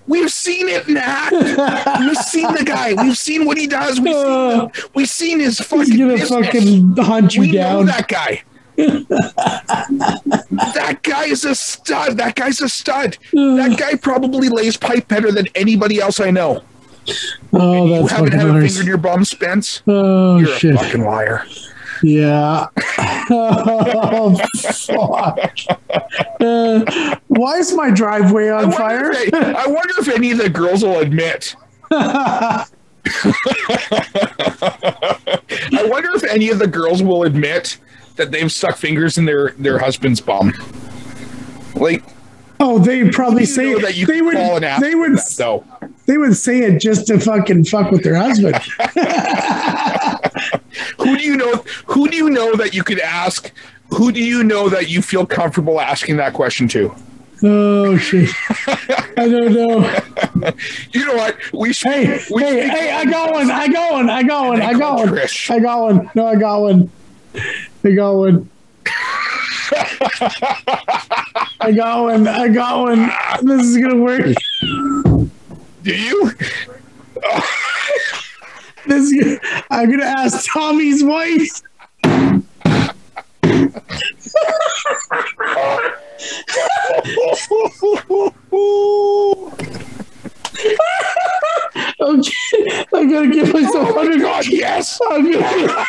We've 0.07 0.31
seen 0.31 0.69
it 0.69 0.87
in 0.87 0.95
act. 0.97 1.33
We've 1.33 2.15
seen 2.17 2.53
the 2.53 2.63
guy. 2.63 2.93
We've 2.93 3.17
seen 3.17 3.45
what 3.45 3.57
he 3.57 3.67
does. 3.67 3.99
We've 3.99 4.13
seen, 4.15 4.25
Uh, 4.27 4.69
we've 4.95 5.09
seen 5.09 5.39
his 5.41 5.57
he's 5.57 5.67
fucking 5.67 5.97
gonna 5.97 6.13
business. 6.13 6.29
fucking 6.45 6.95
hunt 6.97 7.35
you 7.35 7.41
we 7.41 7.51
know 7.51 7.57
down. 7.57 7.85
that 7.87 8.07
guy. 8.07 8.41
That 8.77 9.89
guy 11.03 11.25
is 11.25 11.43
a 11.45 11.55
stud. 11.55 12.17
That 12.17 12.35
guy's 12.35 12.61
a 12.61 12.69
stud. 12.69 13.17
That 13.33 13.75
guy 13.79 13.95
probably 13.95 14.49
lays 14.49 14.77
pipe 14.77 15.07
better 15.07 15.31
than 15.31 15.47
anybody 15.55 15.99
else 15.99 16.19
I 16.19 16.29
know. 16.31 16.63
Oh, 17.53 17.85
You 17.85 18.01
that's 18.01 18.11
haven't 18.11 18.31
fucking 18.33 18.47
had 18.47 18.57
a 18.57 18.61
finger 18.67 18.81
in 18.81 18.87
your 18.87 18.97
bum, 18.97 19.23
Spence. 19.25 19.81
Oh 19.87 20.37
You're 20.39 20.57
shit. 20.57 20.75
a 20.75 20.77
fucking 20.77 21.03
liar. 21.03 21.45
Yeah. 22.03 22.67
oh 23.29 24.37
fuck. 24.57 25.39
Uh, 26.39 27.15
why 27.27 27.57
is 27.57 27.73
my 27.73 27.89
driveway 27.89 28.49
on 28.49 28.63
wonder, 28.69 28.77
fire? 28.77 29.11
if, 29.13 29.33
I 29.33 29.65
wonder 29.67 29.93
if 29.97 30.07
any 30.09 30.31
of 30.31 30.37
the 30.37 30.49
girls 30.49 30.83
will 30.83 30.99
admit. 30.99 31.55
I 31.91 32.65
wonder 35.85 36.09
if 36.13 36.23
any 36.25 36.49
of 36.49 36.59
the 36.59 36.67
girls 36.67 37.01
will 37.01 37.23
admit 37.23 37.77
that 38.17 38.31
they've 38.31 38.51
stuck 38.51 38.77
fingers 38.77 39.17
in 39.17 39.25
their 39.25 39.51
their 39.51 39.79
husband's 39.79 40.21
bum. 40.21 40.53
Like 41.75 42.03
oh, 42.59 42.79
they 42.79 43.09
probably 43.09 43.45
say 43.45 43.73
that 43.81 43.95
you 43.95 44.05
they 44.05 44.21
would. 44.21 44.35
call 44.35 44.57
an 44.57 44.63
ass 44.63 44.81
They 44.81 44.95
would. 44.95 45.17
that, 45.17 45.33
though. 45.37 45.63
They 46.05 46.17
would 46.17 46.35
say 46.37 46.59
it 46.59 46.79
just 46.79 47.07
to 47.07 47.19
fucking 47.19 47.65
fuck 47.65 47.91
with 47.91 48.03
their 48.03 48.15
husband. 48.15 48.55
Who 50.99 51.17
do 51.17 51.23
you 51.23 51.37
know? 51.37 51.55
Who 51.87 52.07
do 52.09 52.15
you 52.15 52.29
know 52.29 52.55
that 52.55 52.73
you 52.73 52.83
could 52.83 52.99
ask? 52.99 53.51
Who 53.95 54.11
do 54.11 54.21
you 54.23 54.43
know 54.43 54.69
that 54.69 54.89
you 54.89 55.01
feel 55.01 55.25
comfortable 55.25 55.79
asking 55.79 56.17
that 56.17 56.33
question 56.33 56.67
to? 56.69 56.93
Oh 57.43 57.97
shit! 57.97 58.29
I 58.67 59.27
don't 59.27 59.53
know. 59.53 59.99
You 60.93 61.05
know 61.05 61.15
what? 61.15 61.35
We 61.53 61.73
should. 61.73 61.91
Hey, 61.91 62.19
we 62.31 62.43
hey, 62.43 62.61
should- 62.61 62.69
hey! 62.69 62.91
I 62.91 63.05
got 63.05 63.31
one! 63.33 63.49
I 63.51 63.67
got 63.67 63.91
one! 63.91 64.09
I 64.09 64.23
got 64.23 64.47
one! 64.47 64.61
I 64.61 64.73
got 64.73 64.99
one! 64.99 65.07
Trish. 65.09 65.49
I 65.49 65.59
got 65.59 65.81
one! 65.81 66.11
No, 66.15 66.27
I 66.27 66.35
got 66.35 66.61
one! 66.61 66.89
I 67.87 67.91
got 67.91 68.15
one! 68.15 68.49
I 71.61 71.71
got 71.73 72.03
one! 72.03 72.27
I 72.27 72.49
got 72.49 72.81
one! 72.81 73.09
This 73.43 73.65
is 73.65 73.77
gonna 73.77 73.95
work. 73.95 74.35
Do 75.83 75.95
you? 75.95 76.31
This 78.87 79.09
is 79.13 79.39
I'm 79.71 79.89
gonna 79.89 80.03
ask 80.03 80.51
Tommy's 80.51 81.01
wife. 81.01 81.61
Okay, 91.99 92.85
I 92.93 93.05
gotta 93.05 93.29
give 93.31 93.53
myself 93.53 93.89
Oh 93.89 93.95
my 93.95 94.01
hundred. 94.03 94.21
God! 94.21 94.45
Yes. 94.47 94.99
I'm 95.09 95.31
gonna, 95.31 95.85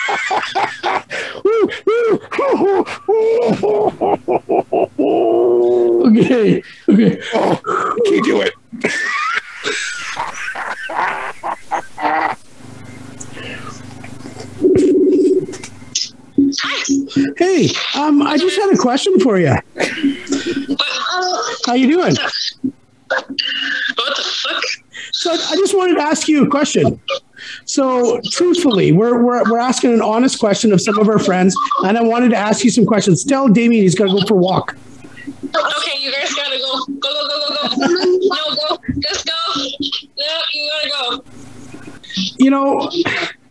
a 18.78 18.82
question 18.82 19.18
for 19.20 19.38
you. 19.38 19.54
How 21.66 21.74
you 21.74 21.86
doing? 21.86 22.14
What 23.08 23.26
the 23.36 24.24
fuck? 24.42 24.62
So 25.12 25.32
I 25.32 25.56
just 25.56 25.76
wanted 25.76 25.96
to 25.96 26.02
ask 26.02 26.28
you 26.28 26.44
a 26.44 26.50
question. 26.50 27.00
So 27.64 28.20
truthfully, 28.30 28.92
we're, 28.92 29.22
we're, 29.22 29.42
we're 29.50 29.58
asking 29.58 29.94
an 29.94 30.02
honest 30.02 30.38
question 30.38 30.72
of 30.72 30.80
some 30.80 30.98
of 30.98 31.08
our 31.08 31.18
friends, 31.18 31.56
and 31.84 31.96
I 31.96 32.02
wanted 32.02 32.30
to 32.30 32.36
ask 32.36 32.64
you 32.64 32.70
some 32.70 32.86
questions. 32.86 33.24
Tell 33.24 33.48
Damien 33.48 33.82
he's 33.82 33.94
got 33.94 34.06
to 34.06 34.12
go 34.12 34.26
for 34.26 34.34
a 34.34 34.36
walk. 34.36 34.76
Okay, 35.44 36.00
you 36.00 36.12
guys 36.12 36.34
gotta 36.34 36.58
go. 36.58 36.84
Go, 36.86 37.00
go, 37.00 37.28
go, 37.28 37.38
go, 37.48 37.68
go. 37.68 37.86
No, 37.86 38.56
go. 38.56 38.78
Just 39.00 39.26
go. 39.26 39.32
No, 39.56 40.40
you 40.52 40.70
gotta 40.70 40.88
go. 40.90 41.24
you 42.38 42.50
know, 42.50 42.90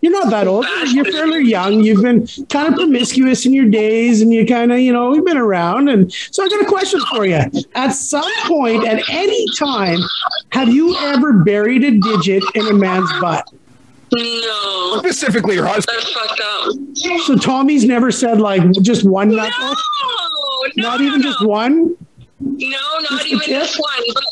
you're 0.01 0.11
not 0.11 0.29
that 0.29 0.47
old. 0.47 0.65
You're 0.97 1.11
fairly 1.13 1.43
young. 1.49 1.81
You've 1.83 2.01
been 2.01 2.27
kind 2.49 2.67
of 2.69 2.75
promiscuous 2.75 3.45
in 3.45 3.53
your 3.53 3.65
days, 3.69 4.21
and 4.21 4.33
you 4.33 4.45
kind 4.45 4.71
of, 4.71 4.79
you 4.79 4.91
know, 4.91 5.13
you've 5.13 5.25
been 5.25 5.37
around. 5.37 5.89
And 5.89 6.11
so 6.31 6.43
I 6.43 6.47
got 6.49 6.61
a 6.61 6.65
question 6.65 6.99
for 7.15 7.25
you. 7.25 7.39
At 7.75 7.89
some 7.91 8.23
point, 8.45 8.85
at 8.87 9.01
any 9.09 9.45
time, 9.59 9.99
have 10.51 10.69
you 10.69 10.97
ever 10.97 11.33
buried 11.33 11.83
a 11.83 11.91
digit 11.91 12.43
in 12.55 12.67
a 12.67 12.73
man's 12.73 13.11
butt? 13.21 13.47
No, 14.13 14.95
Specifically, 14.99 15.57
her 15.57 15.65
husband. 15.65 15.97
that's 15.99 16.13
fucked 16.13 16.41
up. 16.41 17.19
So 17.25 17.35
Tommy's 17.35 17.83
never 17.85 18.09
said 18.11 18.39
like 18.39 18.63
just 18.81 19.03
one 19.03 19.27
No, 19.29 19.35
knuckle, 19.35 19.75
no, 20.77 20.89
not 20.89 21.01
even 21.01 21.19
no. 21.19 21.29
just 21.29 21.45
one. 21.45 21.95
No, 22.39 22.77
not 22.99 23.09
Just 23.09 23.25
even 23.27 23.39
just 23.49 23.73
this 23.73 23.77
one. 23.77 24.03
But, 24.13 24.23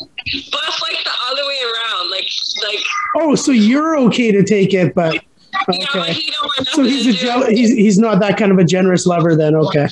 but 0.52 0.62
like 0.82 1.04
the 1.04 1.10
other 1.30 1.42
way 1.46 1.58
around. 1.62 2.10
Like, 2.10 2.26
like 2.66 2.84
Oh, 3.16 3.34
so 3.34 3.52
you're 3.52 3.98
okay 3.98 4.32
to 4.32 4.42
take 4.42 4.72
it, 4.72 4.94
but 4.94 5.22
yeah, 5.72 5.86
okay. 5.94 6.12
he 6.12 6.32
So 6.64 6.82
he's 6.82 7.06
a 7.06 7.26
to 7.26 7.46
he's 7.54 7.70
he's 7.70 7.98
not 7.98 8.20
that 8.20 8.36
kind 8.36 8.52
of 8.52 8.58
a 8.58 8.64
generous 8.64 9.06
lover 9.06 9.34
then. 9.36 9.54
Okay. 9.54 9.88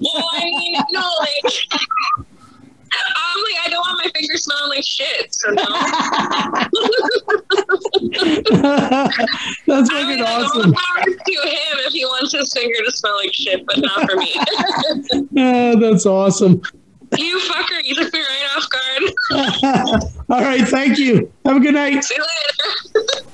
Well, 0.00 0.24
I 0.32 0.44
mean, 0.44 0.74
no, 0.92 1.10
like. 1.20 1.54
I'm 2.92 3.42
like, 3.44 3.54
I 3.64 3.70
don't 3.70 3.80
want 3.80 4.00
my 4.04 4.10
fingers 4.10 4.44
smelling 4.44 4.70
like 4.70 4.84
shit. 4.84 5.32
So 5.32 5.50
no. 5.50 5.62
That's 9.66 9.90
I 9.90 9.94
fucking 9.94 10.08
mean, 10.08 10.20
all 10.22 10.44
awesome. 10.44 10.70
the 10.70 10.76
power 10.76 11.04
to 11.04 11.32
him 11.48 11.78
if 11.86 11.92
he 11.92 12.04
wants 12.04 12.32
his 12.32 12.52
finger 12.52 12.74
to 12.84 12.90
smell 12.90 13.16
like 13.16 13.32
shit, 13.32 13.64
but 13.66 13.78
not 13.78 14.10
for 14.10 14.16
me. 14.16 14.34
Uh, 15.40 15.76
that's 15.80 16.06
awesome. 16.06 16.60
you 17.16 17.38
fucker, 17.38 17.80
you 17.84 17.94
took 17.94 18.12
me 18.12 18.20
right 18.20 18.56
off 18.56 18.68
guard. 18.70 20.14
All 20.28 20.40
right, 20.40 20.66
thank 20.66 20.98
you. 20.98 21.32
Have 21.44 21.56
a 21.56 21.60
good 21.60 21.74
night. 21.74 22.02
See 22.04 22.16
you 22.16 22.26
later. 23.04 23.26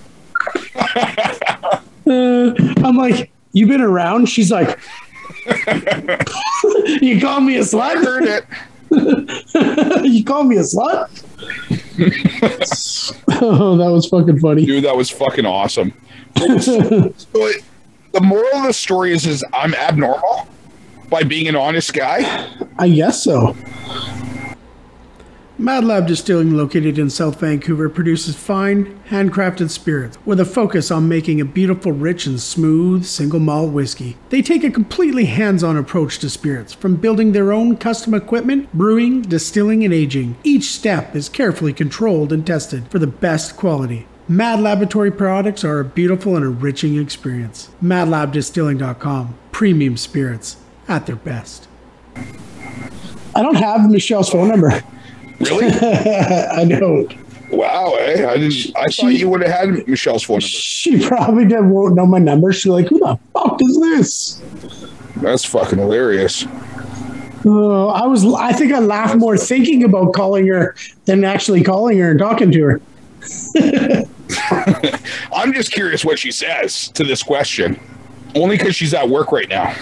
Uh, 0.79 1.81
I'm 2.85 2.97
like, 2.97 3.31
you've 3.53 3.68
been 3.68 3.81
around? 3.81 4.27
She's 4.29 4.51
like, 4.51 4.79
you 7.01 7.20
call 7.20 7.41
me 7.41 7.57
a 7.57 7.61
slut? 7.62 7.95
heard 8.05 8.24
it. 8.24 8.45
you 10.05 10.24
call 10.24 10.45
me 10.45 10.57
a 10.57 10.61
slut? 10.61 11.11
oh, 13.43 13.77
that 13.77 13.91
was 13.91 14.07
fucking 14.07 14.39
funny. 14.41 14.64
Dude, 14.66 14.85
that 14.85 14.97
was 14.97 15.11
fucking 15.11 15.47
awesome. 15.47 15.93
So 16.37 17.12
it- 17.35 17.64
the 18.12 18.20
moral 18.22 18.57
of 18.57 18.62
the 18.64 18.72
story 18.72 19.12
is, 19.12 19.27
is 19.27 19.45
I'm 19.53 19.74
abnormal 19.74 20.49
by 21.11 21.22
being 21.22 21.49
an 21.49 21.57
honest 21.57 21.93
guy. 21.93 22.49
I 22.79 22.89
guess 22.89 23.22
so. 23.22 23.55
Mad 25.59 25.84
Lab 25.84 26.07
Distilling, 26.07 26.54
located 26.54 26.98
in 26.98 27.09
South 27.09 27.40
Vancouver, 27.40 27.88
produces 27.88 28.36
fine, 28.36 29.00
handcrafted 29.09 29.70
spirits 29.70 30.18
with 30.26 30.38
a 30.38 30.44
focus 30.44 30.90
on 30.90 31.09
making 31.09 31.40
a 31.40 31.46
beautiful, 31.46 31.92
rich, 31.92 32.26
and 32.26 32.38
smooth 32.38 33.07
single 33.07 33.40
malt 33.40 33.72
whiskey. 33.72 34.18
They 34.28 34.42
take 34.42 34.64
a 34.64 34.70
completely 34.70 35.24
hands 35.24 35.64
on 35.64 35.78
approach 35.78 36.18
to 36.18 36.28
spirits, 36.28 36.74
from 36.74 36.96
building 36.96 37.32
their 37.32 37.54
own 37.54 37.78
custom 37.78 38.12
equipment, 38.12 38.70
brewing, 38.74 39.22
distilling, 39.22 39.82
and 39.82 39.94
aging. 39.94 40.36
Each 40.44 40.64
step 40.64 41.16
is 41.16 41.30
carefully 41.30 41.72
controlled 41.72 42.34
and 42.34 42.46
tested 42.46 42.88
for 42.88 42.98
the 42.98 43.07
best 43.07 43.57
quality. 43.57 44.07
Mad 44.28 44.61
Laboratory 44.61 45.11
products 45.11 45.64
are 45.64 45.80
a 45.80 45.84
beautiful 45.86 46.36
and 46.36 46.44
enriching 46.44 47.00
experience. 47.00 47.70
MadLabDistilling.com. 47.82 49.38
Premium 49.52 49.96
spirits 49.96 50.59
at 50.86 51.07
their 51.07 51.16
best. 51.16 51.66
I 53.34 53.42
don't 53.42 53.54
have 53.54 53.88
Michelle's 53.88 54.28
phone 54.28 54.48
number. 54.48 54.82
Really? 55.41 55.66
I 55.70 56.64
don't. 56.64 57.14
wow, 57.51 57.95
eh? 58.01 58.28
I 58.28 58.37
didn't. 58.37 58.76
I 58.76 58.87
thought 58.87 59.09
you 59.09 59.28
would 59.28 59.43
have 59.43 59.51
had 59.51 59.89
Michelle's 59.89 60.22
phone 60.22 60.37
number. 60.37 60.47
She 60.47 61.07
probably 61.07 61.47
did, 61.47 61.64
won't 61.64 61.95
know 61.95 62.07
my 62.07 62.18
number. 62.18 62.53
She's 62.53 62.66
like, 62.66 62.89
who 62.89 62.99
the 62.99 63.18
fuck 63.32 63.59
is 63.62 63.80
this? 63.80 64.43
That's 65.16 65.45
fucking 65.45 65.78
hilarious. 65.78 66.47
Oh, 67.45 67.89
I 67.89 68.07
was. 68.07 68.24
I 68.24 68.53
think 68.53 68.72
I 68.72 68.80
laughed 68.80 69.16
more 69.16 69.37
thinking 69.37 69.84
about 69.84 70.12
calling 70.14 70.47
her 70.49 70.74
than 71.05 71.24
actually 71.24 71.62
calling 71.62 71.99
her 71.99 72.11
and 72.11 72.18
talking 72.18 72.51
to 72.53 72.62
her. 72.62 72.80
I'm 75.32 75.53
just 75.53 75.70
curious 75.72 76.05
what 76.05 76.18
she 76.18 76.30
says 76.32 76.89
to 76.89 77.05
this 77.05 77.22
question. 77.22 77.78
Only 78.34 78.59
because 78.59 78.74
she's 78.74 78.93
at 78.95 79.09
work 79.09 79.32
right 79.32 79.49
now. 79.49 79.74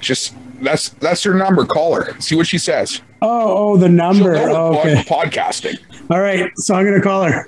Just 0.00 0.34
that's 0.62 0.90
that's 0.90 1.22
her 1.24 1.34
number. 1.34 1.64
Call 1.66 1.94
her. 1.94 2.18
See 2.20 2.34
what 2.36 2.46
she 2.46 2.58
says. 2.58 3.02
Oh, 3.20 3.72
oh, 3.72 3.76
the 3.76 3.88
number. 3.88 4.36
She'll 4.36 4.46
know 4.48 4.54
Oh, 4.74 4.78
okay. 4.80 4.94
Podcasting. 5.02 5.76
All 6.10 6.20
right. 6.20 6.50
So 6.56 6.74
I'm 6.74 6.84
gonna 6.84 7.00
call 7.02 7.24
her. 7.24 7.44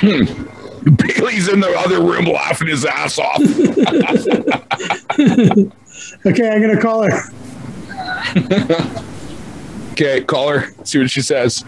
Hmm. 0.00 0.24
Bailey's 0.96 1.48
in 1.48 1.60
the 1.60 1.70
other 1.78 2.02
room 2.02 2.26
laughing 2.26 2.68
his 2.68 2.84
ass 2.84 3.18
off. 3.18 3.40
Okay, 6.26 6.48
I'm 6.50 6.60
gonna 6.60 6.80
call 6.80 7.04
her. 7.04 7.22
Okay, 9.92 10.22
call 10.24 10.48
her. 10.48 10.72
See 10.84 10.98
what 10.98 11.08
she 11.08 11.22
says. 11.22 11.62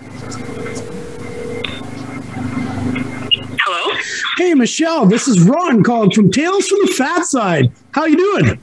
Hello? 3.60 3.96
Hey, 4.36 4.52
Michelle. 4.54 5.06
This 5.06 5.28
is 5.28 5.40
Ron 5.42 5.84
calling 5.84 6.10
from 6.10 6.32
Tales 6.32 6.66
from 6.66 6.78
the 6.82 6.88
Fat 6.98 7.24
Side. 7.24 7.70
How 7.92 8.06
you 8.06 8.16
doing? 8.16 8.58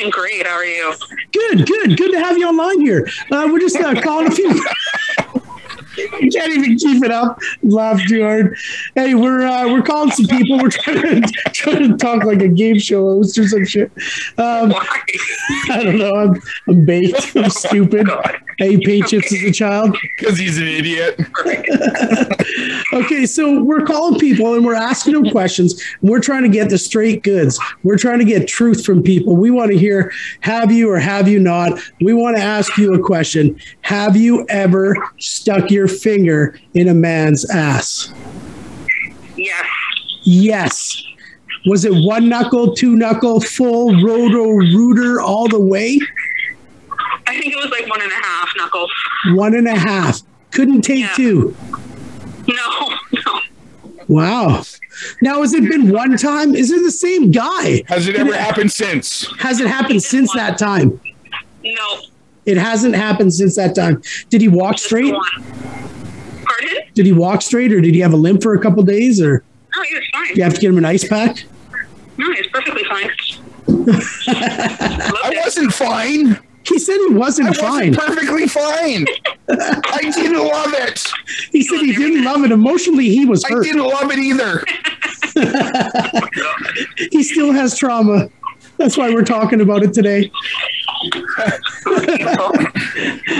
Doing 0.00 0.10
great. 0.12 0.46
How 0.46 0.54
are 0.54 0.64
you? 0.64 0.94
Good, 1.30 1.66
good, 1.66 1.98
good 1.98 2.12
to 2.12 2.20
have 2.20 2.38
you 2.38 2.48
online 2.48 2.80
here. 2.80 3.06
Uh, 3.30 3.46
we're 3.52 3.60
just 3.60 3.76
uh, 3.76 4.00
calling 4.00 4.28
a 4.28 4.30
few. 4.30 4.48
you 4.48 6.30
can't 6.32 6.52
even 6.52 6.78
keep 6.78 7.04
it 7.04 7.10
up. 7.10 7.38
Love 7.62 8.00
too 8.08 8.22
hard. 8.22 8.56
Hey, 8.94 9.14
we're 9.14 9.42
uh, 9.42 9.70
we're 9.70 9.82
calling 9.82 10.10
some 10.10 10.24
people. 10.24 10.56
We're 10.56 10.70
trying 10.70 11.20
to 11.20 11.32
trying 11.52 11.90
to 11.90 11.96
talk 11.98 12.24
like 12.24 12.40
a 12.40 12.48
game 12.48 12.78
show 12.78 13.02
host 13.02 13.36
or 13.36 13.46
some 13.46 13.66
shit. 13.66 13.92
Um, 14.38 14.72
I 15.70 15.82
don't 15.82 15.98
know. 15.98 16.14
I'm, 16.14 16.40
I'm 16.66 16.86
baked. 16.86 17.36
I'm 17.36 17.50
stupid. 17.50 18.08
I 18.08 18.38
ate 18.60 18.82
paint 18.82 19.08
chips 19.08 19.32
as 19.32 19.42
a 19.42 19.52
child. 19.52 19.96
Because 20.16 20.38
he's 20.38 20.58
an 20.58 20.68
idiot. 20.68 21.18
Okay, 22.92 23.24
so 23.24 23.62
we're 23.62 23.84
calling 23.84 24.18
people 24.18 24.54
and 24.54 24.66
we're 24.66 24.74
asking 24.74 25.14
them 25.14 25.30
questions. 25.30 25.80
We're 26.02 26.20
trying 26.20 26.42
to 26.42 26.48
get 26.48 26.70
the 26.70 26.78
straight 26.78 27.22
goods. 27.22 27.58
We're 27.84 27.96
trying 27.96 28.18
to 28.18 28.24
get 28.24 28.48
truth 28.48 28.84
from 28.84 29.02
people. 29.02 29.36
We 29.36 29.52
want 29.52 29.70
to 29.70 29.78
hear 29.78 30.12
have 30.40 30.72
you 30.72 30.90
or 30.90 30.98
have 30.98 31.28
you 31.28 31.38
not. 31.38 31.80
We 32.00 32.14
want 32.14 32.36
to 32.36 32.42
ask 32.42 32.76
you 32.76 32.92
a 32.94 32.98
question. 32.98 33.60
Have 33.82 34.16
you 34.16 34.44
ever 34.48 34.96
stuck 35.18 35.70
your 35.70 35.86
finger 35.86 36.58
in 36.74 36.88
a 36.88 36.94
man's 36.94 37.48
ass? 37.50 38.12
Yes. 39.36 39.66
Yes. 40.22 41.02
Was 41.66 41.84
it 41.84 41.92
one 41.92 42.28
knuckle, 42.28 42.74
two 42.74 42.96
knuckle, 42.96 43.40
full 43.40 44.02
Roto-Rooter 44.02 45.20
all 45.20 45.46
the 45.46 45.60
way? 45.60 46.00
I 47.30 47.38
think 47.40 47.52
it 47.52 47.56
was 47.56 47.70
like 47.70 47.86
one 47.88 48.02
and 48.02 48.10
a 48.10 48.14
half 48.14 48.48
knuckles. 48.56 48.90
One 49.34 49.54
and 49.54 49.68
a 49.68 49.76
half. 49.78 50.20
Couldn't 50.50 50.82
take 50.82 51.00
Yeah. 51.00 51.12
two. 51.14 51.56
No, 52.48 52.94
no. 53.12 53.40
Wow. 54.08 54.62
Now, 55.22 55.40
has 55.42 55.52
it 55.54 55.68
been 55.68 55.90
one 55.92 56.16
time? 56.16 56.56
Is 56.56 56.72
it 56.72 56.82
the 56.82 56.90
same 56.90 57.30
guy? 57.30 57.84
Has 57.86 58.08
it 58.08 58.16
ever 58.16 58.34
happened 58.34 58.72
since? 58.72 59.32
Has 59.38 59.60
it 59.60 59.68
happened 59.68 60.02
since 60.02 60.32
that 60.34 60.58
time? 60.58 60.98
No. 61.62 62.00
It 62.46 62.56
hasn't 62.56 62.96
happened 62.96 63.32
since 63.32 63.54
that 63.56 63.76
time. 63.76 64.02
Did 64.30 64.40
he 64.40 64.48
walk 64.48 64.72
Just 64.72 64.86
straight? 64.86 65.14
Pardon? 65.14 66.82
Did 66.94 67.06
he 67.06 67.12
walk 67.12 67.42
straight 67.42 67.72
or 67.72 67.80
did 67.80 67.94
he 67.94 68.00
have 68.00 68.12
a 68.12 68.16
limp 68.16 68.42
for 68.42 68.54
a 68.54 68.60
couple 68.60 68.82
days 68.82 69.20
or 69.20 69.44
No, 69.76 69.82
he 69.84 69.94
was 69.94 70.04
fine. 70.12 70.28
do 70.28 70.34
you 70.34 70.42
have 70.42 70.54
to 70.54 70.60
get 70.60 70.70
him 70.70 70.78
an 70.78 70.84
ice 70.84 71.06
pack? 71.06 71.44
No, 72.16 72.32
he 72.32 72.40
was 72.40 72.48
perfectly 72.52 72.82
fine. 72.84 73.10
I 74.28 75.10
Loved 75.24 75.36
wasn't 75.44 75.72
fine. 75.72 76.38
He 76.64 76.78
said 76.78 76.96
he 77.08 77.14
wasn't 77.14 77.48
I 77.48 77.52
fine. 77.54 77.94
wasn't 77.94 77.96
perfectly 77.96 78.46
fine. 78.46 79.06
I 79.48 80.10
didn't 80.14 80.38
love 80.46 80.72
it. 80.74 81.08
He 81.50 81.62
said 81.62 81.80
he 81.80 81.92
didn't 81.94 82.24
love 82.24 82.44
it. 82.44 82.52
Emotionally, 82.52 83.08
he 83.08 83.24
was 83.26 83.44
hurt. 83.44 83.60
I 83.64 83.68
didn't 83.68 83.86
love 83.86 84.10
it 84.12 84.18
either. 84.18 84.64
He 87.12 87.22
still 87.22 87.52
has 87.52 87.76
trauma. 87.78 88.28
That's 88.76 88.96
why 88.96 89.10
we're 89.10 89.24
talking 89.24 89.60
about 89.60 89.82
it 89.82 89.92
today. 89.92 90.30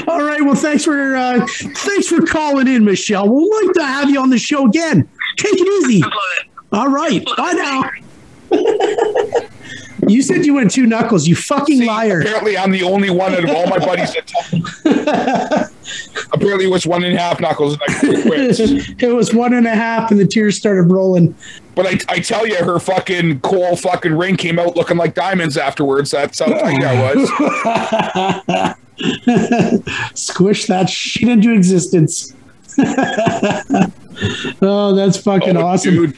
All 0.08 0.22
right. 0.22 0.40
Well, 0.42 0.54
thanks 0.54 0.84
for 0.84 1.16
uh, 1.16 1.46
thanks 1.48 2.08
for 2.08 2.24
calling 2.26 2.68
in, 2.68 2.84
Michelle. 2.84 3.28
We'd 3.28 3.50
like 3.66 3.74
to 3.74 3.84
have 3.84 4.08
you 4.10 4.20
on 4.20 4.30
the 4.30 4.38
show 4.38 4.66
again. 4.66 5.08
Take 5.36 5.54
it 5.56 5.66
easy. 5.84 6.02
All 6.72 6.88
right. 6.88 7.24
Bye 7.36 7.52
now. 8.50 9.50
You 10.10 10.22
said 10.22 10.44
you 10.46 10.54
went 10.54 10.70
two 10.70 10.86
knuckles. 10.86 11.26
You 11.26 11.36
fucking 11.36 11.78
See, 11.78 11.86
liar. 11.86 12.20
Apparently, 12.20 12.56
I'm 12.58 12.70
the 12.70 12.82
only 12.82 13.10
one 13.10 13.34
out 13.34 13.44
of 13.44 13.50
all 13.50 13.66
my 13.66 13.78
buddies 13.78 14.12
that 14.14 14.26
told 14.26 14.62
Apparently, 16.32 16.66
it 16.66 16.70
was 16.70 16.86
one 16.86 17.02
and 17.04 17.14
a 17.14 17.18
half 17.18 17.40
knuckles, 17.40 17.74
and 17.74 17.82
I 17.82 18.00
quit. 18.22 18.60
it 19.02 19.12
was 19.14 19.34
one 19.34 19.52
and 19.54 19.66
a 19.66 19.74
half, 19.74 20.10
and 20.10 20.20
the 20.20 20.26
tears 20.26 20.56
started 20.56 20.84
rolling. 20.84 21.34
But 21.74 21.86
I, 21.86 21.98
I 22.14 22.20
tell 22.20 22.46
you, 22.46 22.56
her 22.56 22.78
fucking 22.78 23.40
coal 23.40 23.74
fucking 23.76 24.14
ring 24.14 24.36
came 24.36 24.58
out 24.58 24.76
looking 24.76 24.96
like 24.96 25.14
diamonds 25.14 25.56
afterwards. 25.56 26.10
That's 26.12 26.38
how 26.38 26.46
tight 26.46 26.82
I 26.84 27.14
was. 27.14 28.74
Squish 30.14 30.66
that 30.66 30.88
shit 30.90 31.28
into 31.28 31.52
existence. 31.52 32.34
Oh, 34.60 34.94
that's 34.94 35.16
fucking 35.16 35.56
Oh, 35.56 35.64
awesome. 35.66 35.94
dude. 35.94 36.16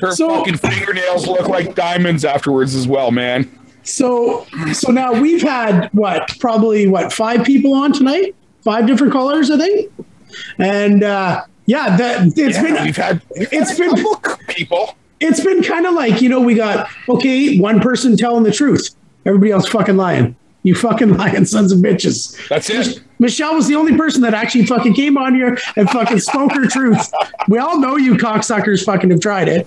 Her 0.00 0.12
So- 0.12 0.28
fucking 0.28 0.56
fingernails 0.58 1.26
look 1.26 1.48
like 1.48 1.74
diamonds 1.74 2.24
afterwards 2.24 2.74
as 2.74 2.86
well, 2.88 3.10
man. 3.10 3.50
So, 3.84 4.46
so 4.72 4.92
now 4.92 5.12
we've 5.12 5.42
had 5.42 5.88
what, 5.92 6.30
probably 6.38 6.86
what, 6.86 7.12
five 7.12 7.44
people 7.44 7.74
on 7.74 7.92
tonight? 7.92 8.34
Five 8.62 8.86
different 8.86 9.12
callers, 9.12 9.50
I 9.50 9.56
think. 9.58 9.90
And 10.58 11.02
uh, 11.02 11.42
yeah, 11.66 11.96
that 11.96 12.26
it's 12.28 12.36
Yeah, 12.56 12.62
been 12.62 12.84
we've 12.84 12.96
had 12.96 13.20
we've 13.36 13.48
it's 13.52 13.76
had 13.76 13.94
been- 13.94 14.04
people. 14.48 14.94
it's 15.20 15.40
been 15.40 15.62
kind 15.62 15.84
of 15.86 15.94
like 15.94 16.20
you 16.22 16.28
know 16.28 16.40
we 16.40 16.54
got 16.54 16.88
okay, 17.08 17.58
one 17.58 17.80
person 17.80 18.16
telling 18.16 18.44
the 18.44 18.52
truth, 18.52 18.94
everybody 19.26 19.50
else 19.50 19.68
fucking 19.68 19.96
lying. 19.96 20.36
You 20.62 20.74
fucking 20.74 21.14
lying 21.14 21.44
sons 21.44 21.72
of 21.72 21.80
bitches. 21.80 22.36
That's 22.48 22.70
it. 22.70 23.02
Michelle 23.18 23.54
was 23.54 23.66
the 23.66 23.74
only 23.74 23.96
person 23.96 24.22
that 24.22 24.34
actually 24.34 24.66
fucking 24.66 24.94
came 24.94 25.16
on 25.16 25.34
here 25.34 25.58
and 25.76 25.90
fucking 25.90 26.20
spoke 26.20 26.52
her 26.52 26.66
truth. 26.66 27.12
We 27.48 27.58
all 27.58 27.80
know 27.80 27.96
you 27.96 28.14
cocksuckers 28.14 28.84
fucking 28.84 29.10
have 29.10 29.18
tried 29.18 29.48
it. 29.48 29.66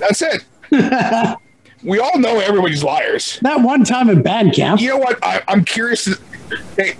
That's 0.00 0.20
it. 0.20 0.44
we 1.84 2.00
all 2.00 2.18
know 2.18 2.40
everybody's 2.40 2.82
liars. 2.82 3.38
That 3.42 3.60
one 3.60 3.84
time 3.84 4.10
in 4.10 4.20
band 4.20 4.54
camp. 4.54 4.80
You 4.80 4.88
know 4.88 4.98
what? 4.98 5.18
I, 5.22 5.42
I'm 5.46 5.64
curious. 5.64 6.18
Hey, 6.76 6.94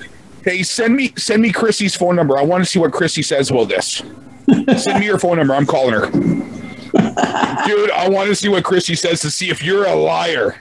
hey, 0.45 0.63
send 0.63 0.95
me 0.95 1.13
send 1.17 1.43
me 1.43 1.51
Chrissy's 1.51 1.97
phone 1.97 2.15
number. 2.15 2.39
I 2.39 2.43
want 2.43 2.63
to 2.63 2.71
see 2.71 2.79
what 2.79 2.93
Chrissy 2.93 3.23
says 3.23 3.51
about 3.51 3.69
this. 3.69 4.03
send 4.79 5.01
me 5.01 5.07
your 5.07 5.19
phone 5.19 5.39
number. 5.39 5.55
I'm 5.55 5.67
calling 5.67 5.95
her. 5.95 6.07
Dude, 6.07 7.91
I 7.91 8.09
want 8.09 8.29
to 8.29 8.37
see 8.37 8.49
what 8.49 8.63
Chrissy 8.63 8.95
says 8.95 9.21
to 9.23 9.31
see 9.31 9.51
if 9.51 9.65
you're 9.65 9.87
a 9.87 9.95
liar. 9.97 10.61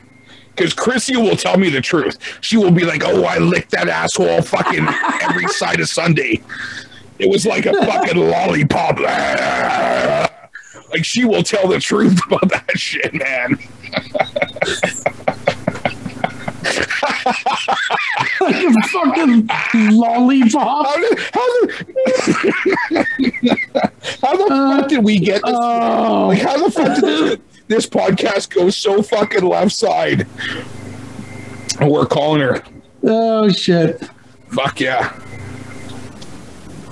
Because 0.56 0.74
Chrissy 0.74 1.16
will 1.16 1.38
tell 1.38 1.58
me 1.58 1.70
the 1.70 1.82
truth. 1.82 2.18
She 2.42 2.58
will 2.58 2.72
be 2.72 2.84
like, 2.84 3.04
"Oh, 3.06 3.24
I 3.24 3.38
licked 3.38 3.72
that 3.72 3.88
asshole 3.88 4.42
fucking 4.42 4.88
every 5.22 5.48
side 5.50 5.80
of 5.80 5.90
Sunday. 5.90 6.42
It 7.20 7.30
was 7.30 7.46
like 7.46 7.66
a 7.66 7.74
fucking 7.74 8.18
lollipop." 8.30 9.00
Like 10.92 11.06
she 11.06 11.24
will 11.24 11.44
tell 11.44 11.68
the 11.68 11.80
truth 11.80 12.20
about 12.28 12.50
that 12.50 12.78
shit, 12.78 13.14
man. 13.14 13.58
like 18.42 18.64
a 18.64 18.74
fucking 18.90 19.50
lollipop. 19.96 20.88
How 20.88 20.98
did 20.98 21.20
how 21.20 21.48
the, 21.62 21.74
how 24.22 24.36
the 24.36 24.48
fuck 24.50 24.90
did 24.90 25.04
we 25.04 25.20
get 25.20 25.42
this? 25.46 25.56
Oh, 25.58 26.28
like 26.28 26.42
how 26.42 26.58
the 26.64 26.72
fuck 26.72 27.00
did 27.00 27.04
this, 27.04 27.51
this 27.72 27.88
podcast 27.88 28.54
goes 28.54 28.78
so 28.78 29.02
fucking 29.02 29.44
left 29.44 29.72
side? 29.72 30.28
We're 31.80 32.06
calling 32.06 32.42
her. 32.42 32.62
oh 33.04 33.50
shit. 33.50 34.02
Fuck 34.50 34.80
yeah. 34.80 35.18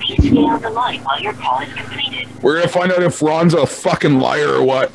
Please 0.00 0.18
stay 0.30 0.36
on 0.38 0.60
the 0.62 0.70
line 0.70 1.00
while 1.04 1.20
your 1.20 1.34
call 1.34 1.60
is 1.60 1.72
completed. 1.74 2.26
We're 2.42 2.56
gonna 2.56 2.68
find 2.68 2.90
out 2.90 3.02
if 3.02 3.20
Ron's 3.22 3.54
a 3.54 3.66
fucking 3.66 4.18
liar 4.18 4.48
or 4.54 4.64
what. 4.64 4.90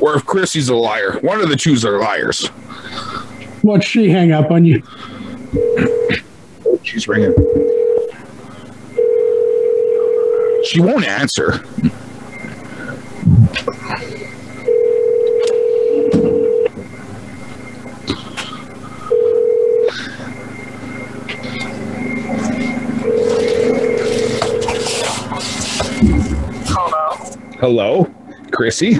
Or 0.00 0.16
if 0.16 0.26
Chrissy's 0.26 0.68
a 0.68 0.74
liar. 0.74 1.18
One 1.20 1.40
of 1.40 1.48
the 1.48 1.56
two's 1.56 1.84
are 1.84 1.98
liars. 2.00 2.50
Watch 3.62 3.84
she 3.84 4.10
hang 4.10 4.32
up 4.32 4.50
on 4.50 4.64
you. 4.64 4.82
Oh, 6.66 6.80
she's 6.82 7.06
ringing. 7.08 7.32
She 10.64 10.80
won't 10.80 11.04
answer. 11.06 11.64
Hello. 27.64 28.04
Chrissy. 28.52 28.96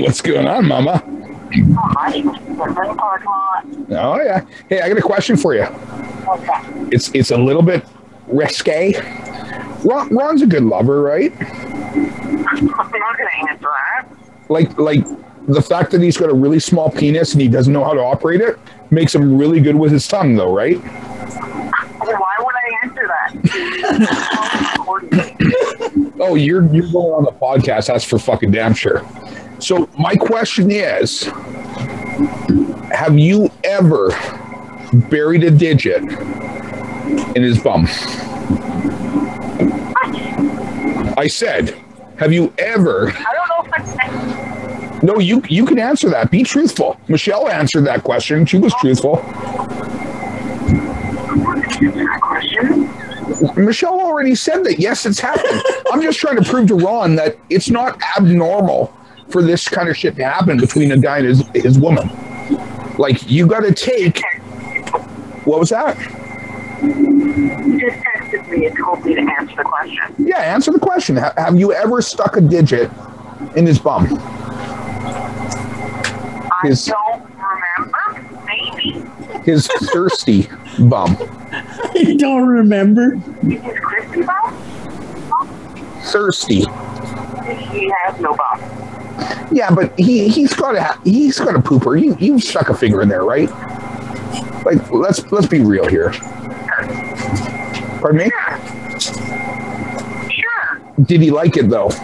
What's 0.00 0.20
going 0.20 0.48
on, 0.48 0.66
Mama? 0.66 1.00
Oh 3.92 4.20
yeah. 4.20 4.44
Hey, 4.68 4.80
I 4.80 4.88
got 4.88 4.98
a 4.98 5.02
question 5.02 5.36
for 5.36 5.54
you. 5.54 5.68
It's 6.90 7.14
it's 7.14 7.30
a 7.30 7.38
little 7.38 7.62
bit 7.62 7.86
risque. 8.26 8.94
Ron, 9.84 10.08
Ron's 10.08 10.42
a 10.42 10.48
good 10.48 10.64
lover, 10.64 11.00
right? 11.00 11.32
Like 14.48 14.76
like 14.80 15.06
the 15.46 15.62
fact 15.62 15.92
that 15.92 16.02
he's 16.02 16.16
got 16.16 16.28
a 16.28 16.34
really 16.34 16.58
small 16.58 16.90
penis 16.90 17.34
and 17.34 17.40
he 17.40 17.46
doesn't 17.46 17.72
know 17.72 17.84
how 17.84 17.94
to 17.94 18.00
operate 18.00 18.40
it 18.40 18.58
makes 18.90 19.14
him 19.14 19.38
really 19.38 19.60
good 19.60 19.76
with 19.76 19.92
his 19.92 20.08
tongue, 20.08 20.34
though, 20.34 20.52
right? 20.52 20.80
I 23.10 23.26
answer 23.32 23.98
that? 25.10 26.08
Oh, 26.24 26.36
you're 26.36 26.64
you're 26.72 26.90
going 26.92 27.12
on 27.12 27.24
the 27.24 27.32
podcast. 27.32 27.88
That's 27.88 28.04
for 28.04 28.16
fucking 28.16 28.52
damn 28.52 28.74
sure. 28.74 29.04
So 29.58 29.88
my 29.98 30.14
question 30.14 30.70
is, 30.70 31.24
have 32.92 33.18
you 33.18 33.50
ever 33.64 34.10
buried 35.10 35.42
a 35.42 35.50
digit 35.50 36.02
in 36.02 37.42
his 37.42 37.58
bum? 37.60 37.86
I 41.16 41.26
said, 41.28 41.76
have 42.18 42.32
you 42.32 42.52
ever? 42.58 43.08
I 43.10 43.34
don't 43.34 43.48
know 43.48 43.64
if 43.64 43.96
that's 43.96 45.02
No, 45.02 45.18
you 45.18 45.42
you 45.48 45.66
can 45.66 45.78
answer 45.78 46.08
that. 46.10 46.30
Be 46.30 46.44
truthful. 46.44 47.00
Michelle 47.08 47.48
answered 47.48 47.84
that 47.86 48.04
question. 48.04 48.46
She 48.46 48.58
was 48.58 48.72
oh. 48.74 48.80
truthful. 48.80 49.16
That 51.80 52.20
question. 52.20 52.88
Michelle 53.64 54.00
already 54.00 54.34
said 54.34 54.64
that. 54.64 54.78
Yes, 54.78 55.06
it's 55.06 55.20
happened. 55.20 55.62
I'm 55.92 56.02
just 56.02 56.18
trying 56.18 56.36
to 56.42 56.48
prove 56.48 56.68
to 56.68 56.74
Ron 56.74 57.16
that 57.16 57.36
it's 57.50 57.70
not 57.70 58.00
abnormal 58.16 58.92
for 59.28 59.42
this 59.42 59.68
kind 59.68 59.88
of 59.88 59.96
shit 59.96 60.16
to 60.16 60.24
happen 60.24 60.58
between 60.58 60.92
a 60.92 60.98
guy 60.98 61.18
and 61.18 61.26
his, 61.26 61.46
his 61.54 61.78
woman. 61.78 62.10
Like 62.98 63.30
you 63.30 63.46
got 63.46 63.60
to 63.60 63.72
take. 63.72 64.20
What 65.44 65.58
was 65.58 65.70
that? 65.70 65.98
You 66.82 67.80
just 67.80 67.96
texted 68.02 68.48
me 68.48 68.66
and 68.66 68.76
told 68.76 69.04
me 69.04 69.14
to 69.14 69.20
answer 69.20 69.56
the 69.56 69.64
question. 69.64 70.14
Yeah, 70.18 70.40
answer 70.40 70.72
the 70.72 70.80
question. 70.80 71.16
Ha- 71.16 71.32
have 71.36 71.58
you 71.58 71.72
ever 71.72 72.02
stuck 72.02 72.36
a 72.36 72.40
digit 72.40 72.90
in 73.56 73.66
his 73.66 73.78
bum? 73.78 74.06
I 76.64 76.68
don't 76.68 77.22
remember. 77.36 78.44
Maybe. 78.46 79.04
His 79.44 79.66
thirsty 79.92 80.48
bum. 80.88 81.16
I 82.06 82.14
don't 82.14 82.48
remember. 82.48 83.14
Is 83.42 83.60
his 83.60 83.78
crispy? 83.80 84.22
Thirsty. 86.10 86.64
He 87.70 87.92
has 88.02 88.20
no 88.20 88.34
bum. 88.34 88.60
Yeah, 89.52 89.70
but 89.70 89.98
he 89.98 90.28
he's 90.28 90.52
got 90.54 90.74
a 90.74 90.98
he's 91.08 91.38
got 91.38 91.54
a 91.54 91.60
pooper. 91.60 92.00
You 92.00 92.16
you 92.18 92.40
stuck 92.40 92.70
a 92.70 92.74
finger 92.74 93.02
in 93.02 93.08
there, 93.08 93.24
right? 93.24 93.48
Like 94.64 94.90
let's 94.90 95.30
let's 95.30 95.46
be 95.46 95.60
real 95.60 95.86
here. 95.86 96.10
Pardon 98.00 98.18
me? 98.18 98.30
Sure. 100.30 100.80
Did 101.04 101.20
he 101.20 101.30
like 101.30 101.56
it 101.56 101.68
though? 101.68 101.90
I 101.90 102.00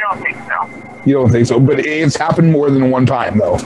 don't 0.00 0.22
think 0.22 0.36
so. 0.46 1.02
You 1.06 1.14
don't 1.14 1.30
think 1.30 1.46
so? 1.46 1.58
But 1.60 1.80
it's 1.80 2.16
happened 2.16 2.52
more 2.52 2.70
than 2.70 2.90
one 2.90 3.06
time 3.06 3.38
though. 3.38 3.56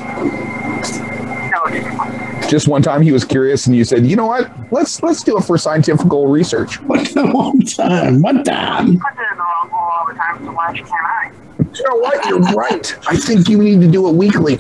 No, 2.49 2.55
it 2.55 2.57
didn't. 2.57 2.59
Just 2.59 2.69
one 2.69 2.83
time 2.83 3.03
he 3.03 3.13
was 3.13 3.25
curious 3.25 3.67
and 3.67 3.77
you 3.77 3.85
said, 3.85 4.07
you 4.07 4.17
know 4.17 4.27
what? 4.27 4.51
Let's 4.73 5.03
let's 5.03 5.23
do 5.23 5.39
it 5.39 5.43
for 5.43 5.59
scientific 5.59 6.07
research. 6.11 6.81
What 6.89 7.09
the 7.15 7.27
one 7.27 7.61
time? 7.61 8.23
One 8.23 8.45
time. 8.45 8.99
Put 8.99 9.13
it 9.13 9.33
in 9.33 9.39
the 9.39 9.45
wrong 9.45 9.71
hole 9.71 9.91
all 9.99 10.07
the 10.07 10.15
time, 10.15 10.45
so 10.45 10.53
why 10.53 10.73
can't 10.73 10.91
I? 10.91 11.33
You 11.59 11.85
know 11.91 11.97
what? 11.97 12.25
You're 12.27 12.41
right. 12.41 12.97
I 13.09 13.17
think 13.17 13.49
you 13.49 13.59
need 13.59 13.81
to 13.81 13.91
do 13.91 14.09
it 14.09 14.15
weekly. 14.15 14.59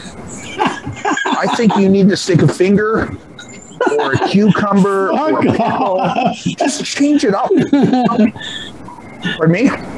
I 0.61 1.47
think 1.57 1.76
you 1.76 1.89
need 1.89 2.09
to 2.11 2.16
stick 2.16 2.43
a 2.43 2.49
finger 2.49 3.09
or 3.99 4.12
a 4.12 4.28
cucumber 4.28 5.11
or 5.11 5.39
a 5.39 5.43
pickle. 5.43 6.01
Just 6.59 6.84
change 6.84 7.24
it 7.24 7.34
up. 7.34 7.51
Pardon 9.36 9.53
me? 9.53 9.97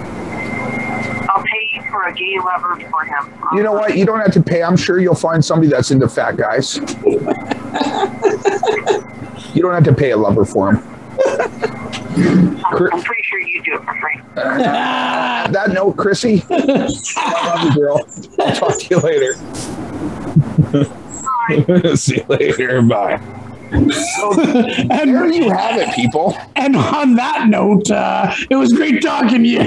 I'll 1.92 2.12
pay 2.14 2.24
you 2.24 2.40
for 2.42 2.52
a 2.54 2.54
gay 2.62 2.64
lover 2.78 2.80
for 2.90 3.04
him. 3.04 3.32
You 3.56 3.62
know 3.62 3.72
what? 3.72 3.96
You 3.96 4.04
don't 4.06 4.20
have 4.20 4.32
to 4.32 4.42
pay. 4.42 4.62
I'm 4.62 4.76
sure 4.76 4.98
you'll 5.00 5.14
find 5.14 5.44
somebody 5.44 5.68
that's 5.68 5.90
into 5.90 6.08
fat 6.08 6.36
guys. 6.36 6.78
You 9.52 9.62
don't 9.62 9.74
have 9.74 9.82
to 9.84 9.92
pay 9.92 10.12
a 10.12 10.16
lover 10.16 10.44
for 10.44 10.72
him. 10.72 10.76
I'm 11.26 13.02
pretty 13.02 13.22
sure 13.24 13.40
you 13.40 13.60
do 13.64 13.74
it 13.74 13.82
for 13.84 13.94
free. 14.00 14.20
that 14.36 15.70
note, 15.72 15.96
Chrissy. 15.96 16.44
I 16.48 16.56
love 17.56 17.64
you, 17.64 17.74
girl. 17.74 18.06
I'll 18.38 18.54
talk 18.54 18.78
to 18.78 18.86
you 18.90 19.00
later. 19.00 19.34
See 21.96 22.18
you 22.18 22.24
later. 22.28 22.80
Bye. 22.82 23.18
So 24.20 24.34
there 24.34 25.24
And, 25.24 25.34
you 25.34 25.50
have 25.50 25.80
it, 25.80 25.92
people. 25.96 26.36
and 26.54 26.76
on 26.76 27.16
that 27.16 27.48
note, 27.48 27.90
uh, 27.90 28.32
it 28.50 28.54
was 28.54 28.72
great 28.72 29.02
talking 29.02 29.42
to 29.42 29.48
you. 29.48 29.66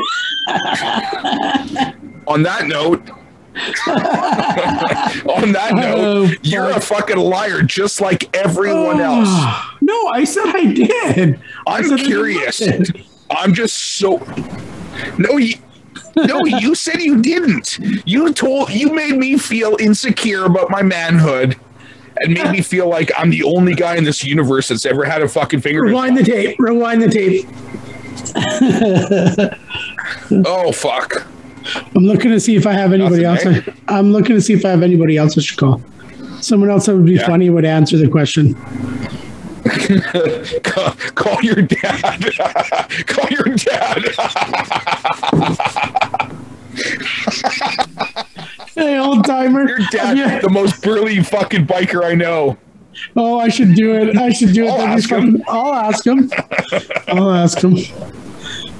On 2.27 2.43
that 2.43 2.67
note, 2.67 3.09
on 3.87 5.51
that 5.51 5.71
Oh, 5.73 6.25
note, 6.25 6.37
you're 6.41 6.71
a 6.71 6.79
fucking 6.79 7.17
liar, 7.17 7.61
just 7.61 8.01
like 8.01 8.35
everyone 8.35 8.99
ah. 8.99 9.19
else. 9.19 9.27
Oh, 9.29 9.77
No, 9.81 10.07
I 10.07 10.23
said 10.23 10.45
I 10.47 10.65
did. 10.73 11.39
I 11.67 11.77
I'm 11.77 11.93
I 11.93 11.97
curious. 11.97 12.61
it. 12.61 12.89
I'm 13.29 13.53
just 13.53 13.77
so. 13.97 14.17
No, 15.17 15.37
you. 15.37 15.55
No, 16.15 16.45
you 16.45 16.75
said 16.75 17.01
you 17.01 17.21
didn't. 17.21 17.79
You 18.05 18.31
told 18.33 18.69
you 18.69 18.93
made 18.93 19.17
me 19.17 19.37
feel 19.37 19.75
insecure 19.79 20.45
about 20.45 20.69
my 20.69 20.81
manhood, 20.83 21.57
and 22.17 22.33
made 22.35 22.51
me 22.51 22.61
feel 22.61 22.87
like 22.87 23.11
I'm 23.17 23.29
the 23.31 23.43
only 23.43 23.73
guy 23.73 23.95
in 23.95 24.03
this 24.03 24.23
universe 24.23 24.67
that's 24.67 24.85
ever 24.85 25.05
had 25.05 25.21
a 25.23 25.27
fucking 25.27 25.61
finger. 25.61 25.81
Rewind 25.81 26.15
the 26.17 26.23
tape. 26.23 26.55
Rewind 26.59 27.01
the 27.01 27.09
tape. 27.09 27.47
Oh 30.45 30.71
fuck! 30.71 31.25
I'm 31.95 32.03
looking 32.03 32.31
to 32.31 32.39
see 32.39 32.55
if 32.55 32.65
I 32.67 32.73
have 32.73 32.93
anybody 32.93 33.23
Nothing, 33.23 33.55
else. 33.55 33.67
I'm 33.87 34.11
looking 34.11 34.35
to 34.35 34.41
see 34.41 34.53
if 34.53 34.65
I 34.65 34.69
have 34.69 34.83
anybody 34.83 35.17
else 35.17 35.37
I 35.37 35.41
should 35.41 35.57
call. 35.57 35.81
Someone 36.41 36.69
else 36.69 36.85
that 36.87 36.95
would 36.95 37.05
be 37.05 37.13
Yeah. 37.13 37.25
funny 37.25 37.49
would 37.49 37.65
answer 37.65 37.97
the 37.97 38.07
question. 38.09 38.53
call, 40.63 40.91
call 41.15 41.41
your 41.41 41.61
dad. 41.61 42.25
call 43.07 43.27
your 43.29 43.55
dad. 43.55 44.03
Hey, 48.75 48.97
old 48.97 49.23
timer. 49.25 49.67
your 49.69 49.79
dad, 49.91 50.41
the 50.41 50.49
most 50.49 50.81
burly 50.81 51.21
fucking 51.21 51.67
biker 51.67 52.03
I 52.03 52.15
know. 52.15 52.57
Oh, 53.15 53.39
I 53.39 53.49
should 53.49 53.75
do 53.75 53.93
it. 53.95 54.17
I 54.17 54.31
should 54.31 54.53
do 54.53 54.65
it. 54.65 54.69
I'll 54.71 54.81
ask 54.81 55.09
him. 55.11 55.43
I'll 55.47 55.73
ask 55.73 56.05
him. 56.05 56.31
I'll 57.07 57.31
ask 57.31 57.59
him. 57.63 57.75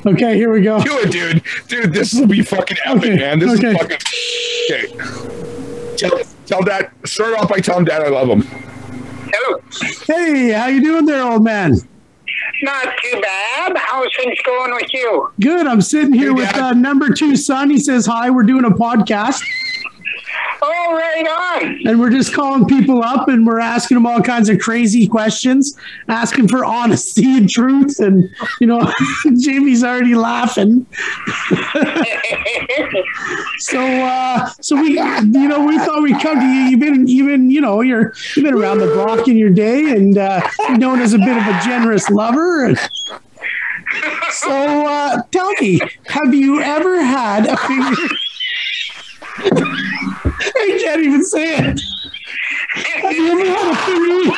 Okay, 0.06 0.36
here 0.36 0.52
we 0.52 0.62
go. 0.62 0.82
Do 0.84 1.00
it, 1.00 1.12
dude. 1.12 1.44
Dude, 1.68 1.94
this 1.94 2.14
will 2.14 2.28
be 2.28 2.42
fucking 2.42 2.78
epic, 2.86 3.04
Okay, 3.04 3.16
man. 3.16 3.40
This 3.40 3.58
okay. 3.58 3.72
is 3.72 3.78
fucking. 3.78 3.98
Okay. 4.70 5.96
Tell, 5.98 6.20
tell 6.46 6.62
dad. 6.64 6.92
Start 7.06 7.36
off 7.40 7.50
by 7.50 7.60
telling 7.60 7.86
dad 7.86 8.02
I 8.02 8.10
love 8.10 8.28
him. 8.28 8.42
Hello. 8.42 9.60
Hey, 10.08 10.52
how 10.52 10.68
you 10.68 10.82
doing 10.82 11.06
there, 11.06 11.24
old 11.24 11.44
man? 11.44 11.76
Not 12.62 12.88
too 13.04 13.22
bad. 13.22 13.74
How's 13.78 14.08
things 14.18 14.38
going 14.46 14.74
with 14.74 14.94
you? 14.94 15.32
Good. 15.42 15.68
I'm 15.68 15.82
sitting 15.82 16.14
here 16.14 16.30
Hey, 16.30 16.34
with 16.36 16.54
uh, 16.56 16.74
number 16.74 17.10
two 17.10 17.36
son. 17.36 17.70
He 17.70 17.78
says 17.80 18.06
hi. 18.06 18.30
We're 18.30 18.44
doing 18.44 18.66
a 18.66 18.70
podcast, 18.70 19.42
Oh, 20.62 20.96
right 20.96 21.28
on. 21.28 21.88
and 21.88 22.00
we're 22.00 22.10
just 22.10 22.34
calling 22.34 22.66
people 22.66 23.04
up, 23.04 23.28
and 23.28 23.46
we're 23.46 23.60
asking 23.60 23.96
them 23.96 24.06
all 24.06 24.22
kinds 24.22 24.50
of 24.50 24.60
crazy 24.60 25.08
questions, 25.08 25.78
asking 26.08 26.48
for 26.48 26.64
honesty 26.80 27.38
and 27.38 27.50
truth. 27.50 28.00
And 28.00 28.30
you 28.62 28.68
know, 28.68 28.92
Jamie's 29.40 29.84
already 29.84 30.16
laughing. 30.16 30.86
So, 33.60 33.80
uh, 33.82 34.50
so 34.62 34.76
we, 34.76 34.98
you 35.00 35.48
know, 35.48 35.66
we 35.66 35.78
thought 35.80 36.02
we'd 36.02 36.20
come 36.22 36.40
to 36.40 36.46
you. 36.46 36.62
You've 36.72 36.80
been, 36.80 37.08
you've 37.08 37.28
been, 37.28 37.50
you 37.50 37.62
know, 37.62 37.82
you're, 37.82 38.14
you've 38.36 38.44
been 38.44 38.54
around 38.54 38.80
the 38.80 38.88
block 38.88 39.28
in 39.28 39.38
your 39.38 39.50
day, 39.50 39.92
and 39.92 40.18
uh, 40.18 40.42
known 40.72 41.00
as 41.00 41.14
a 41.14 41.18
bit 41.18 41.38
of 41.38 41.48
a 41.48 41.60
generous 41.64 42.10
lover. 42.10 42.66
And 42.66 42.78
so, 44.32 44.86
uh, 44.86 45.22
tell 45.32 45.52
me, 45.62 45.80
have 46.08 46.34
you 46.34 46.62
ever 46.62 47.02
had 47.04 47.46
a 47.46 47.56
finger? 47.58 47.96
I 50.64 50.80
can't 50.82 51.04
even 51.04 51.26
say 51.26 51.58
it. 51.58 51.82
Have 53.02 53.12
you 53.12 53.32
ever 53.32 53.46
had 53.46 53.68
a 53.68 53.76
finger? 53.86 54.32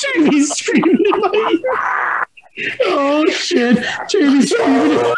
Jamie's 0.00 0.50
screaming 0.50 0.98
in 0.98 1.20
my 1.20 1.30
ear. 1.52 2.26
Oh 2.86 3.24
shit! 3.30 3.84
Jamie's 4.08 4.50
screaming. 4.50 5.14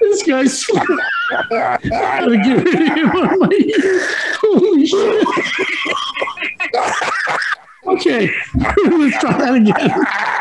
this 0.00 0.22
guy's 0.26 0.66
gotta 1.48 2.36
him 2.36 3.10
on 3.10 3.38
my 3.38 3.48
ear. 3.52 4.08
Holy 4.42 4.86
shit! 4.86 5.26
Okay, 7.86 8.30
let's 8.54 9.18
try 9.18 9.38
that 9.38 9.54
again. 9.54 10.35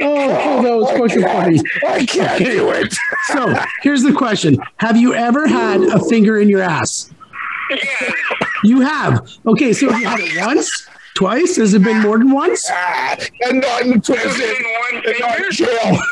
Oh, 0.00 0.40
oh, 0.40 0.62
that 0.62 0.76
was 0.76 0.90
fucking 1.12 1.22
funny. 1.22 1.60
I 1.86 2.06
can't 2.06 2.44
do 2.44 2.70
it. 2.70 2.94
So 3.26 3.54
here's 3.82 4.02
the 4.02 4.12
question: 4.12 4.56
Have 4.76 4.96
you 4.96 5.14
ever 5.14 5.46
had 5.46 5.80
a 5.82 5.98
finger 6.04 6.38
in 6.38 6.48
your 6.48 6.62
ass? 6.62 7.12
Yeah. 7.70 8.12
You 8.64 8.80
have. 8.80 9.28
Okay, 9.46 9.72
so 9.72 9.90
have 9.90 10.00
you 10.00 10.06
had 10.08 10.20
it 10.20 10.44
once, 10.44 10.88
twice? 11.14 11.56
Has 11.56 11.74
it 11.74 11.82
been 11.82 12.00
more 12.00 12.18
than 12.18 12.30
once? 12.30 12.66
Ah, 12.70 13.16
and 13.42 13.60
not 13.60 13.82
in 13.82 14.00
prison. 14.00 14.40
In 14.40 14.64
one 14.94 15.04
And 15.06 15.16
not 15.20 15.38
in 15.38 15.50
jail. 15.50 15.98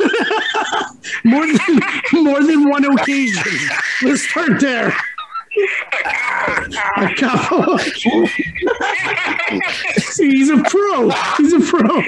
More 1.24 1.47
than 1.47 1.80
more 2.24 2.43
than 2.43 2.68
one 2.68 2.84
occasion. 2.84 3.53
Let's 4.03 4.28
start 4.28 4.61
there. 4.61 4.95
A. 5.57 7.78
See, 10.00 10.30
he's 10.30 10.50
a 10.50 10.62
pro. 10.62 11.11
He's 11.36 11.52
a 11.52 11.61
pro. 11.61 12.02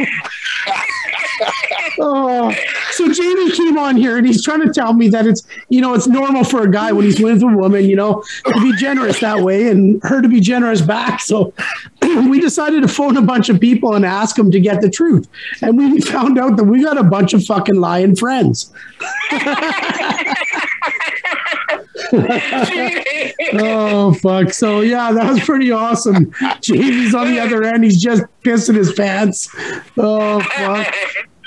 Oh, 2.00 2.54
so 2.92 3.12
Jamie 3.12 3.50
came 3.52 3.78
on 3.78 3.96
here 3.96 4.16
and 4.16 4.26
he's 4.26 4.44
trying 4.44 4.62
to 4.62 4.72
tell 4.72 4.92
me 4.92 5.08
that 5.08 5.26
it's 5.26 5.46
you 5.68 5.80
know 5.80 5.94
it's 5.94 6.06
normal 6.06 6.44
for 6.44 6.62
a 6.62 6.70
guy 6.70 6.92
when 6.92 7.04
he's 7.04 7.20
with 7.20 7.42
a 7.42 7.46
woman, 7.46 7.86
you 7.86 7.96
know, 7.96 8.22
to 8.44 8.60
be 8.60 8.72
generous 8.76 9.20
that 9.20 9.40
way 9.40 9.68
and 9.68 10.00
her 10.04 10.20
to 10.20 10.28
be 10.28 10.40
generous 10.40 10.80
back. 10.80 11.20
So 11.20 11.52
we 12.02 12.40
decided 12.40 12.82
to 12.82 12.88
phone 12.88 13.16
a 13.16 13.22
bunch 13.22 13.48
of 13.48 13.60
people 13.60 13.94
and 13.94 14.04
ask 14.04 14.36
them 14.36 14.50
to 14.50 14.60
get 14.60 14.80
the 14.80 14.90
truth, 14.90 15.28
and 15.62 15.76
we 15.76 16.00
found 16.00 16.38
out 16.38 16.56
that 16.56 16.64
we 16.64 16.82
got 16.82 16.98
a 16.98 17.04
bunch 17.04 17.34
of 17.34 17.44
fucking 17.44 17.76
lying 17.76 18.16
friends. 18.16 18.72
Oh 23.54 24.12
fuck! 24.14 24.52
So 24.52 24.80
yeah, 24.80 25.12
that 25.12 25.32
was 25.32 25.40
pretty 25.40 25.70
awesome. 25.70 26.32
Jamie's 26.60 27.14
on 27.14 27.30
the 27.30 27.40
other 27.40 27.64
end; 27.64 27.84
he's 27.84 28.00
just 28.00 28.24
pissing 28.42 28.74
his 28.74 28.92
pants. 28.92 29.48
Oh 29.96 30.40
fuck! 30.40 30.94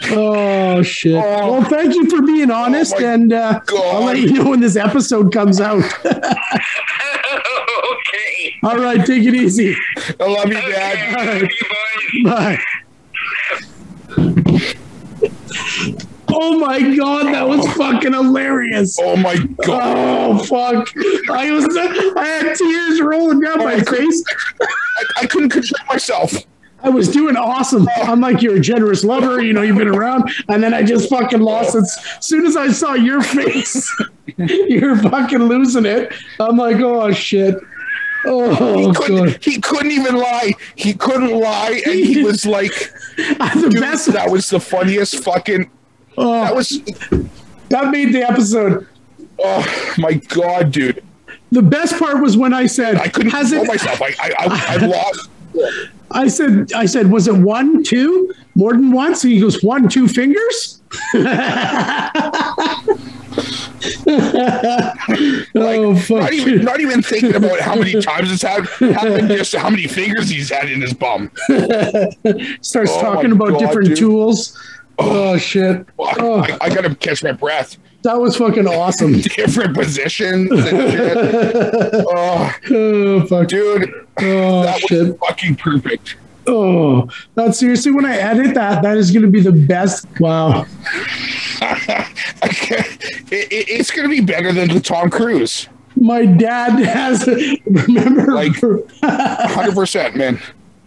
Oh 0.10 0.82
shit! 0.82 1.14
Well, 1.14 1.64
thank 1.66 1.94
you 1.94 2.10
for 2.10 2.24
being 2.24 2.50
honest, 2.50 2.96
my 3.00 3.06
and 3.08 3.34
uh, 3.34 3.60
I'll 3.70 4.04
let 4.06 4.18
you 4.20 4.32
know 4.34 4.50
when 4.50 4.62
this 4.62 4.76
episode 4.76 5.32
comes 5.32 5.62
out. 5.62 5.84
okay. 6.06 6.20
All 8.64 8.78
right, 8.78 9.06
take 9.06 9.24
it 9.24 9.36
easy. 9.36 9.76
I 10.20 10.24
love 10.26 10.48
you, 10.48 10.54
Dad. 10.54 11.20
All 11.20 11.26
right, 11.26 11.52
You 12.14 12.24
boys. 12.24 12.34
bye. 12.34 12.58
Oh 16.44 16.58
my 16.58 16.96
god, 16.96 17.28
that 17.28 17.48
was 17.48 17.66
fucking 17.74 18.14
hilarious. 18.14 18.98
Oh 19.00 19.16
my 19.16 19.36
god. 19.64 19.96
Oh 19.96 20.38
fuck! 20.40 20.88
I 21.30 21.52
was 21.52 21.68
I 21.78 22.26
had 22.26 22.56
tears 22.56 23.00
rolling 23.00 23.42
down 23.42 23.62
oh, 23.62 23.66
my 23.66 23.80
face. 23.80 24.24
I, 24.60 25.06
I 25.18 25.26
couldn't 25.28 25.50
control 25.50 25.86
myself. 25.88 26.34
I 26.84 26.90
was 26.90 27.10
doing 27.10 27.36
awesome. 27.36 27.88
I'm 27.98 28.22
like, 28.22 28.42
you're 28.42 28.56
a 28.56 28.60
generous 28.60 29.04
lover, 29.04 29.40
you 29.40 29.54
know, 29.54 29.62
you've 29.62 29.78
been 29.78 29.88
around. 29.88 30.32
And 30.50 30.64
then 30.64 30.74
I 30.74 30.82
just 30.82 31.10
fucking 31.10 31.40
lost 31.40 31.76
it. 31.76 31.84
As 31.84 32.26
soon 32.26 32.44
as 32.48 32.58
I 32.58 32.72
saw 32.72 32.96
your 32.96 33.22
face, 33.22 33.88
you're 34.38 34.96
fucking 34.96 35.44
losing 35.44 35.86
it. 35.86 36.12
I'm 36.40 36.58
like, 36.58 36.78
oh 36.78 37.12
shit. 37.12 37.56
Oh, 38.26 38.88
He 38.88 38.94
couldn't, 38.96 39.26
God. 39.26 39.44
he 39.44 39.62
couldn't 39.62 39.92
even 39.92 40.16
lie. 40.16 40.54
He 40.76 40.94
couldn't 40.94 41.40
lie. 41.40 41.84
And 41.86 41.96
he 41.96 42.24
was 42.24 42.48
like, 42.48 42.72
the 43.16 43.70
dude, 43.72 43.80
best. 43.80 44.12
that 44.14 44.32
was 44.32 44.50
the 44.50 44.60
funniest 44.60 45.24
fucking. 45.24 45.70
Oh, 46.18 46.32
That 46.42 46.56
was. 46.56 46.82
that 47.70 47.90
made 47.92 48.14
the 48.14 48.22
episode. 48.28 48.88
Oh 49.44 49.94
my 49.98 50.14
god, 50.14 50.72
dude. 50.72 51.04
The 51.52 51.62
best 51.62 51.98
part 52.00 52.22
was 52.22 52.38
when 52.38 52.54
I 52.54 52.66
said, 52.68 52.96
I 52.96 53.08
couldn't 53.08 53.32
has 53.32 53.50
control 53.50 53.66
it, 53.66 53.68
myself. 53.68 54.02
I, 54.02 54.14
I, 54.20 54.34
I, 54.40 54.76
I 54.76 54.76
lost. 54.86 55.30
I 56.12 56.28
said, 56.28 56.72
I 56.74 56.86
said, 56.86 57.12
was 57.12 57.28
it 57.28 57.36
one, 57.36 57.84
two, 57.84 58.34
more 58.56 58.72
than 58.74 58.92
once? 58.92 59.24
And 59.24 59.34
he 59.34 59.40
goes, 59.42 59.62
one, 59.64 59.90
two 59.90 60.08
fingers? 60.08 60.82
oh, 65.56 65.96
fuck. 65.96 66.20
Not 66.22 66.34
even, 66.34 66.64
not 66.66 66.80
even 66.80 67.02
thinking 67.02 67.36
about 67.36 67.60
how 67.60 67.76
many 67.76 68.00
times 68.02 68.32
it's 68.32 68.42
had 68.42 68.66
happened, 68.68 69.30
just 69.30 69.56
how 69.56 69.70
many 69.70 69.88
fingers 69.88 70.30
he's 70.30 70.50
had 70.50 70.70
in 70.70 70.82
his 70.82 70.94
bum. 70.94 71.32
Starts 72.62 72.92
Oh, 72.94 73.02
talking 73.02 73.32
about 73.32 73.52
God, 73.52 73.60
different 73.60 73.88
dude. 73.90 73.98
tools. 73.98 74.58
Oh, 75.02 75.34
oh, 75.34 75.38
shit. 75.38 75.86
Oh, 76.00 76.40
I, 76.42 76.58
I 76.62 76.70
gotta 76.74 76.94
catch 76.96 77.24
my 77.24 77.32
breath. 77.32 77.78
that 78.04 78.20
was 78.20 78.36
fucking 78.38 78.68
awesome. 78.68 79.22
Different 79.22 79.76
positions 79.76 80.52
and 80.52 80.64
shit. 80.68 81.18
Oh, 82.08 82.52
Oh, 82.72 83.26
fuck. 83.28 83.48
dude, 83.48 83.92
Oh, 84.20 84.64
that 84.64 84.76
was 84.76 84.82
shit. 84.84 85.20
fucking 85.20 85.56
perfect. 85.56 86.16
Oh, 86.48 87.08
that's 87.36 87.60
seriously 87.60 87.92
when 87.92 88.06
I 88.06 88.16
edit 88.18 88.56
that, 88.56 88.82
that 88.84 88.98
is 88.98 89.12
going 89.12 89.22
to 89.24 89.30
be 89.32 89.42
the 89.42 89.52
best. 89.52 90.08
Wow. 90.20 90.66
It, 92.44 93.52
it, 93.52 93.70
it's 93.70 93.92
gonna 93.92 94.10
be 94.10 94.20
better 94.22 94.52
than 94.52 94.70
the 94.70 94.80
Tom 94.82 95.10
Cruise. 95.10 95.68
My 95.96 96.26
dad 96.26 96.72
has, 96.84 97.26
remember, 97.66 98.34
Like- 98.34 98.56
Hundred 99.04 99.76
percent, 99.76 100.16
man. 100.18 100.40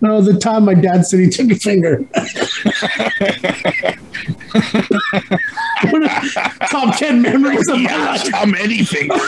Oh, 0.06 0.20
the 0.20 0.38
time 0.38 0.64
my 0.64 0.74
dad 0.74 1.06
said 1.06 1.20
he 1.20 1.28
took 1.28 1.50
a 1.50 1.54
finger. 1.56 2.04
Top 6.70 6.96
10 6.96 7.22
memories 7.22 7.68
of 7.68 7.76
He 7.78 7.84
my 7.84 7.96
life. 8.06 8.28
how 8.32 8.46
many 8.46 8.84
fingers. 8.84 9.20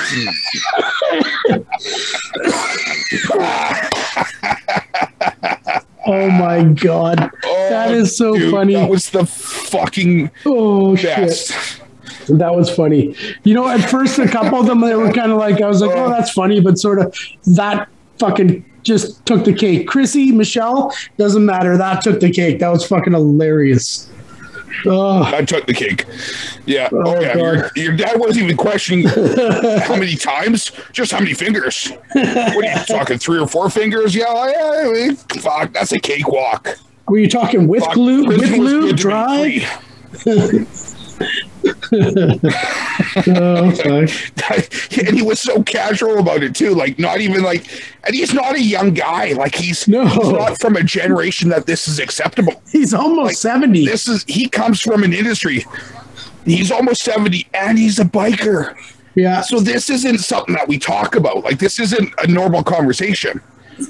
Oh 6.08 6.30
my 6.30 6.62
god, 6.62 7.30
oh, 7.44 7.68
that 7.68 7.90
is 7.90 8.16
so 8.16 8.30
Oh, 8.30 8.38
Dude, 8.38 8.52
funny. 8.52 8.74
That 8.74 8.88
was 8.88 9.10
the 9.10 9.26
fucking 9.26 10.30
oh 10.44 10.94
shit. 10.94 11.50
That 12.28 12.54
was 12.54 12.70
funny. 12.70 13.16
You 13.42 13.54
know, 13.54 13.68
at 13.68 13.88
first, 13.90 14.18
a 14.18 14.28
couple 14.28 14.60
of 14.60 14.66
them, 14.66 14.80
they 14.80 14.94
were 14.94 15.12
kind 15.12 15.32
of 15.32 15.38
like, 15.38 15.60
I 15.60 15.66
was 15.66 15.80
like, 15.80 15.96
oh, 15.96 16.04
oh. 16.06 16.08
that's 16.08 16.30
funny, 16.30 16.60
but 16.60 16.78
sort 16.78 17.00
of 17.00 17.14
that 17.46 17.88
fucking 18.18 18.64
just 18.86 19.24
took 19.26 19.44
the 19.44 19.52
cake. 19.52 19.86
Chrissy, 19.88 20.32
Michelle, 20.32 20.94
doesn't 21.18 21.44
matter. 21.44 21.76
That 21.76 22.02
took 22.02 22.20
the 22.20 22.30
cake. 22.30 22.60
That 22.60 22.68
was 22.70 22.86
fucking 22.86 23.12
hilarious. 23.12 24.08
Oh, 24.84 25.22
I 25.22 25.42
took 25.44 25.66
the 25.66 25.72
cake. 25.74 26.04
Yeah. 26.66 26.88
Oh, 26.92 27.16
Oh, 27.16 27.20
yeah. 27.20 27.36
Your, 27.36 27.70
your 27.76 27.96
dad 27.96 28.20
wasn't 28.20 28.44
even 28.44 28.56
questioning 28.56 29.06
how 29.08 29.96
many 29.96 30.16
times, 30.16 30.70
just 30.92 31.12
how 31.12 31.18
many 31.20 31.32
fingers. 31.34 31.90
What 32.12 32.64
are 32.64 32.78
you 32.80 32.84
talking? 32.86 33.18
Three 33.18 33.38
or 33.38 33.48
four 33.48 33.70
fingers? 33.70 34.14
Yeah. 34.14 34.24
Oh, 34.28 34.92
yeah 34.94 35.14
fuck. 35.40 35.72
That's 35.72 35.92
a 35.92 35.98
cakewalk. 35.98 36.76
were 37.08 37.18
you 37.18 37.28
talking 37.28 37.68
with 37.68 37.84
Fuck, 37.84 37.94
glue, 37.94 38.26
with 38.26 38.54
glue, 38.54 38.92
dry? 38.92 39.66
Oh, 43.28 43.70
and 43.96 45.16
he 45.16 45.22
was 45.22 45.40
so 45.40 45.62
casual 45.62 46.18
about 46.18 46.42
it 46.42 46.54
too. 46.54 46.74
Like 46.74 46.98
not 46.98 47.20
even 47.20 47.42
like, 47.42 47.66
and 48.04 48.14
he's 48.14 48.32
not 48.34 48.54
a 48.54 48.60
young 48.62 48.94
guy. 48.94 49.32
Like 49.32 49.54
he's, 49.54 49.86
No. 49.88 50.06
he's 50.06 50.28
not 50.30 50.60
from 50.60 50.76
a 50.76 50.82
generation 50.82 51.48
that 51.50 51.66
this 51.66 51.88
is 51.88 51.98
acceptable. 51.98 52.62
He's 52.70 52.94
almost 52.94 53.26
Like, 53.26 53.36
70. 53.36 53.84
This 53.86 54.08
is 54.08 54.24
he 54.28 54.48
comes 54.48 54.80
from 54.80 55.02
an 55.04 55.12
industry. 55.12 55.64
He's 56.44 56.70
almost 56.70 57.02
seventy, 57.02 57.46
and 57.54 57.76
he's 57.76 57.98
a 57.98 58.04
biker. 58.04 58.76
yeah. 59.16 59.40
So 59.40 59.58
this 59.58 59.90
isn't 59.90 60.18
something 60.18 60.54
that 60.54 60.68
we 60.68 60.78
talk 60.78 61.16
about. 61.16 61.42
Like 61.42 61.58
this 61.58 61.80
isn't 61.80 62.14
a 62.22 62.28
normal 62.28 62.62
conversation. 62.62 63.40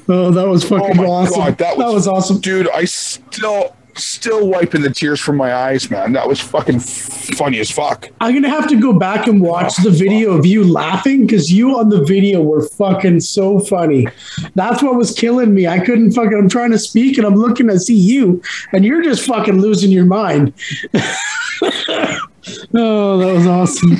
Oh, 0.08 0.30
that 0.30 0.48
was 0.48 0.64
Oh 0.64 0.78
fucking 0.78 0.96
my 0.96 1.04
awesome. 1.04 1.38
god, 1.38 1.58
that 1.58 1.76
was, 1.76 2.08
awesome. 2.08 2.40
dude. 2.40 2.68
I 2.70 2.86
still 2.86 3.75
still 3.96 4.48
wiping 4.48 4.82
the 4.82 4.90
tears 4.90 5.20
from 5.20 5.36
my 5.36 5.54
eyes, 5.54 5.90
man. 5.90 6.12
That 6.12 6.28
was 6.28 6.40
fucking 6.40 6.80
funny 6.80 7.60
as 7.60 7.70
fuck. 7.70 8.08
I'm 8.20 8.34
gonna 8.34 8.48
have 8.48 8.68
to 8.68 8.80
go 8.80 8.92
back 8.92 9.26
and 9.26 9.40
watch 9.40 9.76
the 9.76 9.90
video 9.90 10.32
of 10.32 10.46
you 10.46 10.64
laughing 10.64 11.26
because 11.26 11.52
you 11.52 11.78
on 11.78 11.88
the 11.88 12.04
video 12.04 12.42
were 12.42 12.66
fucking 12.68 13.20
so 13.20 13.58
funny. 13.58 14.06
That's 14.54 14.82
what 14.82 14.96
was 14.96 15.12
killing 15.12 15.54
me. 15.54 15.66
I 15.66 15.78
couldn't 15.78 16.12
fucking. 16.12 16.36
I'm 16.36 16.48
trying 16.48 16.72
to 16.72 16.78
speak 16.78 17.18
and 17.18 17.26
I'm 17.26 17.36
looking 17.36 17.68
to 17.68 17.78
see 17.78 17.94
you, 17.94 18.42
and 18.72 18.84
you're 18.84 19.02
just 19.02 19.26
fucking 19.26 19.60
losing 19.60 19.90
your 19.90 20.06
mind. 20.06 20.52
oh, 22.74 23.18
that 23.18 23.32
was 23.34 23.46
awesome. 23.46 23.96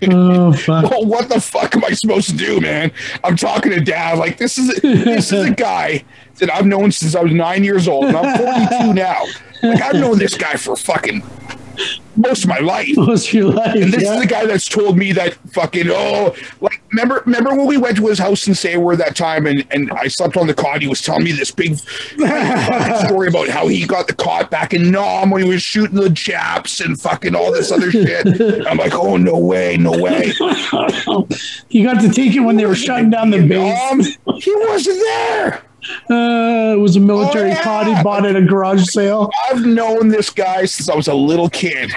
Oh 0.10 0.52
fuck. 0.52 0.90
Well, 0.90 1.04
what 1.04 1.28
the 1.28 1.40
fuck 1.40 1.74
am 1.74 1.84
I 1.84 1.90
supposed 1.90 2.30
to 2.30 2.36
do, 2.36 2.60
man? 2.60 2.92
I'm 3.24 3.36
talking 3.36 3.72
to 3.72 3.80
dad. 3.80 4.18
Like 4.18 4.38
this 4.38 4.56
is 4.56 4.74
this 4.80 5.32
is 5.32 5.44
a 5.46 5.50
guy 5.54 6.04
that 6.36 6.50
I've 6.52 6.66
known 6.66 6.92
since 6.92 7.14
I 7.14 7.22
was 7.22 7.32
nine 7.32 7.64
years 7.64 7.88
old, 7.88 8.04
and 8.06 8.16
I'm 8.16 8.38
42 8.38 8.94
now. 8.94 9.24
Like 9.62 9.82
I've 9.82 9.96
known 9.96 10.18
this 10.18 10.36
guy 10.36 10.54
for 10.54 10.76
fucking 10.76 11.22
most 12.16 12.44
of 12.44 12.48
my 12.48 12.58
life. 12.58 12.88
What's 12.96 13.32
your 13.32 13.52
life? 13.52 13.74
And 13.74 13.92
this 13.92 14.02
yeah? 14.02 14.14
is 14.14 14.20
the 14.20 14.26
guy 14.26 14.46
that's 14.46 14.68
told 14.68 14.98
me 14.98 15.12
that 15.12 15.34
fucking 15.52 15.86
oh 15.88 16.34
like 16.60 16.80
remember 16.90 17.22
remember 17.24 17.50
when 17.54 17.66
we 17.66 17.76
went 17.76 17.96
to 17.96 18.06
his 18.06 18.18
house 18.18 18.46
in 18.46 18.54
Sayward 18.54 18.98
that 18.98 19.16
time 19.16 19.46
and, 19.46 19.64
and 19.70 19.90
I 19.92 20.08
slept 20.08 20.36
on 20.36 20.46
the 20.46 20.54
cot 20.54 20.82
he 20.82 20.88
was 20.88 21.00
telling 21.00 21.24
me 21.24 21.32
this 21.32 21.50
big 21.50 21.76
story 23.06 23.28
about 23.28 23.48
how 23.48 23.68
he 23.68 23.86
got 23.86 24.06
the 24.06 24.14
cot 24.14 24.50
back 24.50 24.74
in 24.74 24.90
Nam 24.90 25.30
when 25.30 25.42
he 25.42 25.48
was 25.48 25.62
shooting 25.62 25.96
the 25.96 26.10
Japs 26.10 26.80
and 26.80 27.00
fucking 27.00 27.34
all 27.34 27.52
this 27.52 27.70
other 27.70 27.90
shit. 27.90 28.40
I'm 28.66 28.78
like 28.78 28.94
oh 28.94 29.16
no 29.16 29.38
way 29.38 29.76
no 29.76 29.92
way 29.92 30.32
you 31.68 31.84
got 31.84 32.00
to 32.00 32.10
take 32.10 32.34
it 32.34 32.40
when 32.40 32.56
they 32.56 32.66
were 32.66 32.74
shutting 32.74 33.10
down 33.10 33.30
the 33.30 33.46
base. 33.46 34.18
Nam 34.26 34.38
he 34.40 34.54
wasn't 34.56 34.98
there. 35.00 35.62
Uh, 36.10 36.74
it 36.74 36.80
was 36.80 36.96
a 36.96 37.00
military 37.00 37.50
Oh, 37.50 37.54
yeah. 37.54 37.62
cot 37.62 37.86
he 37.86 38.02
bought 38.02 38.26
at 38.26 38.34
a 38.36 38.42
garage 38.42 38.84
sale. 38.84 39.30
I've 39.48 39.64
known 39.64 40.08
this 40.08 40.28
guy 40.30 40.64
since 40.64 40.88
I 40.88 40.94
was 40.96 41.06
a 41.08 41.14
little 41.14 41.48
kid. 41.48 41.92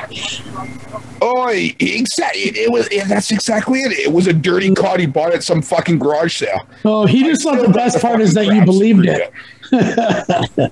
Oh, 1.22 1.48
exactly. 1.50 2.42
It, 2.42 2.72
was. 2.72 2.88
yeah, 2.92 3.06
that's 3.06 3.32
exactly 3.32 3.80
it. 3.82 3.92
It 3.94 4.12
was 4.12 4.28
a 4.28 4.34
dirty 4.34 4.74
cot 4.74 5.00
he 5.00 5.06
bought 5.08 5.34
at 5.34 5.44
some 5.44 5.62
fucking 5.62 6.00
garage 6.00 6.38
sale. 6.38 6.68
Oh, 6.86 7.06
he 7.06 7.24
just 7.24 7.42
thought 7.44 7.62
the 7.62 7.70
best 7.74 8.00
part 8.02 8.22
is 8.22 8.34
that 8.36 8.46
you 8.48 8.64
believed 8.66 9.06
it. 9.08 9.34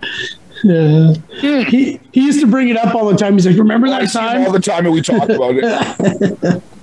Yeah. 0.64 1.14
He 1.64 1.99
he 2.12 2.22
used 2.26 2.39
to 2.41 2.47
bring 2.47 2.70
it 2.70 2.78
up 2.78 2.93
all 2.95 3.07
the 3.10 3.16
time. 3.18 3.34
He's 3.34 3.47
like, 3.47 3.57
"Remember 3.57 3.88
I 3.88 4.01
that 4.05 4.12
time?" 4.12 4.45
all 4.45 4.51
the 4.51 4.60
time, 4.60 4.86
and 4.86 4.93
we 4.93 5.01
talk 5.01 5.30
about 5.30 5.55
it. 5.55 6.64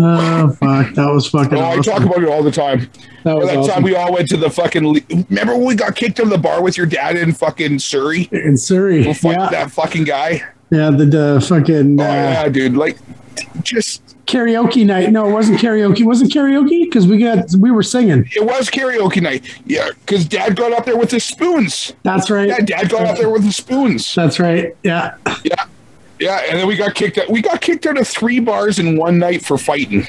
Oh 0.00 0.48
fuck, 0.50 0.94
that 0.94 1.10
was 1.12 1.26
fucking 1.28 1.58
Oh, 1.58 1.70
I 1.70 1.76
talk 1.80 2.02
about 2.02 2.22
it 2.22 2.28
all 2.28 2.42
the 2.42 2.52
time. 2.52 2.88
that 3.24 3.36
was 3.36 3.48
that 3.48 3.56
awesome. 3.58 3.74
time 3.74 3.82
we 3.82 3.96
all 3.96 4.12
went 4.12 4.28
to 4.28 4.36
the 4.36 4.48
fucking. 4.48 4.86
le- 4.86 5.00
Remember 5.28 5.56
when 5.56 5.64
we 5.66 5.74
got 5.74 5.96
kicked 5.96 6.20
out 6.20 6.24
of 6.26 6.30
the 6.30 6.38
bar 6.38 6.62
with 6.62 6.76
your 6.76 6.86
dad 6.86 7.16
in 7.16 7.32
fucking 7.32 7.80
Surrey? 7.80 8.28
in 8.30 8.56
Surrey, 8.56 9.04
Well, 9.04 9.14
fuck 9.14 9.36
yeah, 9.36 9.48
that 9.50 9.70
fucking 9.72 10.04
guy. 10.04 10.42
yeah, 10.70 10.90
the, 10.90 11.04
the 11.04 11.44
fucking 11.48 12.00
Oh 12.00 12.04
uh, 12.04 12.06
yeah, 12.06 12.48
dude. 12.48 12.76
Like, 12.76 12.96
just 13.62 14.07
karaoke 14.28 14.86
night. 14.86 15.10
No, 15.10 15.28
it 15.28 15.32
wasn't 15.32 15.58
karaoke. 15.60 16.04
Was 16.04 16.22
it 16.22 16.30
karaoke? 16.30 16.84
Because 16.84 17.06
we 17.06 17.18
got 17.18 17.46
we 17.58 17.70
were 17.70 17.82
singing. 17.82 18.28
it 18.36 18.44
was 18.44 18.68
karaoke 18.70 19.20
night. 19.22 19.44
Yeah, 19.66 19.88
because 20.06 20.24
dad 20.26 20.54
got 20.56 20.72
up 20.72 20.84
there 20.84 20.96
with 20.96 21.10
the 21.10 21.18
spoons. 21.20 21.92
That's 22.04 22.30
right. 22.30 22.48
Yeah, 22.48 22.60
dad 22.60 22.88
got 22.90 23.06
up 23.06 23.16
there 23.18 23.30
with 23.30 23.44
the 23.44 23.52
spoons. 23.52 24.14
That's 24.14 24.38
right. 24.38 24.76
Yeah. 24.84 25.16
Yeah. 25.42 25.64
Yeah, 26.20 26.42
and 26.48 26.58
then 26.58 26.66
we 26.66 26.76
got 26.76 26.94
kicked 26.94 27.16
out. 27.18 27.28
We 27.30 27.40
got 27.42 27.60
kicked 27.60 27.86
out 27.86 27.96
of 27.98 28.06
three 28.08 28.40
bars 28.40 28.78
in 28.78 28.96
one 28.96 29.18
night 29.18 29.44
for 29.44 29.56
fighting. 29.56 30.06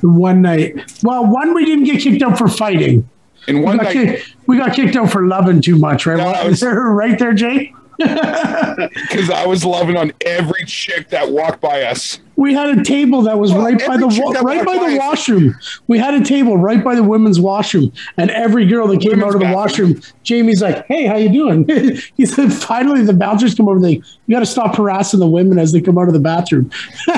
One 0.00 0.42
night. 0.42 0.74
Well, 1.02 1.24
one 1.26 1.54
we 1.54 1.64
didn't 1.64 1.84
get 1.84 2.00
kicked 2.00 2.22
out 2.22 2.36
for 2.36 2.48
fighting. 2.48 3.08
In 3.46 3.58
We 3.58 3.64
one 3.64 3.76
got, 3.76 3.84
night, 3.84 3.92
kicked, 3.92 4.34
we 4.46 4.56
got 4.58 4.74
kicked 4.74 4.96
out 4.96 5.10
for 5.12 5.26
loving 5.26 5.60
too 5.62 5.76
much, 5.78 6.06
right? 6.06 6.16
No, 6.18 6.24
Well, 6.24 6.34
I 6.34 6.40
is 6.44 6.50
was- 6.50 6.60
there 6.60 6.74
right 6.74 7.18
there, 7.18 7.34
Jay? 7.34 7.72
because 7.98 9.30
I 9.30 9.46
was 9.46 9.64
loving 9.64 9.96
on 9.96 10.12
every 10.22 10.64
chick 10.64 11.08
that 11.10 11.30
walked 11.30 11.60
by 11.60 11.82
us. 11.82 12.18
We 12.36 12.52
had 12.52 12.76
a 12.76 12.82
table 12.82 13.22
that 13.22 13.38
was 13.38 13.52
Well, 13.52 13.62
right 13.62 13.78
by 13.86 13.96
the 13.96 14.08
wa- 14.08 14.32
that 14.32 14.42
right 14.42 14.64
by 14.66 14.74
walked 14.76 14.90
the 14.90 14.96
by 14.98 15.04
us- 15.04 15.08
washroom. 15.10 15.54
We 15.86 15.98
had 15.98 16.14
a 16.14 16.24
table 16.24 16.56
right 16.58 16.82
by 16.82 16.96
the 16.96 17.02
women's 17.04 17.38
washroom, 17.40 17.92
and 18.16 18.30
every 18.32 18.66
girl 18.66 18.88
that 18.88 19.00
came 19.00 19.22
out 19.22 19.28
of 19.34 19.40
the 19.40 19.46
bathroom. 19.46 19.54
washroom, 19.94 20.00
Jamie's 20.24 20.60
like, 20.60 20.84
"Hey, 20.86 21.06
how 21.06 21.14
you 21.16 21.28
doing?" 21.28 21.68
he 22.16 22.26
said, 22.26 22.52
"Finally, 22.52 23.04
the 23.04 23.12
bouncers 23.12 23.54
come 23.54 23.68
over. 23.68 23.78
They, 23.78 24.02
you 24.26 24.32
got 24.34 24.40
to 24.40 24.46
stop 24.46 24.74
harassing 24.76 25.20
the 25.20 25.28
women 25.28 25.58
as 25.60 25.70
they 25.72 25.80
come 25.80 25.96
out 25.96 26.08
of 26.08 26.14
the 26.14 26.18
bathroom." 26.20 26.70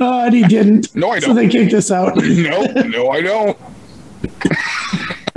uh, 0.00 0.22
and 0.24 0.34
he 0.34 0.42
didn't. 0.44 0.94
No, 0.96 1.10
I 1.10 1.20
don't. 1.20 1.28
So 1.30 1.34
they 1.34 1.48
kicked 1.48 1.74
us 1.74 1.90
out. 1.90 2.16
No, 2.16 2.62
no, 2.64 3.08
I 3.10 3.20
don't. 3.20 3.58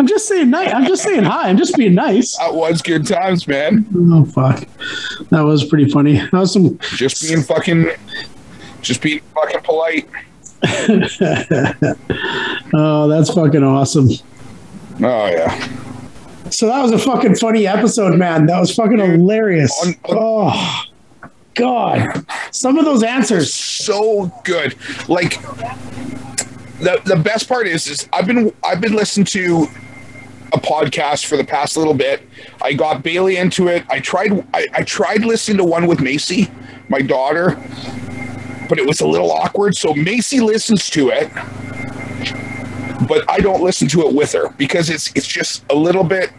I'm 0.03 0.07
just 0.09 0.27
saying 0.27 0.49
nice. 0.49 0.73
I'm 0.73 0.85
just 0.85 1.01
saying 1.01 1.23
hi. 1.23 1.47
I'm 1.47 1.55
just 1.55 1.77
being 1.77 1.93
nice. 1.95 2.35
That 2.37 2.53
was 2.53 2.81
good 2.81 3.07
times, 3.07 3.47
man. 3.47 3.85
Oh 3.95 4.25
fuck, 4.25 4.67
that 5.29 5.39
was 5.41 5.63
pretty 5.63 5.89
funny. 5.89 6.17
That 6.17 6.33
was 6.33 6.51
some. 6.51 6.77
Just 6.79 7.21
being 7.21 7.41
fucking, 7.41 7.87
just 8.81 9.01
being 9.01 9.21
fucking 9.33 9.61
polite. 9.61 10.09
Oh, 12.75 13.07
that's 13.07 13.33
fucking 13.33 13.63
awesome. 13.63 14.09
Oh 15.01 15.27
yeah. 15.27 15.69
So 16.49 16.67
that 16.67 16.81
was 16.81 16.91
a 16.91 16.97
fucking 16.97 17.35
funny 17.35 17.65
episode, 17.67 18.17
man. 18.17 18.45
That 18.47 18.59
was 18.59 18.73
fucking 18.75 18.97
hilarious. 18.99 19.71
on- 19.85 19.95
Oh, 20.09 20.81
God. 21.53 22.25
Some 22.51 22.77
of 22.77 22.85
those 22.85 23.03
answers. 23.03 23.53
so 23.53 24.31
good. 24.43 24.75
Like 25.07 25.41
the 26.79 26.99
the 27.05 27.15
best 27.23 27.47
part 27.47 27.67
is 27.67 27.87
is 27.87 28.09
I've 28.11 28.25
been 28.25 28.51
I've 28.65 28.81
been 28.81 28.93
listening 28.93 29.25
to 29.27 29.67
a 30.53 30.57
podcast 30.59 31.25
for 31.25 31.37
the 31.37 31.43
past 31.43 31.77
little 31.77 31.93
bit. 31.93 32.21
I 32.61 32.73
got 32.73 33.03
Bailey 33.03 33.37
into 33.37 33.67
it. 33.67 33.83
I 33.89 33.99
tried 33.99 34.31
I, 34.53 34.67
I 34.73 34.83
tried 34.83 35.25
listening 35.25 35.57
to 35.57 35.63
one 35.63 35.87
with 35.87 35.99
Macy, 35.99 36.49
my 36.89 37.01
daughter, 37.01 37.55
but 38.69 38.77
it 38.77 38.85
was 38.87 39.01
a 39.01 39.07
little 39.07 39.31
awkward. 39.31 39.75
So 39.75 39.93
Macy 39.93 40.39
listens 40.39 40.89
to 40.91 41.09
it, 41.09 41.29
but 43.07 43.29
I 43.29 43.39
don't 43.39 43.61
listen 43.63 43.87
to 43.89 44.07
it 44.07 44.13
with 44.13 44.31
her 44.33 44.49
because 44.57 44.89
it's 44.89 45.11
it's 45.15 45.27
just 45.27 45.65
a 45.69 45.75
little 45.75 46.03
bit 46.03 46.29
it- 46.29 46.33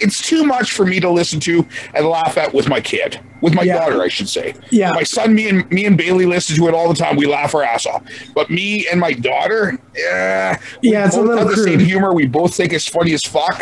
it's 0.00 0.20
too 0.20 0.44
much 0.44 0.72
for 0.72 0.84
me 0.86 1.00
to 1.00 1.10
listen 1.10 1.40
to 1.40 1.66
and 1.94 2.06
laugh 2.06 2.36
at 2.38 2.52
with 2.54 2.68
my 2.68 2.80
kid, 2.80 3.20
with 3.40 3.54
my 3.54 3.62
Yeah. 3.62 3.78
daughter, 3.78 4.02
I 4.02 4.08
should 4.08 4.28
say. 4.28 4.54
Yeah. 4.70 4.90
My 4.92 5.02
son, 5.02 5.34
me 5.34 5.48
and 5.48 5.70
me 5.70 5.84
and 5.86 5.96
Bailey 5.96 6.26
listen 6.26 6.56
to 6.56 6.68
it 6.68 6.74
all 6.74 6.88
the 6.88 6.94
time. 6.94 7.16
We 7.16 7.26
laugh 7.26 7.54
our 7.54 7.62
ass 7.62 7.86
off. 7.86 8.02
But 8.34 8.50
me 8.50 8.86
and 8.90 9.00
my 9.00 9.12
daughter, 9.12 9.78
yeah, 9.96 10.58
we 10.82 10.92
Yeah, 10.92 11.06
it's 11.06 11.16
a 11.16 11.20
little 11.22 11.46
the 11.46 11.56
same 11.56 11.78
humor. 11.80 12.12
We 12.14 12.26
both 12.26 12.54
think 12.54 12.72
it's 12.72 12.88
funny 12.88 13.12
as 13.14 13.22
fuck. 13.24 13.60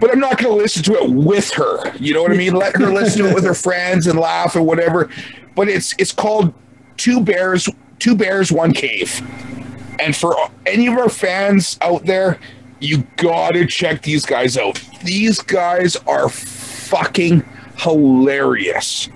But 0.00 0.12
I'm 0.12 0.20
not 0.20 0.38
going 0.38 0.56
to 0.56 0.62
listen 0.62 0.82
to 0.84 0.94
it 1.02 1.10
with 1.10 1.50
her. 1.54 1.92
You 1.98 2.14
know 2.14 2.22
what 2.22 2.30
I 2.30 2.36
mean? 2.36 2.54
Let 2.54 2.76
her 2.76 2.92
listen 2.92 3.22
to 3.24 3.30
it 3.30 3.34
with 3.34 3.42
her 3.44 3.54
friends 3.68 4.06
and 4.06 4.16
laugh 4.18 4.54
and 4.54 4.64
whatever. 4.64 5.08
But 5.56 5.68
it's 5.68 5.92
it's 5.98 6.12
called 6.12 6.54
Two 6.96 7.20
Bears, 7.20 7.68
Two 7.98 8.14
Bears, 8.14 8.52
One 8.52 8.72
Cave. 8.72 9.20
And 10.00 10.14
for 10.14 10.36
any 10.66 10.86
of 10.86 10.94
our 10.94 11.08
fans 11.08 11.76
out 11.82 12.04
there, 12.06 12.38
you 12.80 13.06
gotta 13.16 13.66
check 13.66 14.02
these 14.02 14.24
guys 14.24 14.56
out. 14.56 14.82
These 15.04 15.40
guys 15.40 15.96
are 16.06 16.28
fucking 16.28 17.44
hilarious. 17.76 19.08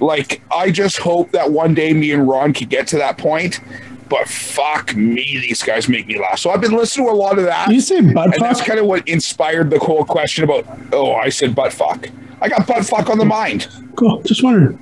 Like, 0.00 0.42
I 0.54 0.70
just 0.70 0.98
hope 0.98 1.32
that 1.32 1.50
one 1.50 1.74
day 1.74 1.92
me 1.94 2.12
and 2.12 2.28
Ron 2.28 2.52
can 2.52 2.68
get 2.68 2.86
to 2.88 2.98
that 2.98 3.16
point 3.18 3.60
but 4.08 4.28
fuck 4.28 4.94
me, 4.94 5.38
these 5.40 5.62
guys 5.62 5.88
make 5.88 6.06
me 6.06 6.18
laugh. 6.18 6.38
So 6.38 6.50
I've 6.50 6.60
been 6.60 6.72
listening 6.72 7.06
to 7.06 7.12
a 7.12 7.14
lot 7.14 7.38
of 7.38 7.44
that. 7.44 7.70
You 7.70 7.80
say 7.80 8.00
butt 8.00 8.34
and 8.34 8.42
that's 8.42 8.60
kind 8.60 8.78
of 8.78 8.86
what 8.86 9.06
inspired 9.08 9.70
the 9.70 9.78
whole 9.78 10.04
question 10.04 10.44
about, 10.44 10.66
oh, 10.92 11.14
I 11.14 11.28
said 11.28 11.54
butt 11.54 11.72
fuck. 11.72 12.08
I 12.40 12.48
got 12.48 12.66
butt 12.66 12.84
fuck 12.86 13.08
on 13.08 13.18
the 13.18 13.24
mind. 13.24 13.68
Cool. 13.96 14.22
Just 14.22 14.42
wondered. 14.42 14.78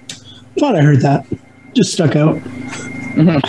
Thought 0.59 0.76
I 0.76 0.82
heard 0.82 1.01
that. 1.01 1.26
Just 1.74 1.93
stuck 1.93 2.16
out. 2.16 2.37
Mm-hmm. 3.16 3.41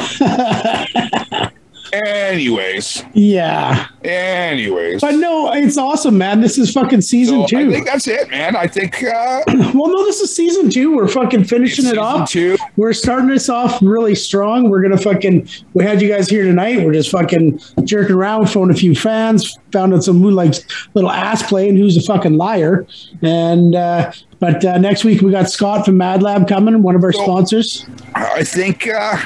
Anyways, 1.94 3.04
Yeah. 3.14 3.88
anyways. 4.04 5.02
But 5.02 5.16
no, 5.16 5.52
it's 5.54 5.78
awesome, 5.78 6.18
man. 6.18 6.42
This 6.42 6.58
is 6.58 6.72
fucking 6.72 7.02
season 7.02 7.48
So 7.48 7.58
I 7.58 7.70
think 7.72 7.86
that's 7.86 8.08
it, 8.08 8.30
man. 8.30 8.56
I 8.56 8.68
think 8.68 9.04
uh, 9.04 9.44
well, 9.48 9.88
no, 9.88 10.04
this 10.06 10.20
is 10.22 10.36
season 10.36 10.70
two. 10.70 10.96
We're 10.96 11.08
fucking 11.08 11.46
finishing 11.46 11.86
it 11.86 11.98
off. 11.98 12.30
two. 12.30 12.58
We're 12.76 12.94
starting 12.94 13.30
this 13.30 13.50
off 13.50 13.80
really 13.82 14.16
strong. 14.16 14.70
We're 14.70 14.82
gonna 14.82 14.98
fucking. 14.98 15.48
We 15.74 15.84
had 15.84 16.02
you 16.02 16.10
guys 16.10 16.30
here 16.30 16.44
tonight. 16.44 16.86
We're 16.86 16.94
just 16.94 17.12
fucking 17.12 17.60
jerking 17.84 18.16
around, 18.16 18.48
phoned 18.50 18.72
a 18.72 18.76
few 18.76 18.96
fans, 18.96 19.58
found 19.72 19.94
out 19.94 20.04
some 20.04 20.18
moonlight 20.18 20.66
little 20.94 21.12
ass 21.12 21.44
play 21.48 21.70
and 21.70 21.78
who's 21.78 21.98
a 21.98 22.02
fucking 22.02 22.38
liar. 22.38 22.86
And 23.22 23.76
uh, 23.76 24.12
but 24.40 24.64
uh, 24.66 24.78
next 24.80 25.04
week 25.04 25.22
we 25.22 25.32
got 25.32 25.50
Scott 25.50 25.86
from 25.86 25.98
Mad 25.98 26.22
Lab 26.24 26.48
coming, 26.48 26.82
one 26.82 26.96
of 26.96 27.04
our 27.04 27.14
So- 27.14 27.24
sponsors. 27.24 27.86
I 28.16 28.44
think 28.44 28.88
uh, 28.88 29.18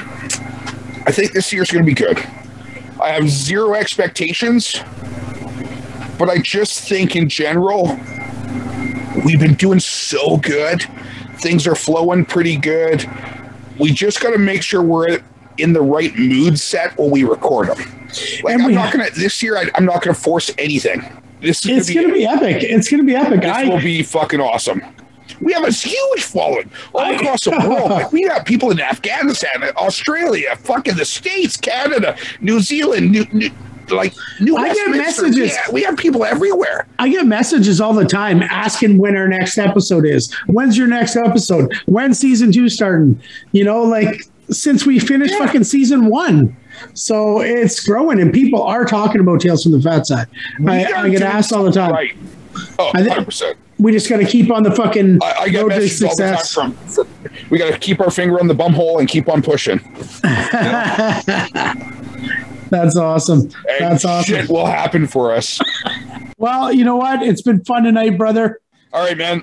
I 1.06 1.12
think 1.12 1.32
this 1.32 1.52
year's 1.52 1.70
going 1.70 1.84
to 1.84 1.86
be 1.86 1.94
good. 1.94 2.18
I 3.02 3.10
have 3.10 3.28
zero 3.28 3.74
expectations, 3.74 4.80
but 6.18 6.28
I 6.28 6.38
just 6.38 6.88
think 6.88 7.16
in 7.16 7.28
general 7.28 7.98
we've 9.24 9.40
been 9.40 9.54
doing 9.54 9.80
so 9.80 10.36
good. 10.38 10.84
Things 11.36 11.66
are 11.66 11.74
flowing 11.74 12.24
pretty 12.24 12.56
good. 12.56 13.08
We 13.78 13.92
just 13.92 14.20
got 14.20 14.30
to 14.30 14.38
make 14.38 14.62
sure 14.62 14.82
we're 14.82 15.20
in 15.56 15.72
the 15.72 15.82
right 15.82 16.14
mood 16.16 16.58
set 16.58 16.96
when 16.98 17.10
we 17.10 17.24
record 17.24 17.68
them. 17.68 17.78
Like 18.42 18.54
And 18.54 18.62
I'm 18.62 18.74
not 18.74 18.92
to 18.92 19.10
this 19.14 19.42
year. 19.42 19.56
I, 19.56 19.70
I'm 19.74 19.84
not 19.84 20.02
going 20.02 20.14
to 20.14 20.20
force 20.20 20.50
anything. 20.58 21.02
This 21.40 21.64
is 21.64 21.88
It's 21.88 21.94
gonna 21.94 22.12
be 22.12 22.26
epic. 22.26 22.62
It's 22.62 22.90
gonna 22.90 23.04
be 23.04 23.14
epic. 23.14 23.40
this 23.40 23.50
I, 23.50 23.64
will 23.64 23.80
be 23.80 24.02
fucking 24.02 24.40
awesome. 24.40 24.82
We 25.40 25.52
have 25.52 25.64
a 25.64 25.70
huge 25.70 26.22
following 26.24 26.70
all 26.92 27.14
across 27.14 27.44
the 27.44 27.50
world. 27.50 27.90
Like 27.90 28.12
we 28.12 28.22
have 28.22 28.44
people 28.44 28.70
in 28.70 28.80
Afghanistan, 28.80 29.62
Australia, 29.76 30.54
fucking 30.56 30.96
the 30.96 31.04
States, 31.04 31.56
Canada, 31.56 32.16
New 32.40 32.60
Zealand, 32.60 33.10
New, 33.10 33.24
New 33.32 33.50
like 33.90 34.14
New 34.40 34.56
I 34.56 34.72
get 34.72 34.90
messages. 34.90 35.52
Yeah, 35.52 35.72
we 35.72 35.82
have 35.82 35.96
people 35.96 36.24
everywhere. 36.24 36.86
I 37.00 37.08
get 37.08 37.26
messages 37.26 37.80
all 37.80 37.92
the 37.92 38.04
time 38.04 38.40
asking 38.42 38.98
when 38.98 39.16
our 39.16 39.26
next 39.26 39.58
episode 39.58 40.06
is. 40.06 40.32
When's 40.46 40.78
your 40.78 40.86
next 40.86 41.16
episode? 41.16 41.72
When's 41.86 42.18
season 42.18 42.52
two 42.52 42.68
starting? 42.68 43.20
You 43.52 43.64
know, 43.64 43.82
like 43.82 44.20
since 44.50 44.86
we 44.86 45.00
finished 45.00 45.32
Yeah. 45.32 45.46
fucking 45.46 45.64
season 45.64 46.06
one. 46.06 46.56
So 46.94 47.40
it's 47.40 47.80
growing 47.84 48.20
and 48.20 48.32
people 48.32 48.62
are 48.62 48.84
talking 48.84 49.20
about 49.20 49.40
Tales 49.40 49.64
from 49.64 49.72
the 49.72 49.82
Fat 49.82 50.06
Side. 50.06 50.28
I, 50.66 50.84
I 50.92 51.08
get 51.08 51.22
asked 51.22 51.52
all 51.52 51.64
the 51.64 51.72
time. 51.72 51.92
Right. 51.92 52.16
Oh, 52.78 52.90
I 52.94 53.02
thi- 53.02 53.10
100%. 53.10 53.54
We 53.80 53.92
just 53.92 54.08
got 54.10 54.18
to 54.18 54.26
keep 54.26 54.50
on 54.50 54.62
the 54.62 54.70
fucking 54.72 55.20
I, 55.22 55.34
I 55.40 55.48
get 55.48 55.62
road 55.62 55.70
to 55.70 55.76
messages 55.76 56.02
all 56.02 56.14
the 56.16 56.22
time 56.22 56.36
success. 56.38 56.54
from, 56.54 56.72
from 57.24 57.32
we 57.48 57.58
got 57.58 57.72
to 57.72 57.78
keep 57.78 58.00
our 58.00 58.10
finger 58.10 58.38
on 58.38 58.46
the 58.46 58.54
bum 58.54 58.74
hole 58.74 58.98
and 58.98 59.08
keep 59.08 59.28
on 59.28 59.42
pushing. 59.42 59.78
That's 62.70 62.94
awesome. 62.96 63.40
And 63.40 63.52
That's 63.80 64.04
awesome. 64.04 64.34
shit 64.34 64.48
will 64.48 64.66
happen 64.66 65.06
for 65.06 65.32
us. 65.34 65.60
Well, 66.38 66.72
you 66.72 66.84
know 66.84 66.96
what? 66.96 67.22
It's 67.22 67.42
been 67.42 67.64
fun 67.64 67.82
tonight, 67.84 68.16
brother. 68.16 68.60
All 68.92 69.04
right, 69.04 69.16
man. 69.16 69.40